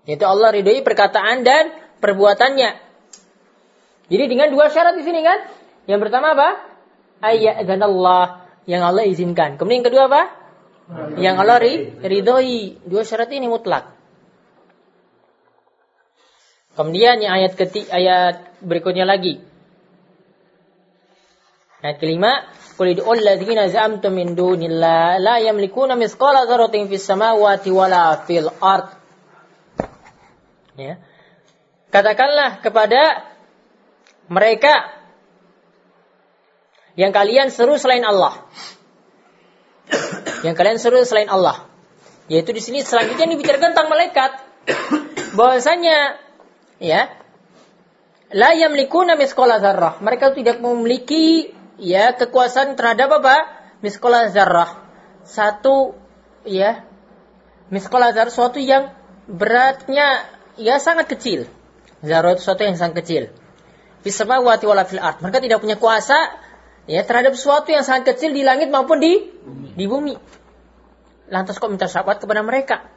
Yaitu 0.02 0.26
Allah 0.26 0.50
ridhoi 0.50 0.82
perkataan 0.82 1.46
dan 1.46 1.70
perbuatannya. 2.02 2.87
Jadi 4.08 4.24
dengan 4.24 4.48
dua 4.48 4.72
syarat 4.72 4.96
di 4.96 5.04
sini 5.04 5.20
kan? 5.20 5.44
Yang 5.84 6.00
pertama 6.08 6.32
apa? 6.32 6.48
Ayat 7.20 7.64
dan 7.68 7.84
Allah 7.84 8.48
yang 8.64 8.84
Allah 8.84 9.04
izinkan. 9.04 9.60
Kemudian 9.60 9.84
yang 9.84 9.88
kedua 9.88 10.04
apa? 10.08 10.22
Yang 11.20 11.36
Allah 11.36 11.58
ridhoi. 12.00 12.80
Dua 12.88 13.02
syarat 13.04 13.28
ini 13.32 13.48
mutlak. 13.48 13.92
Kemudian 16.78 17.18
yang 17.18 17.34
ayat 17.34 17.58
ketiga, 17.58 17.90
ayat 17.90 18.62
berikutnya 18.62 19.02
lagi. 19.02 19.42
Ayat 21.82 21.98
kelima, 21.98 22.46
Qul 22.78 22.94
la 22.94 23.34
misqala 25.98 26.46
dzarratin 26.46 26.86
fis 26.86 27.10
fil 28.30 28.50
ard. 28.62 28.88
Ya. 30.78 31.02
Katakanlah 31.90 32.62
kepada 32.62 33.27
mereka 34.28 34.98
yang 37.00 37.16
kalian 37.16 37.48
seru 37.48 37.80
selain 37.80 38.04
Allah. 38.04 38.44
yang 40.46 40.52
kalian 40.52 40.76
seru 40.76 41.00
selain 41.02 41.32
Allah. 41.32 41.64
Yaitu 42.28 42.52
di 42.52 42.60
sini 42.60 42.84
selanjutnya 42.84 43.24
dibicarakan 43.32 43.72
tentang 43.72 43.88
malaikat. 43.88 44.30
Bahwasanya 45.38 46.20
ya 46.76 47.08
la 48.28 48.52
yamlikuna 48.52 49.16
misqala 49.16 49.64
zarrah. 49.64 49.96
Mereka 50.04 50.36
tidak 50.36 50.60
memiliki 50.60 51.56
ya 51.80 52.12
kekuasaan 52.12 52.76
terhadap 52.76 53.24
apa? 53.24 53.36
Misqala 53.80 54.28
zarrah. 54.28 54.76
Satu 55.24 55.96
ya 56.44 56.84
misqala 57.72 58.12
zarrah 58.12 58.34
suatu 58.34 58.60
yang 58.60 58.92
beratnya 59.24 60.28
ya 60.60 60.76
sangat 60.76 61.08
kecil. 61.16 61.48
Zarrah 62.04 62.36
itu 62.36 62.44
suatu 62.44 62.68
yang 62.68 62.76
sangat 62.76 63.00
kecil 63.06 63.24
wati 64.04 64.64
wala 64.66 64.84
fil 64.86 65.02
ard. 65.02 65.20
Mereka 65.22 65.38
tidak 65.42 65.58
punya 65.62 65.76
kuasa 65.76 66.16
ya 66.88 67.04
terhadap 67.04 67.36
sesuatu 67.36 67.68
yang 67.68 67.84
sangat 67.84 68.14
kecil 68.14 68.32
di 68.32 68.42
langit 68.46 68.72
maupun 68.72 68.98
di 68.98 69.28
bumi. 69.44 69.68
di 69.76 69.84
bumi. 69.84 70.14
Lantas 71.28 71.60
kok 71.60 71.68
minta 71.68 71.86
syafaat 71.86 72.24
kepada 72.24 72.40
mereka? 72.40 72.88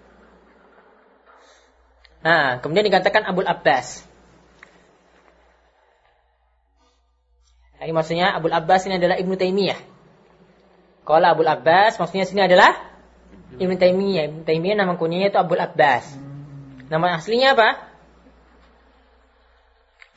Nah, 2.21 2.61
kemudian 2.61 2.85
dikatakan 2.87 3.25
Abul 3.27 3.49
Abbas. 3.49 4.07
Ini 7.81 7.91
maksudnya 7.97 8.37
Abul 8.37 8.53
Abbas 8.53 8.85
ini 8.85 9.01
adalah 9.01 9.17
Ibnu 9.17 9.33
Taimiyah. 9.35 9.79
Kalau 11.01 11.27
Abul 11.33 11.49
Abbas 11.49 11.97
maksudnya 11.97 12.29
sini 12.29 12.45
adalah 12.45 12.77
Ibnu 13.57 13.75
Taimiyah. 13.75 14.29
Ibnu 14.29 14.41
Taimiyah 14.45 14.77
nama 14.85 14.93
kunyanya 15.01 15.33
itu 15.33 15.39
Abul 15.41 15.57
Abbas. 15.57 16.13
Nama 16.93 17.17
aslinya 17.17 17.57
apa? 17.57 17.69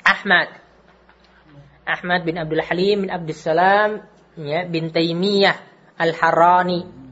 Ahmad. 0.05 0.64
Ahmad 1.85 2.24
bin 2.24 2.41
Abdul 2.41 2.64
Halim 2.64 3.05
bin 3.05 3.11
Abdul 3.12 3.37
Salam 3.37 4.01
ya, 4.41 4.64
bin 4.64 4.89
Taimiyah 4.91 5.57
Al-Harani. 6.01 7.05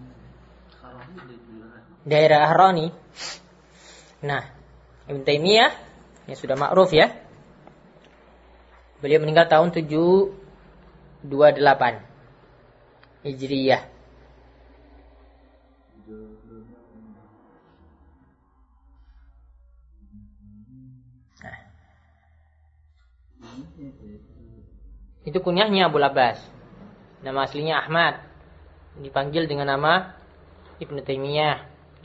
Daerah 2.02 2.50
Harani. 2.50 2.90
Nah, 4.26 4.42
Ibn 5.06 5.22
Taimiyah 5.22 5.70
ya 6.26 6.34
sudah 6.34 6.56
ma'ruf 6.58 6.90
ya. 6.90 7.14
Beliau 8.98 9.22
meninggal 9.22 9.46
tahun 9.46 9.70
728 9.74 11.26
Hijriyah. 13.22 13.91
Itu 25.22 25.38
kunyahnya 25.42 25.90
Abu 25.90 26.02
Abbas. 26.02 26.38
Nama 27.22 27.46
aslinya 27.46 27.82
Ahmad. 27.86 28.22
Dipanggil 28.98 29.46
dengan 29.46 29.70
nama 29.70 30.14
Ibnu 30.82 31.02
Taimiyah. 31.02 31.58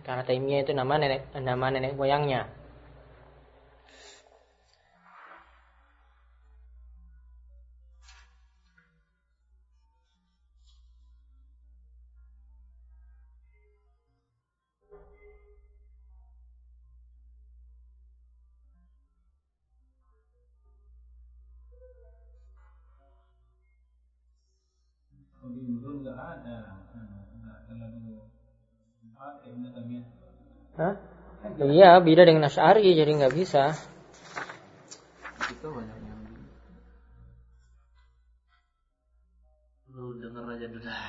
Karena 0.06 0.24
Taimiyah 0.24 0.62
itu 0.64 0.72
nama 0.74 0.94
nenek 0.98 1.34
nama 1.38 1.66
nenek 1.74 1.98
moyangnya. 1.98 2.57
Hah? 30.78 30.94
Iya, 31.58 31.98
beda 32.06 32.24
dengan 32.26 32.50
Asy'ari 32.50 32.94
jadi 32.94 33.12
nggak 33.18 33.34
bisa. 33.34 33.74
Itu 35.50 35.68
banyak 35.74 35.98
yang 36.06 36.22
Lu 39.98 40.14
denger 40.22 40.44
aja 40.54 40.66
dulu 40.70 40.86
ya 40.86 41.02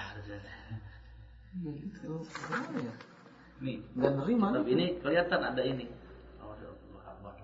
gitu. 1.59 2.23
Ya? 2.81 2.95
Nih, 3.59 3.77
Nggak 3.93 4.13
nerima. 4.25 4.47
tapi 4.55 4.71
ini 4.73 4.87
kelihatan 5.03 5.41
ada 5.43 5.63
ini. 5.65 5.85
Oh, 6.41 6.55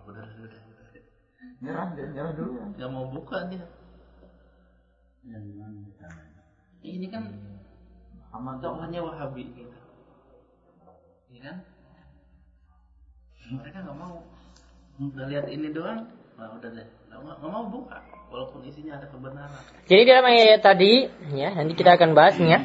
udah, 0.08 0.24
udah. 0.40 0.60
Nyerah 1.60 1.88
dia, 1.96 2.06
nyerah 2.12 2.32
dulu 2.32 2.50
ya. 2.56 2.64
Nggak 2.78 2.90
mau 2.92 3.06
buka 3.12 3.38
dia. 3.52 3.66
Ini 6.84 7.06
kan 7.12 7.24
Amat 8.34 8.60
dakwahnya 8.64 9.00
Wahabi 9.04 9.46
gitu. 9.54 9.83
Kan? 11.44 11.60
Mereka 13.52 13.78
nggak 13.84 13.98
mau. 14.00 14.24
Udah 14.96 15.28
lihat 15.28 15.52
ini 15.52 15.68
doang, 15.76 16.08
nah 16.40 16.56
udah 16.56 16.70
deh. 16.72 16.88
Nggak 17.12 17.50
mau, 17.52 17.68
buka, 17.68 18.00
walaupun 18.32 18.64
isinya 18.64 18.96
ada 18.96 19.06
kebenaran. 19.12 19.60
Jadi 19.84 20.02
dalam 20.08 20.24
ayat 20.24 20.64
tadi, 20.64 21.04
ya 21.36 21.52
nanti 21.52 21.76
kita 21.76 22.00
akan 22.00 22.16
bahasnya. 22.16 22.64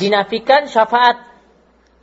Dinafikan 0.00 0.72
syafaat. 0.72 1.20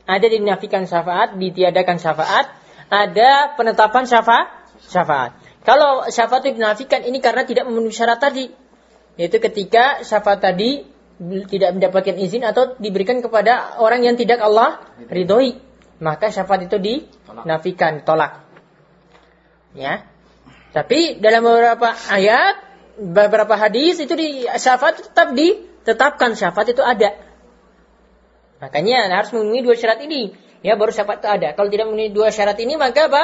Ada 0.08 0.30
dinafikan 0.30 0.86
syafaat, 0.86 1.36
ditiadakan 1.36 1.98
syafaat, 1.98 2.46
ada 2.94 3.58
penetapan 3.58 4.06
syafaat. 4.06 4.48
Syafaat. 4.78 5.36
Kalau 5.66 6.06
syafaat 6.08 6.48
dinafikan 6.48 7.02
ini 7.02 7.18
karena 7.18 7.44
tidak 7.44 7.66
memenuhi 7.66 7.92
syarat 7.92 8.22
tadi, 8.22 8.48
yaitu 9.18 9.42
ketika 9.42 10.06
syafaat 10.06 10.40
tadi 10.40 10.86
tidak 11.20 11.70
mendapatkan 11.74 12.14
izin 12.14 12.46
atau 12.46 12.78
diberikan 12.78 13.26
kepada 13.26 13.82
orang 13.82 14.06
yang 14.06 14.14
tidak 14.14 14.38
Allah 14.38 14.86
ridhoi, 15.10 15.58
maka 15.98 16.30
syafaat 16.30 16.70
itu 16.70 16.78
dinafikan, 16.78 18.06
tolak. 18.06 18.46
Ya. 19.74 20.06
Tapi 20.74 21.18
dalam 21.18 21.42
beberapa 21.42 21.90
ayat, 22.14 22.62
beberapa 23.02 23.58
hadis 23.58 23.98
itu 23.98 24.14
di 24.14 24.46
syafaat 24.46 25.10
tetap 25.10 25.34
ditetapkan 25.34 26.38
syafaat 26.38 26.70
itu 26.74 26.86
ada. 26.86 27.18
Makanya 28.62 29.10
harus 29.14 29.34
memenuhi 29.34 29.62
dua 29.66 29.78
syarat 29.78 30.02
ini. 30.06 30.34
Ya 30.66 30.74
baru 30.78 30.90
syafaat 30.94 31.22
itu 31.22 31.30
ada. 31.30 31.54
Kalau 31.54 31.70
tidak 31.70 31.90
memenuhi 31.90 32.14
dua 32.14 32.34
syarat 32.34 32.58
ini 32.62 32.78
maka 32.78 33.10
apa? 33.10 33.24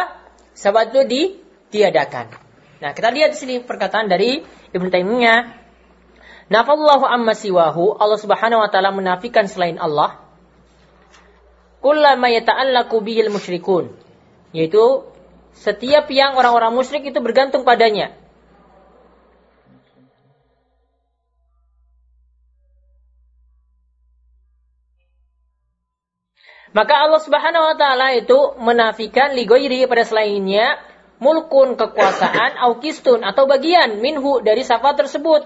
Syafaat 0.54 0.94
itu 0.94 1.02
ditiadakan. 1.06 2.30
Nah 2.82 2.91
kita 2.94 3.10
lihat 3.10 3.34
di 3.34 3.38
sini 3.38 3.56
perkataan 3.62 4.10
dari 4.10 4.41
Ibn 4.74 4.88
Taimiyah. 4.89 5.62
Nafallahu 6.52 7.06
amma 7.08 7.36
siwahu. 7.36 7.96
Allah 8.00 8.20
subhanahu 8.20 8.64
wa 8.64 8.70
ta'ala 8.72 8.91
menafikan 8.91 9.48
selain 9.48 9.80
Allah. 9.80 10.20
Kullama 11.84 12.32
yata'allaku 12.32 13.04
bihil 13.04 13.32
musyrikun. 13.32 13.91
Yaitu 14.56 15.08
setiap 15.54 16.10
yang 16.10 16.39
orang-orang 16.39 16.74
musyrik 16.74 17.06
itu 17.06 17.20
bergantung 17.22 17.68
padanya. 17.68 18.16
Maka 26.74 27.06
Allah 27.06 27.22
Subhanahu 27.22 27.70
wa 27.70 27.76
taala 27.78 28.18
itu 28.18 28.58
menafikan 28.58 29.38
ligoiri 29.38 29.86
pada 29.86 30.02
selainnya 30.10 30.82
mulkun 31.22 31.78
kekuasaan 31.78 32.58
aukistun 32.66 33.22
atau 33.22 33.46
bagian 33.46 34.02
minhu 34.02 34.41
dari 34.41 34.66
sifat 34.66 35.06
tersebut. 35.06 35.46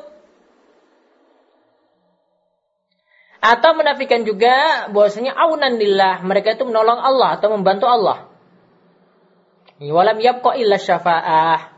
Atau 3.48 3.80
menafikan 3.80 4.28
juga 4.28 4.88
bahwasanya 4.91 5.32
aunan 5.32 5.80
lillah, 5.80 6.20
mereka 6.28 6.60
itu 6.60 6.68
menolong 6.68 7.00
Allah 7.00 7.39
atau 7.39 7.48
membantu 7.56 7.88
Allah. 7.88 8.28
Walam 9.80 10.20
yabqa 10.20 10.60
illa 10.60 10.76
syafa'ah. 10.76 11.72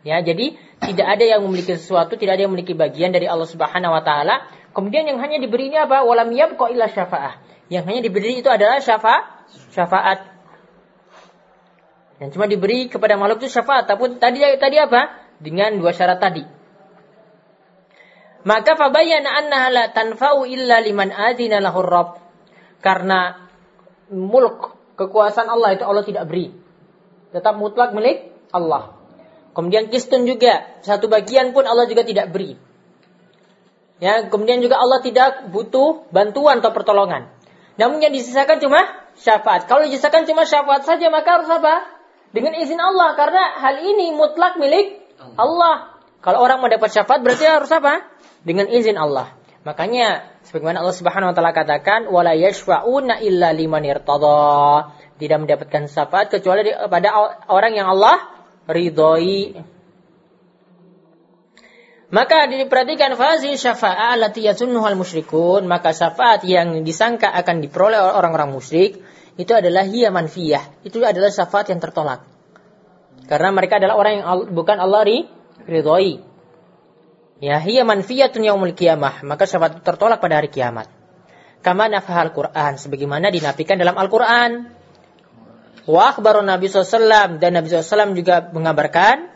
Ya, 0.00 0.24
jadi 0.24 0.56
tidak 0.80 1.04
ada 1.04 1.24
yang 1.36 1.44
memiliki 1.44 1.76
sesuatu, 1.76 2.16
tidak 2.16 2.40
ada 2.40 2.48
yang 2.48 2.52
memiliki 2.56 2.72
bagian 2.72 3.12
dari 3.12 3.28
Allah 3.28 3.44
Subhanahu 3.44 3.92
wa 3.92 4.00
taala. 4.00 4.48
Kemudian 4.72 5.04
yang 5.04 5.20
hanya 5.20 5.36
diberi 5.36 5.68
ini 5.68 5.76
apa? 5.76 6.08
Walam 6.08 6.32
yabqa 6.32 6.72
illa 6.72 6.88
syafa'ah. 6.88 7.36
Yang 7.68 7.84
hanya 7.84 8.00
diberi 8.00 8.40
itu 8.40 8.48
adalah 8.48 8.80
syafa 8.80 9.44
syafaat. 9.76 10.24
Yang 12.16 12.30
cuma 12.32 12.48
diberi 12.48 12.88
kepada 12.88 13.20
makhluk 13.20 13.44
itu 13.44 13.52
syafaat. 13.52 13.84
Tapi 13.84 14.16
tadi 14.16 14.40
tadi 14.56 14.76
apa? 14.80 15.20
Dengan 15.36 15.76
dua 15.76 15.92
syarat 15.92 16.16
tadi. 16.16 16.63
Maka 18.44 18.76
fabayyana 18.76 19.30
annaha 19.40 19.68
la 19.72 19.84
tanfa'u 19.92 20.44
illa 20.44 20.84
liman 20.84 21.08
adzina 21.08 21.64
lahur 21.64 21.88
rabb. 21.88 22.20
Karena 22.84 23.48
mulk 24.12 24.76
kekuasaan 25.00 25.48
Allah 25.48 25.72
itu 25.72 25.84
Allah 25.88 26.04
tidak 26.04 26.28
beri. 26.28 26.52
Tetap 27.32 27.56
mutlak 27.56 27.96
milik 27.96 28.30
Allah. 28.52 28.94
Kemudian 29.56 29.88
kistun 29.88 30.28
juga 30.28 30.76
satu 30.84 31.08
bagian 31.08 31.56
pun 31.56 31.64
Allah 31.64 31.88
juga 31.88 32.04
tidak 32.04 32.30
beri. 32.30 32.60
Ya, 34.02 34.26
kemudian 34.28 34.60
juga 34.60 34.76
Allah 34.76 35.00
tidak 35.00 35.48
butuh 35.48 36.04
bantuan 36.12 36.60
atau 36.60 36.74
pertolongan. 36.76 37.30
Namun 37.80 38.04
yang 38.04 38.12
disisakan 38.12 38.60
cuma 38.60 38.84
syafaat. 39.16 39.64
Kalau 39.70 39.88
disisakan 39.88 40.28
cuma 40.28 40.44
syafaat 40.44 40.84
saja 40.84 41.08
maka 41.08 41.40
harus 41.40 41.48
apa? 41.48 41.86
Dengan 42.34 42.58
izin 42.58 42.82
Allah 42.82 43.14
karena 43.14 43.56
hal 43.62 43.80
ini 43.80 44.12
mutlak 44.12 44.58
milik 44.60 45.00
Allah. 45.38 45.96
Kalau 46.20 46.42
orang 46.42 46.60
mendapat 46.60 46.90
syafaat 46.90 47.22
berarti 47.22 47.46
harus 47.46 47.70
apa? 47.70 48.13
Dengan 48.44 48.68
izin 48.68 49.00
Allah. 49.00 49.32
Makanya 49.64 50.36
sebagaimana 50.44 50.84
Allah 50.84 50.92
Subhanahu 50.92 51.32
wa 51.32 51.34
taala 51.34 51.56
katakan 51.56 52.12
wala 52.12 52.36
yashfa'una 52.36 53.24
illa 53.24 53.50
liman 53.56 53.80
irtada. 53.88 54.92
Tidak 55.16 55.38
mendapatkan 55.40 55.88
syafaat 55.88 56.28
kecuali 56.28 56.68
pada 56.92 57.40
orang 57.48 57.72
yang 57.72 57.88
Allah 57.88 58.20
ridhoi. 58.68 59.56
Maka 62.12 62.46
diperhatikan 62.46 63.16
fazi 63.18 63.56
syafa'ah 63.56 64.14
allati 64.14 64.46
yasunnuhal 64.46 64.94
musyrikun, 64.94 65.66
maka 65.66 65.90
syafaat 65.90 66.46
yang 66.46 66.84
disangka 66.86 67.26
akan 67.32 67.58
diperoleh 67.64 67.98
oleh 67.98 68.14
orang-orang 68.14 68.54
musyrik 68.54 69.02
itu 69.34 69.50
adalah 69.50 69.82
hiya 69.82 70.14
manfiyah. 70.14 70.84
Itu 70.86 71.02
adalah 71.02 71.32
syafaat 71.32 71.74
yang 71.74 71.82
tertolak. 71.82 72.22
Karena 73.26 73.50
mereka 73.50 73.80
adalah 73.80 73.96
orang 73.98 74.12
yang 74.20 74.26
bukan 74.52 74.76
Allah 74.78 75.02
ridhoi. 75.64 76.33
Ya, 77.44 77.60
hiya 77.60 77.84
manfiyatun 77.84 78.40
yaumul 78.40 78.72
qiyamah, 78.72 79.20
maka 79.20 79.44
syafaat 79.44 79.76
itu 79.76 79.84
tertolak 79.84 80.16
pada 80.16 80.40
hari 80.40 80.48
kiamat. 80.48 80.88
Kama 81.60 81.92
nafahal 81.92 82.32
Quran, 82.32 82.80
sebagaimana 82.80 83.28
dinafikan 83.28 83.76
dalam 83.76 84.00
Al-Quran. 84.00 84.72
Wa 85.84 86.16
akhbaru 86.16 86.40
Nabi 86.40 86.72
SAW, 86.72 87.36
dan 87.36 87.50
Nabi 87.52 87.68
SAW 87.68 88.16
juga 88.16 88.48
mengabarkan, 88.48 89.28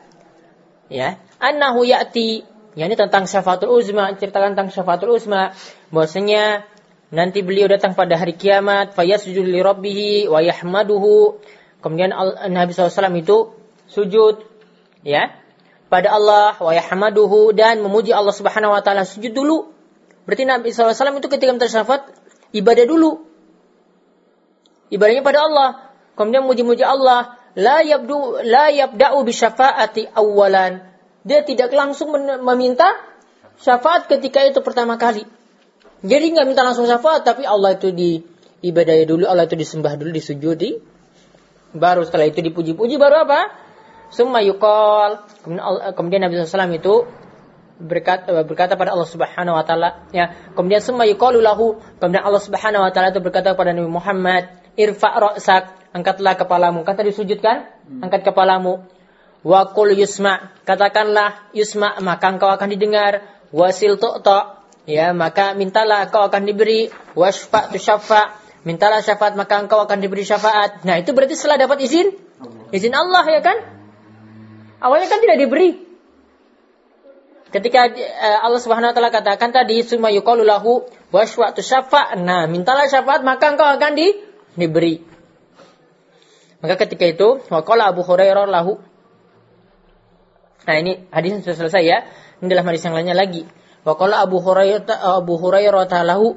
ya, 0.88 1.20
annahu 1.36 1.84
ya'ti 1.84 2.48
Ya 2.78 2.86
ini 2.86 2.94
tentang 2.94 3.26
syafaatul 3.26 3.74
uzma, 3.74 4.14
ceritakan 4.14 4.54
tentang 4.54 4.70
syafaatul 4.70 5.18
uzma. 5.18 5.50
Bahwasanya 5.90 6.62
nanti 7.10 7.42
beliau 7.42 7.66
datang 7.66 7.98
pada 7.98 8.14
hari 8.14 8.38
kiamat, 8.38 8.94
fayasjudu 8.94 9.42
li 9.42 9.58
rabbih 9.58 10.30
wa 10.30 10.38
yahmaduhu. 10.38 11.42
Kemudian 11.82 12.14
Nabi 12.54 12.70
SAW 12.70 13.18
itu 13.18 13.50
sujud 13.90 14.46
ya 15.02 15.37
pada 15.88 16.12
Allah 16.12 16.56
wa 16.60 16.72
yahmaduhu 16.72 17.56
dan 17.56 17.80
memuji 17.80 18.12
Allah 18.12 18.32
Subhanahu 18.32 18.72
wa 18.76 18.80
taala 18.84 19.08
sujud 19.08 19.32
dulu. 19.32 19.72
Berarti 20.28 20.44
Nabi 20.44 20.68
SAW 20.72 20.92
itu 21.16 21.28
ketika 21.32 21.50
minta 21.52 21.68
syafaat 21.68 22.12
ibadah 22.52 22.84
dulu. 22.84 23.24
Ibadahnya 24.92 25.24
pada 25.24 25.40
Allah. 25.44 25.68
Kemudian 26.16 26.44
muji-muji 26.44 26.84
Allah. 26.84 27.36
La 27.56 27.80
yabdu 27.80 28.44
la 28.44 28.68
yabda'u 28.68 29.24
bi 29.24 29.32
syafaati 29.32 30.12
awalan 30.12 30.88
dia 31.28 31.44
tidak 31.44 31.68
langsung 31.76 32.08
meminta 32.40 32.96
syafaat 33.60 34.08
ketika 34.08 34.40
itu 34.48 34.64
pertama 34.64 34.96
kali. 34.96 35.28
Jadi 36.00 36.32
nggak 36.32 36.46
minta 36.48 36.64
langsung 36.64 36.88
syafaat, 36.88 37.26
tapi 37.26 37.44
Allah 37.44 37.76
itu 37.76 37.92
di 37.92 38.24
ibadahnya 38.64 39.04
dulu, 39.04 39.28
Allah 39.28 39.44
itu 39.44 39.58
disembah 39.58 39.98
dulu, 40.00 40.14
disujudi. 40.14 40.78
Baru 41.76 42.06
setelah 42.06 42.30
itu 42.30 42.40
dipuji-puji, 42.40 42.96
baru 42.96 43.28
apa? 43.28 43.50
Summa 44.08 44.40
yukol. 44.40 45.20
Kemudian, 45.44 45.64
kemudian 45.92 46.20
Nabi 46.24 46.40
SAW 46.40 46.72
itu 46.72 47.04
berkata, 47.78 48.32
berkata 48.42 48.74
pada 48.74 48.92
Allah 48.92 49.06
Subhanahu 49.08 49.54
Wa 49.54 49.64
Taala, 49.64 49.88
ya. 50.10 50.34
Kemudian 50.58 50.82
summa 50.82 51.06
yuqalu 51.06 51.38
lahu. 51.38 51.78
Kemudian 52.02 52.26
Allah 52.26 52.42
Subhanahu 52.42 52.82
Wa 52.82 52.90
Taala 52.90 53.14
itu 53.14 53.22
berkata 53.22 53.54
kepada 53.54 53.70
Nabi 53.70 53.88
Muhammad, 53.88 54.50
irfa 54.74 55.08
ra'sak, 55.14 55.94
angkatlah 55.94 56.34
kepalamu. 56.34 56.82
Kata 56.82 57.06
disujudkan, 57.06 57.70
angkat 58.02 58.26
kepalamu. 58.26 58.84
Wa 59.46 59.70
qul 59.70 59.94
yusma, 59.94 60.50
katakanlah 60.66 61.54
yusma 61.54 61.94
maka 62.02 62.26
engkau 62.34 62.50
akan 62.50 62.68
didengar. 62.74 63.22
Wasil 63.54 63.96
tu'ta, 63.96 64.66
ya 64.84 65.14
maka 65.14 65.54
mintalah 65.54 66.10
engkau 66.10 66.26
akan 66.26 66.42
diberi. 66.44 66.90
Wasfa 67.14 67.70
tu 67.70 67.78
syafa, 67.78 68.34
mintalah 68.66 69.00
syafaat 69.00 69.38
maka 69.38 69.62
engkau 69.62 69.78
akan 69.78 70.02
diberi 70.02 70.26
syafaat. 70.26 70.82
Nah, 70.82 70.98
itu 70.98 71.14
berarti 71.14 71.38
setelah 71.38 71.56
dapat 71.56 71.80
izin 71.86 72.12
izin 72.74 72.92
Allah 72.92 73.24
ya 73.30 73.40
kan? 73.40 73.77
Awalnya 74.78 75.08
kan 75.10 75.20
tidak 75.22 75.38
diberi. 75.42 75.70
ketika 77.48 77.88
uh, 77.88 78.38
Allah 78.44 78.60
Subhanahu 78.60 78.92
wa 78.92 78.94
taala 78.94 79.08
katakan 79.08 79.56
tadi 79.56 79.80
summa 79.80 80.12
yuqalu 80.12 80.44
lahu 80.44 80.84
waswa'tu 81.08 81.64
syafa' 81.64 82.20
nah 82.20 82.44
mintalah 82.44 82.84
syafaat 82.84 83.24
maka 83.24 83.56
engkau 83.56 83.64
akan 83.64 83.92
di, 83.96 84.12
diberi. 84.52 85.00
Maka 86.60 86.74
ketika 86.84 87.08
itu 87.08 87.40
waqala 87.48 87.88
Abu 87.88 88.04
Hurairah 88.04 88.44
lahu. 88.50 88.82
Nah 90.68 90.76
ini 90.76 91.08
hadis 91.08 91.40
sudah 91.40 91.56
selesai 91.56 91.82
ya. 91.86 91.98
Ini 92.42 92.46
dalam 92.52 92.66
hadis 92.68 92.84
yang 92.84 92.92
lainnya 92.92 93.16
lagi. 93.16 93.48
Waqala 93.86 94.20
Abu 94.20 94.42
Hurairah 94.42 95.22
Abu 95.22 95.40
Hurairah 95.40 96.04
lahu. 96.04 96.36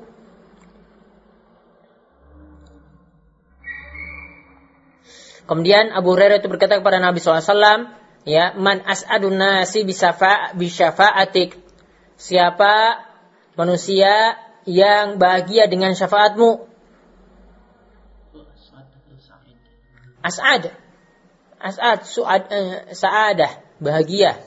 Kemudian 5.49 5.91
Abu 5.91 6.15
Hurairah 6.15 6.39
itu 6.39 6.47
berkata 6.47 6.79
kepada 6.79 7.03
Nabi 7.03 7.19
SAW, 7.19 7.91
ya 8.27 8.53
man 8.57 8.81
as'adun 8.85 9.37
nasi 9.37 9.85
bisafa 9.85 10.53
bisyafa'atik. 10.57 11.57
Siapa 12.21 13.01
manusia 13.57 14.37
yang 14.69 15.17
bahagia 15.17 15.65
dengan 15.65 15.97
syafaatmu? 15.97 16.69
As'ad. 20.21 20.69
As'ad 21.57 21.99
su'ad 22.05 22.43
eh, 22.53 22.93
sa'adah 22.93 23.51
bahagia. 23.81 24.37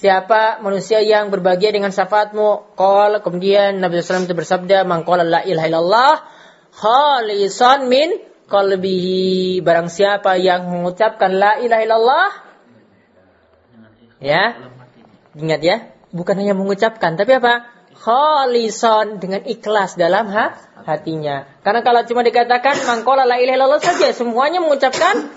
Siapa 0.00 0.64
manusia 0.64 1.04
yang 1.04 1.28
berbahagia 1.28 1.76
dengan 1.76 1.92
syafaatmu? 1.92 2.76
Qal 2.76 3.20
kemudian 3.20 3.84
Nabi 3.84 4.00
SAW 4.00 4.24
itu 4.24 4.32
bersabda, 4.32 4.88
"Man 4.88 5.04
qala 5.04 5.28
la 5.28 5.40
ilaha 5.44 5.68
illallah 5.68 6.14
khalisan 6.72 7.92
min 7.92 8.29
qalbihi 8.50 9.62
barang 9.62 9.86
siapa 9.86 10.34
yang 10.36 10.66
mengucapkan 10.66 11.30
la 11.30 11.62
ilaha 11.62 11.82
illallah? 11.86 12.28
Ya? 14.18 14.58
Ingat 15.38 15.62
ya 15.62 15.76
bukan 16.10 16.34
hanya 16.38 16.54
mengucapkan 16.58 17.14
tapi 17.14 17.38
apa? 17.38 17.70
Khalison 18.00 19.20
dengan 19.20 19.44
ikhlas 19.44 19.94
dalam 20.00 20.32
hatinya. 20.88 21.44
Karena 21.60 21.80
kalau 21.84 22.00
cuma 22.08 22.24
dikatakan 22.24 22.88
mangkola 22.88 23.28
la 23.28 23.36
ilaha 23.36 23.56
illallah 23.60 23.82
saja 23.82 24.08
semuanya 24.16 24.64
mengucapkan 24.64 25.30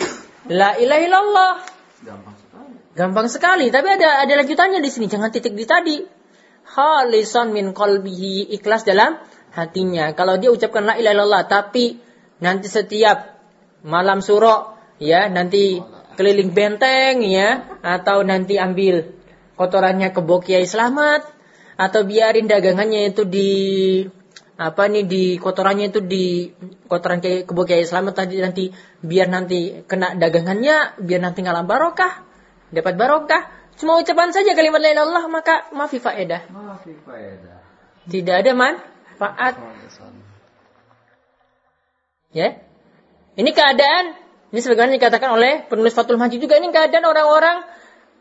la 0.47 0.79
ilaha 0.79 1.01
illallah. 1.03 1.51
Gampang 2.03 2.35
sekali. 2.39 2.73
Gampang 2.95 3.27
sekali 3.27 3.65
tapi 3.67 3.87
ada 3.91 4.23
ada 4.23 4.33
lanjutannya 4.39 4.79
di 4.79 4.89
sini. 4.89 5.11
Jangan 5.11 5.29
titik 5.29 5.53
di 5.53 5.65
tadi. 5.67 5.97
Khalison 6.63 7.51
min 7.51 7.75
qalbihi 7.75 8.55
ikhlas 8.55 8.87
dalam 8.87 9.19
hatinya. 9.51 10.15
Kalau 10.15 10.39
dia 10.39 10.49
ucapkan 10.49 10.87
la 10.87 10.95
ilaha 10.95 11.13
illallah 11.19 11.43
tapi 11.51 11.99
nanti 12.43 12.67
setiap 12.67 13.39
malam 13.87 14.19
suro 14.19 14.75
ya 14.99 15.31
nanti 15.31 15.79
keliling 16.19 16.51
benteng 16.51 17.23
ya 17.23 17.79
atau 17.79 18.21
nanti 18.27 18.59
ambil 18.59 19.15
kotorannya 19.55 20.11
ke 20.11 20.21
Kiai 20.21 20.67
Selamat 20.67 21.23
atau 21.79 22.03
biarin 22.03 22.45
dagangannya 22.45 23.15
itu 23.15 23.23
di 23.23 23.51
apa 24.53 24.85
nih 24.85 25.07
di 25.09 25.23
kotorannya 25.41 25.89
itu 25.89 26.03
di 26.03 26.51
kotoran 26.85 27.23
ke 27.23 27.47
kebo 27.47 27.63
Kiai 27.63 27.87
Selamat 27.87 28.27
tadi 28.27 28.43
nanti 28.43 28.69
biar 29.01 29.31
nanti 29.31 29.87
kena 29.87 30.13
dagangannya 30.13 30.99
biar 31.01 31.21
nanti 31.23 31.39
ngalam 31.41 31.65
barokah 31.65 32.21
dapat 32.73 32.93
barokah. 32.97 33.43
Cuma 33.73 33.97
ucapan 33.97 34.29
saja 34.29 34.53
kalimat 34.53 34.85
la 34.85 34.93
ilaha 34.93 35.05
illallah 35.09 35.25
maka 35.33 35.55
maafi 35.73 35.97
faedah 35.97 36.45
maafi 36.53 36.93
faedah 37.01 37.57
tidak 38.05 38.45
ada 38.45 38.51
manfaat 38.53 39.53
Ya. 42.33 42.57
Ini 43.37 43.49
keadaan 43.53 44.17
ini 44.53 44.61
sebagaimana 44.61 44.93
dikatakan 44.97 45.29
oleh 45.33 45.65
penulis 45.65 45.97
Fathul 45.97 46.21
Majid 46.21 46.37
juga 46.37 46.61
ini 46.61 46.69
keadaan 46.69 47.05
orang-orang 47.09 47.65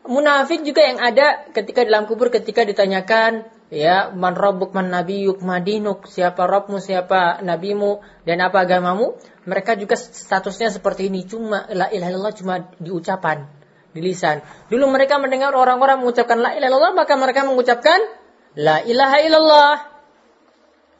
munafik 0.09 0.65
juga 0.65 0.81
yang 0.81 0.97
ada 0.97 1.45
ketika 1.53 1.85
dalam 1.85 2.09
kubur 2.09 2.33
ketika 2.33 2.65
ditanyakan 2.65 3.45
ya 3.69 4.09
man 4.13 4.33
rabbuk 4.33 4.73
man 4.73 4.89
nabiyuk 4.89 5.45
madinuk 5.45 6.09
siapa 6.09 6.49
robmu 6.49 6.81
siapa 6.81 7.41
nabimu? 7.45 8.01
Dan 8.25 8.41
apa 8.41 8.65
agamamu? 8.65 9.13
Mereka 9.45 9.77
juga 9.77 9.93
statusnya 9.93 10.73
seperti 10.73 11.13
ini 11.13 11.25
cuma 11.29 11.69
la 11.69 11.89
ilaha 11.93 12.09
illallah 12.09 12.33
cuma 12.33 12.55
di 12.81 12.89
ucapan 12.89 13.45
di 13.93 14.01
lisan. 14.01 14.41
Dulu 14.73 14.89
mereka 14.89 15.21
mendengar 15.21 15.53
orang-orang 15.53 16.01
mengucapkan 16.01 16.41
la 16.41 16.57
ilaha 16.57 16.69
illallah 16.69 16.93
maka 16.97 17.13
mereka 17.13 17.41
mengucapkan 17.45 17.99
la 18.57 18.81
ilaha 18.81 19.17
illallah. 19.21 19.73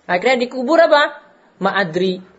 Akhirnya 0.05 0.45
dikubur 0.45 0.78
apa? 0.78 1.26
Ma'adri 1.57 2.32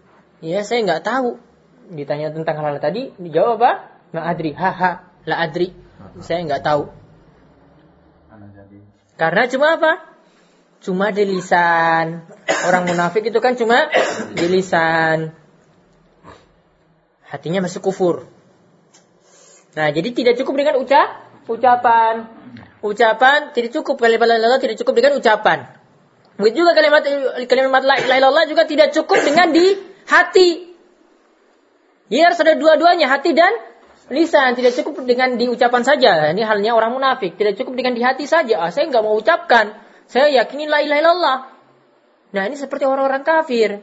Ya 0.45 0.61
saya 0.61 0.85
nggak 0.85 1.09
tahu. 1.09 1.41
Ditanya 1.89 2.29
tentang 2.37 2.61
hal, 2.61 2.77
-hal 2.77 2.85
tadi, 2.85 3.17
dijawab 3.17 3.57
apa? 3.57 3.73
Nggak 4.13 4.27
adri. 4.29 4.51
Haha, 4.53 4.93
la 5.25 5.37
adri. 5.41 5.69
Saya 6.21 6.45
nggak 6.45 6.61
tahu. 6.61 6.93
Karena 9.17 9.43
cuma 9.49 9.67
apa? 9.81 9.93
Cuma 10.85 11.09
di 11.17 11.25
lisan. 11.25 12.29
Orang 12.69 12.85
munafik 12.85 13.25
itu 13.25 13.41
kan 13.41 13.57
cuma 13.57 13.89
di 14.37 14.47
lisan. 14.53 15.33
Hatinya 17.25 17.65
masih 17.65 17.81
kufur. 17.81 18.29
Nah, 19.75 19.89
jadi 19.91 20.13
tidak 20.13 20.39
cukup 20.39 20.55
dengan 20.61 20.77
ucap, 20.79 21.09
ucapan. 21.49 22.29
Ucapan 22.85 23.51
tidak 23.57 23.73
cukup 23.81 23.97
kalimat 23.97 24.29
la 24.29 24.37
ilaha 24.37 24.61
tidak 24.61 24.77
cukup 24.77 24.93
dengan 24.93 25.17
ucapan. 25.17 25.73
Begitu 26.37 26.63
juga 26.63 26.77
kalimat 26.77 27.03
kalimat 27.49 27.83
la 27.83 27.97
ilaha 27.97 28.19
illallah 28.21 28.45
juga 28.45 28.69
tidak 28.69 28.93
cukup 28.93 29.19
dengan 29.25 29.51
di 29.51 29.94
hati. 30.09 30.75
Ya 32.13 32.29
harus 32.29 32.39
ada 32.41 32.55
dua-duanya, 32.55 33.09
hati 33.09 33.33
dan 33.33 33.53
lisan. 34.13 34.55
Tidak 34.55 34.73
cukup 34.83 35.05
dengan 35.09 35.41
diucapan 35.41 35.83
saja. 35.83 36.31
Ini 36.31 36.43
halnya 36.45 36.77
orang 36.77 36.93
munafik. 36.93 37.35
Tidak 37.35 37.57
cukup 37.57 37.75
dengan 37.81 37.97
di 37.97 38.03
hati 38.05 38.29
saja. 38.29 38.61
Ah, 38.61 38.71
saya 38.71 38.89
nggak 38.89 39.05
mau 39.05 39.17
ucapkan. 39.17 39.77
Saya 40.05 40.29
yakini 40.29 40.69
la 40.69 40.85
ilaha 40.85 41.01
illallah. 41.01 41.39
Nah 42.35 42.43
ini 42.51 42.57
seperti 42.59 42.85
orang-orang 42.85 43.25
kafir. 43.25 43.81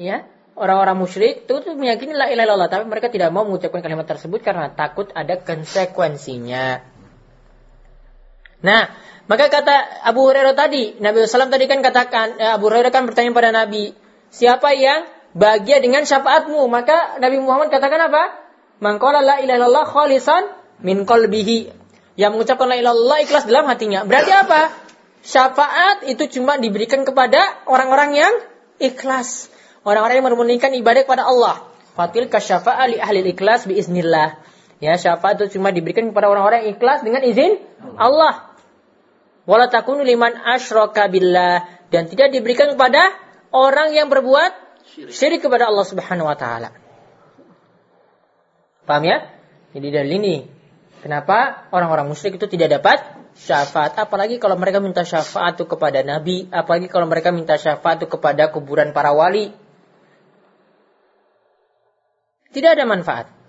Ya, 0.00 0.24
orang-orang 0.56 0.96
musyrik 0.96 1.44
itu 1.44 1.54
tuh 1.60 1.76
meyakini 1.76 2.16
la 2.16 2.32
ilaha 2.32 2.46
illallah, 2.48 2.70
tapi 2.72 2.84
mereka 2.88 3.12
tidak 3.12 3.28
mau 3.28 3.44
mengucapkan 3.44 3.84
kalimat 3.84 4.08
tersebut 4.08 4.40
karena 4.40 4.72
takut 4.72 5.12
ada 5.12 5.36
konsekuensinya. 5.36 6.80
Nah, 8.62 8.82
maka 9.26 9.50
kata 9.50 10.06
Abu 10.06 10.22
Hurairah 10.30 10.54
tadi, 10.54 10.96
Nabi 11.02 11.26
SAW 11.26 11.50
tadi 11.50 11.66
kan 11.66 11.82
katakan, 11.82 12.38
eh, 12.38 12.50
Abu 12.54 12.70
Hurairah 12.70 12.94
kan 12.94 13.04
bertanya 13.10 13.34
pada 13.34 13.50
Nabi, 13.50 13.90
siapa 14.32 14.72
yang 14.72 15.04
bahagia 15.36 15.78
dengan 15.84 16.02
syafaatmu. 16.08 16.64
Maka 16.66 17.20
Nabi 17.20 17.38
Muhammad 17.38 17.68
katakan 17.68 18.08
apa? 18.08 18.32
Mangkola 18.80 19.20
la 19.22 19.82
khalisan 19.84 20.48
min 20.80 21.04
qalbihi. 21.04 21.84
Yang 22.16 22.30
mengucapkan 22.36 22.68
la 22.68 22.76
ilaha 22.76 23.16
ikhlas 23.24 23.48
dalam 23.48 23.64
hatinya. 23.68 24.04
Berarti 24.04 24.32
apa? 24.32 24.72
Syafaat 25.22 26.04
itu 26.10 26.26
cuma 26.40 26.58
diberikan 26.58 27.06
kepada 27.06 27.40
orang-orang 27.64 28.18
yang 28.18 28.32
ikhlas. 28.82 29.48
Orang-orang 29.86 30.20
yang 30.20 30.26
memurnikan 30.28 30.74
ibadah 30.74 31.06
kepada 31.06 31.24
Allah. 31.24 31.62
Fatil 31.94 32.28
kasyafa'a 32.28 32.84
li 32.90 32.98
ahli 32.98 33.32
ikhlas 33.32 33.64
biiznillah. 33.64 34.40
Ya, 34.82 34.98
syafaat 34.98 35.38
itu 35.38 35.56
cuma 35.56 35.70
diberikan 35.70 36.10
kepada 36.10 36.26
orang-orang 36.26 36.66
yang 36.66 36.74
ikhlas 36.74 37.06
dengan 37.06 37.22
izin 37.22 37.62
Allah. 37.96 38.50
Wala 39.46 39.70
takunu 39.70 40.02
liman 40.02 40.34
asyraka 40.34 41.06
billah 41.06 41.66
dan 41.90 42.10
tidak 42.10 42.34
diberikan 42.34 42.74
kepada 42.74 43.14
orang 43.52 43.92
yang 43.92 44.08
berbuat 44.08 44.52
syirik 45.12 45.44
kepada 45.44 45.68
Allah 45.68 45.86
Subhanahu 45.86 46.26
wa 46.26 46.36
taala. 46.36 46.72
Paham 48.82 49.04
ya? 49.06 49.30
Jadi 49.72 49.88
dari 49.88 50.10
ini 50.18 50.36
kenapa 51.00 51.68
orang-orang 51.70 52.10
musyrik 52.10 52.36
itu 52.36 52.50
tidak 52.50 52.80
dapat 52.80 52.98
syafaat 53.32 53.96
apalagi 53.96 54.36
kalau 54.36 54.60
mereka 54.60 54.82
minta 54.82 55.06
syafaat 55.06 55.56
itu 55.56 55.64
kepada 55.64 56.04
nabi, 56.04 56.50
apalagi 56.52 56.90
kalau 56.90 57.08
mereka 57.08 57.32
minta 57.32 57.56
syafaat 57.56 58.02
itu 58.02 58.08
kepada 58.10 58.50
kuburan 58.52 58.92
para 58.92 59.14
wali. 59.14 59.54
Tidak 62.52 62.68
ada 62.76 62.84
manfaat. 62.84 63.41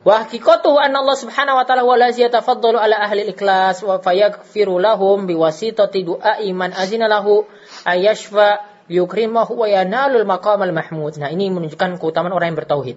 Wa 0.00 0.24
hakikatu 0.24 0.80
anna 0.80 1.04
Allah 1.04 1.12
Subhanahu 1.12 1.60
wa 1.60 1.64
taala 1.68 1.84
wala 1.84 2.08
yatafaddalu 2.08 2.80
ala 2.80 3.04
ahli 3.04 3.28
ikhlas 3.36 3.84
wa 3.84 4.00
fayaghfiru 4.00 4.80
lahum 4.80 5.28
biwasitati 5.28 6.08
du'a 6.08 6.40
iman 6.40 6.72
azina 6.72 7.04
lahu 7.04 7.44
ayashfa 7.84 8.64
yukrimahu 8.88 9.60
wa 9.60 9.68
yanalul 9.68 10.24
maqam 10.24 10.64
al 10.64 10.72
mahmud. 10.72 11.20
Nah, 11.20 11.28
ini 11.28 11.52
menunjukkan 11.52 12.00
keutamaan 12.00 12.32
orang 12.32 12.56
yang 12.56 12.58
bertauhid. 12.64 12.96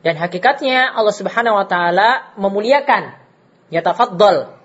Dan 0.00 0.16
hakikatnya 0.16 0.96
Allah 0.96 1.12
Subhanahu 1.12 1.60
wa 1.60 1.68
taala 1.68 2.32
memuliakan 2.40 3.20
yatafaddal 3.68 4.56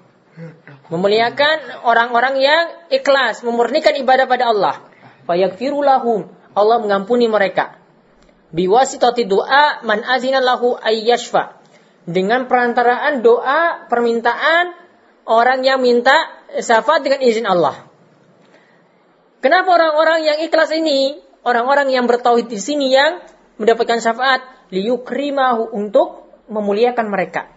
memuliakan 0.87 1.83
orang-orang 1.83 2.39
yang 2.39 2.63
ikhlas, 2.87 3.43
memurnikan 3.43 3.99
ibadah 3.99 4.31
pada 4.31 4.51
Allah. 4.51 4.79
Fayaghfiru 5.27 5.83
lahum. 5.83 6.31
Allah 6.55 6.79
mengampuni 6.79 7.27
mereka. 7.27 7.75
Biwasitati 8.55 9.27
du'a 9.27 9.83
man 9.83 10.07
azina 10.07 10.39
lahu 10.39 10.79
ayyashfa 10.79 11.64
dengan 12.05 12.45
perantaraan 12.45 13.25
doa 13.25 13.89
permintaan 13.89 14.77
orang 15.25 15.65
yang 15.65 15.81
minta 15.81 16.13
syafaat 16.53 17.01
dengan 17.01 17.21
izin 17.25 17.49
Allah. 17.49 17.89
Kenapa 19.41 19.77
orang-orang 19.77 20.25
yang 20.25 20.37
ikhlas 20.41 20.73
ini, 20.73 21.21
orang-orang 21.45 21.93
yang 21.93 22.05
bertauhid 22.09 22.49
di 22.49 22.57
sini 22.57 22.93
yang 22.93 23.21
mendapatkan 23.61 24.01
syafaat, 24.01 24.41
liyukrimahu 24.73 25.69
untuk 25.73 26.29
memuliakan 26.49 27.09
mereka. 27.09 27.49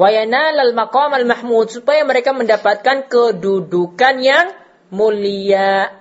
Wayanal 0.00 0.72
maqam 0.72 1.12
al 1.12 1.28
mahmud 1.28 1.68
supaya 1.68 2.00
mereka 2.08 2.32
mendapatkan 2.32 3.04
kedudukan 3.12 4.14
yang 4.24 4.56
mulia. 4.88 5.92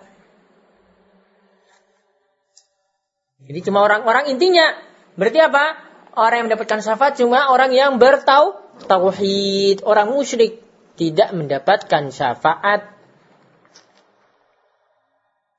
Jadi 3.44 3.60
cuma 3.66 3.84
orang-orang 3.84 4.32
intinya 4.32 4.72
berarti 5.20 5.40
apa? 5.44 5.89
Orang 6.18 6.44
yang 6.44 6.48
mendapatkan 6.50 6.80
syafaat 6.82 7.18
cuma 7.22 7.54
orang 7.54 7.70
yang 7.74 8.02
bertau 8.02 8.58
tauhid, 8.90 9.86
orang 9.86 10.10
musyrik 10.10 10.64
tidak 11.00 11.32
mendapatkan 11.32 12.12
syafaat. 12.12 12.90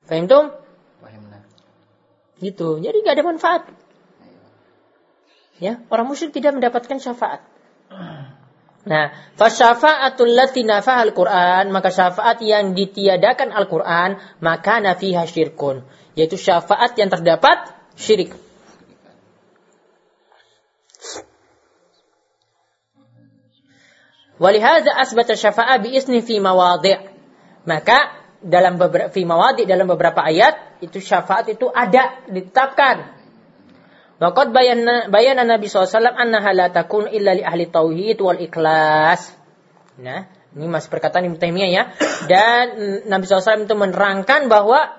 Paham 0.05 0.27
tuh? 0.27 0.45
Gitu. 2.41 2.81
Jadi 2.81 2.97
nggak 3.05 3.15
ada 3.15 3.25
manfaat. 3.25 3.63
Ya, 5.61 5.77
orang 5.93 6.09
musyrik 6.09 6.33
tidak 6.33 6.57
mendapatkan 6.57 6.97
syafaat. 6.97 7.45
Nah, 8.81 9.13
fasyafa'atul 9.37 10.33
lati 10.33 10.65
nafahal 10.65 11.13
Qur'an, 11.13 11.69
maka 11.69 11.93
syafaat 11.93 12.41
yang 12.41 12.73
ditiadakan 12.73 13.53
Al-Qur'an, 13.53 14.17
maka 14.41 14.81
nafiha 14.81 15.29
syirkun, 15.29 15.85
yaitu 16.17 16.33
syafaat 16.33 16.97
yang 16.97 17.13
terdapat 17.13 17.69
syirik. 17.93 18.33
Walihaza 24.41 24.97
asbata 24.97 25.37
syafa'a 25.37 25.77
biisni 25.77 26.25
fi 26.25 26.41
mawadhi'. 26.41 26.97
Maka 27.69 28.17
dalam 28.41 28.81
beberapa 28.81 29.13
fi 29.13 29.21
mawadhi' 29.21 29.69
dalam 29.69 29.85
beberapa 29.85 30.25
ayat 30.25 30.81
itu 30.81 30.97
syafaat 30.97 31.53
itu 31.53 31.69
ada 31.69 32.25
ditetapkan 32.25 33.21
Waqad 34.21 34.53
bayana 34.53 35.09
bayana 35.09 35.41
Nabi 35.41 35.65
SAW 35.65 36.13
annaha 36.13 36.53
la 36.53 36.69
takun 36.69 37.09
illa 37.09 37.33
li 37.33 37.41
ahli 37.41 37.73
tauhid 37.73 38.21
wal 38.21 38.37
ikhlas. 38.37 39.33
Nah, 39.97 40.29
ini 40.53 40.69
masih 40.69 40.93
perkataan 40.93 41.25
Ibnu 41.25 41.41
Taimiyah 41.41 41.69
ya. 41.73 41.83
Dan 42.29 42.65
Nabi 43.09 43.25
SAW 43.25 43.65
itu 43.65 43.73
menerangkan 43.73 44.45
bahwa 44.45 44.93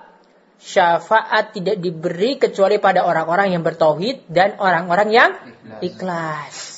syafaat 0.59 1.55
tidak 1.55 1.79
diberi 1.79 2.35
kecuali 2.35 2.83
pada 2.83 3.07
orang-orang 3.07 3.55
yang 3.55 3.63
bertauhid 3.63 4.27
dan 4.27 4.59
orang-orang 4.59 5.15
yang 5.15 5.31
ikhlas. 5.79 6.72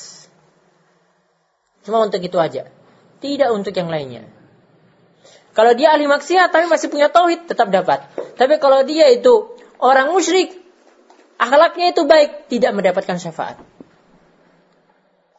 Cuma 1.86 2.02
untuk 2.02 2.20
itu 2.20 2.36
aja. 2.42 2.68
Tidak 3.22 3.50
untuk 3.54 3.72
yang 3.78 3.88
lainnya. 3.88 4.26
Kalau 5.56 5.72
dia 5.72 5.96
ahli 5.96 6.04
maksiat 6.10 6.52
tapi 6.52 6.68
masih 6.68 6.92
punya 6.92 7.08
tauhid 7.08 7.48
tetap 7.48 7.72
dapat. 7.72 8.04
Tapi 8.36 8.60
kalau 8.60 8.84
dia 8.84 9.08
itu 9.08 9.56
orang 9.80 10.12
musyrik 10.12 10.52
akhlaknya 11.40 11.96
itu 11.96 12.04
baik, 12.04 12.52
tidak 12.52 12.76
mendapatkan 12.76 13.16
syafaat. 13.16 13.60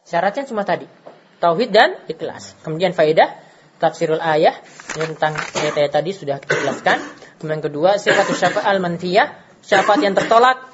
Syaratnya 0.07 0.47
cuma 0.49 0.65
tadi, 0.65 0.89
tauhid 1.37 1.69
dan 1.69 1.99
ikhlas. 2.09 2.57
Kemudian 2.65 2.97
faedah 2.97 3.37
tafsirul 3.77 4.21
ayah 4.21 4.57
tentang 4.97 5.37
ayat-ayat 5.37 5.91
tadi 5.93 6.11
sudah 6.17 6.41
kita 6.41 6.65
jelaskan. 6.65 6.97
Kemudian 7.37 7.61
kedua, 7.61 8.01
sifat 8.01 8.25
syafaat 8.33 8.65
al-manfiyah, 8.65 9.37
syafaat 9.61 10.01
yang 10.01 10.17
tertolak. 10.17 10.65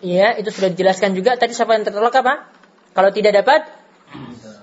Ya, 0.00 0.32
itu 0.38 0.48
sudah 0.54 0.72
dijelaskan 0.72 1.12
juga. 1.12 1.36
Tadi 1.36 1.52
syafaat 1.52 1.84
yang 1.84 1.88
tertolak 1.92 2.14
apa? 2.22 2.48
Kalau 2.96 3.10
tidak 3.12 3.36
dapat 3.44 3.68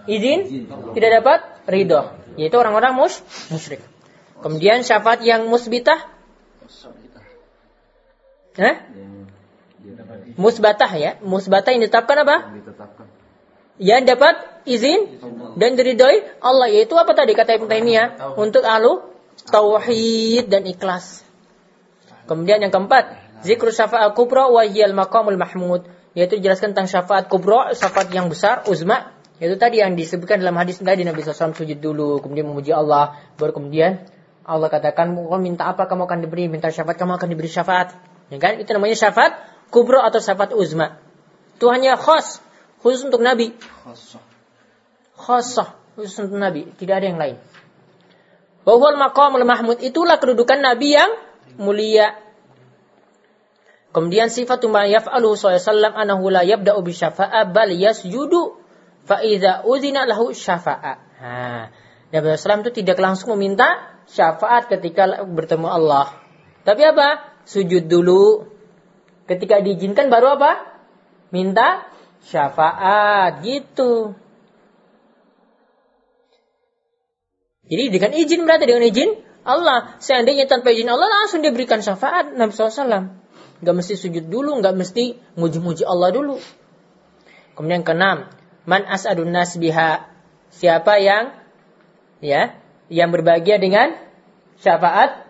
izin, 0.06 0.70
tidak 0.98 1.10
dapat 1.22 1.40
ridho. 1.70 2.02
Yaitu 2.36 2.56
orang-orang 2.60 2.94
mus 2.96 3.22
musyrik. 3.50 3.82
Kemudian 4.42 4.84
syafaat 4.84 5.24
yang 5.24 5.48
musbitah. 5.48 6.12
Hah? 8.56 8.76
musbatah 10.36 10.92
ya. 10.96 11.12
Musbatah 11.24 11.76
yang 11.76 11.88
ditetapkan 11.88 12.18
apa? 12.24 12.36
Yang 13.76 14.02
dapat 14.16 14.36
izin 14.64 15.20
dan 15.60 15.76
diridhoi 15.76 16.40
Allah 16.40 16.72
yaitu 16.72 16.96
apa 16.96 17.12
tadi 17.12 17.36
kata 17.36 17.60
Ibnu 17.60 17.68
Taimiyah 17.68 18.40
untuk 18.40 18.64
alu 18.64 19.04
tauhid 19.52 20.48
dan 20.48 20.64
ikhlas. 20.64 21.28
Kemudian 22.26 22.64
yang 22.64 22.72
keempat, 22.72 23.20
zikru 23.44 23.70
syafaat 23.70 24.16
kubra 24.16 24.48
wa 24.48 24.64
hiyal 24.64 24.96
maqamul 24.96 25.36
mahmud 25.36 25.86
yaitu 26.16 26.40
dijelaskan 26.40 26.72
tentang 26.72 26.88
syafaat 26.88 27.28
kubra, 27.28 27.76
syafaat 27.76 28.08
yang 28.16 28.32
besar, 28.32 28.64
uzma, 28.72 29.12
yaitu 29.36 29.60
tadi 29.60 29.84
yang 29.84 30.00
disebutkan 30.00 30.40
dalam 30.40 30.56
hadis 30.56 30.80
tadi 30.80 31.04
Nabi 31.04 31.20
SAW 31.20 31.52
sujud 31.52 31.80
dulu, 31.84 32.24
kemudian 32.24 32.48
memuji 32.48 32.72
Allah, 32.72 33.20
baru 33.36 33.52
kemudian 33.52 34.08
Allah 34.48 34.70
katakan, 34.72 35.12
kamu 35.12 35.42
minta 35.44 35.68
apa 35.68 35.90
kamu 35.90 36.08
akan 36.08 36.20
diberi, 36.24 36.48
minta 36.48 36.72
syafaat 36.72 36.96
kamu 36.96 37.20
akan 37.20 37.28
diberi 37.28 37.50
syafaat. 37.52 37.98
Ya 38.32 38.38
kan? 38.40 38.62
Itu 38.62 38.72
namanya 38.72 38.96
syafaat 38.96 39.36
kubro 39.74 40.00
atau 40.00 40.24
syafaat 40.24 40.56
uzma. 40.56 41.02
Itu 41.60 41.68
hanya 41.68 42.00
khas, 42.00 42.40
khusus 42.80 43.04
untuk 43.04 43.20
Nabi. 43.26 43.52
Khasah, 45.16 45.74
khusus 46.00 46.16
untuk 46.24 46.40
Nabi, 46.40 46.72
tidak 46.80 47.04
ada 47.04 47.06
yang 47.12 47.20
lain. 47.20 47.38
Bahwa 48.64 48.96
maqamul 48.98 49.44
mahmud 49.44 49.78
itulah 49.84 50.16
kedudukan 50.16 50.64
Nabi 50.64 50.96
yang 50.96 51.12
mulia. 51.60 52.16
Kemudian 53.92 54.28
sifat 54.28 54.60
ma 54.68 54.84
yaf'alu 54.84 55.40
sallallahu 55.40 55.96
anahu 55.96 56.28
la 56.28 56.44
yabda'u 56.44 56.84
bi 56.84 56.92
syafa'a 56.92 57.48
bal 57.48 57.72
yasjudu 57.72 58.65
fa 59.06 59.22
idza 59.22 59.64
uzina 59.64 60.04
lahu 60.10 60.34
syafa'a. 60.34 60.94
Nah, 61.22 61.66
Nabi 62.12 62.26
SAW 62.36 62.66
itu 62.66 62.84
tidak 62.84 62.98
langsung 63.00 63.38
meminta 63.38 63.96
syafaat 64.10 64.68
ketika 64.68 65.24
bertemu 65.26 65.70
Allah. 65.70 66.12
Tapi 66.66 66.82
apa? 66.82 67.38
Sujud 67.46 67.86
dulu, 67.86 68.56
Ketika 69.26 69.58
diizinkan 69.62 70.14
baru 70.14 70.38
apa? 70.38 70.62
Minta 71.34 71.82
syafaat 72.30 73.42
gitu. 73.42 74.14
Jadi 77.66 77.84
dengan 77.90 78.14
izin 78.14 78.46
berarti 78.46 78.66
dengan 78.70 78.86
izin 78.86 79.10
Allah. 79.42 79.98
Seandainya 79.98 80.46
tanpa 80.46 80.70
izin 80.70 80.86
Allah 80.86 81.10
langsung 81.10 81.42
diberikan 81.42 81.82
syafaat 81.82 82.38
Nabi 82.38 82.54
SAW. 82.54 83.26
Gak 83.66 83.74
mesti 83.74 83.98
sujud 83.98 84.30
dulu, 84.30 84.62
gak 84.62 84.78
mesti 84.78 85.18
muji-muji 85.34 85.82
Allah 85.82 86.14
dulu. 86.14 86.38
Kemudian 87.58 87.82
keenam, 87.82 88.30
man 88.66 88.86
as'adun 88.86 89.32
nas 89.32 89.58
biha. 89.58 90.10
Siapa 90.54 90.98
yang 91.02 91.34
ya, 92.22 92.58
yang 92.90 93.10
berbahagia 93.14 93.58
dengan 93.58 93.94
syafaat 94.62 95.26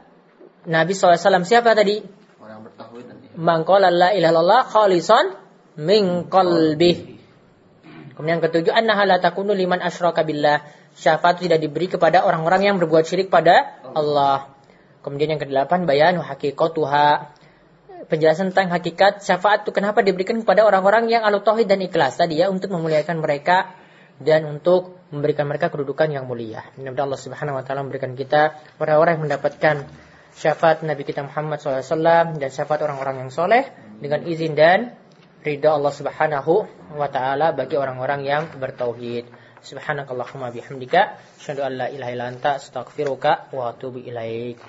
Nabi 0.66 0.92
SAW. 0.98 1.46
Siapa 1.46 1.76
tadi? 1.78 2.02
man 3.36 3.68
qala 3.68 3.92
la 3.92 4.16
ilaha 4.16 4.32
illallah 4.32 4.62
khalisan 4.64 5.26
min 5.76 6.32
qalbih. 6.32 7.20
Kemudian 8.16 8.40
yang 8.40 8.44
ketujuh 8.48 8.72
annaha 8.72 9.04
la 9.04 9.18
takunu 9.20 9.52
liman 9.52 9.84
asyraka 9.84 10.24
billah. 10.24 10.64
Syafaat 10.96 11.44
tidak 11.44 11.60
diberi 11.60 11.92
kepada 11.92 12.24
orang-orang 12.24 12.72
yang 12.72 12.76
berbuat 12.80 13.04
syirik 13.04 13.28
pada 13.28 13.76
Allah. 13.84 14.56
Kemudian 15.04 15.36
yang 15.36 15.42
kedelapan 15.44 15.84
bayanu 15.84 16.24
hakikatuha. 16.24 17.35
Penjelasan 18.06 18.54
tentang 18.54 18.70
hakikat 18.70 19.26
syafaat 19.26 19.66
itu 19.66 19.74
kenapa 19.74 20.06
diberikan 20.06 20.38
kepada 20.38 20.62
orang-orang 20.62 21.10
yang 21.10 21.26
alu 21.26 21.42
dan 21.42 21.82
ikhlas 21.82 22.22
tadi 22.22 22.38
ya 22.38 22.54
untuk 22.54 22.70
memuliakan 22.70 23.18
mereka 23.18 23.74
dan 24.22 24.46
untuk 24.48 24.96
memberikan 25.10 25.50
mereka 25.50 25.68
kedudukan 25.74 26.08
yang 26.08 26.30
mulia. 26.30 26.64
Mudah 26.80 27.04
Allah 27.04 27.20
Subhanahu 27.20 27.60
wa 27.60 27.64
taala 27.66 27.84
memberikan 27.84 28.14
kita 28.16 28.56
orang-orang 28.80 29.20
yang 29.20 29.24
mendapatkan 29.28 29.76
syafaat 30.36 30.84
Nabi 30.84 31.04
kita 31.08 31.24
Muhammad 31.24 31.60
SAW 31.64 32.38
dan 32.38 32.50
syafaat 32.52 32.84
orang-orang 32.84 33.28
yang 33.28 33.32
soleh 33.32 33.68
dengan 34.00 34.24
izin 34.24 34.54
dan 34.54 34.94
ridha 35.44 35.74
Allah 35.74 35.94
Subhanahu 35.94 36.54
wa 36.96 37.08
taala 37.12 37.52
bagi 37.56 37.76
orang-orang 37.80 38.22
yang 38.24 38.44
bertauhid. 38.56 39.28
Subhanakallahumma 39.66 40.54
bihamdika 40.54 41.18
asyhadu 41.42 41.66
an 41.66 41.72
la 41.74 41.88
ilaha 41.90 42.12
illa 42.14 42.26
anta 42.30 42.62
astaghfiruka 42.62 43.50
wa 43.50 43.74
atubu 43.74 43.98
ilaik. 43.98 44.62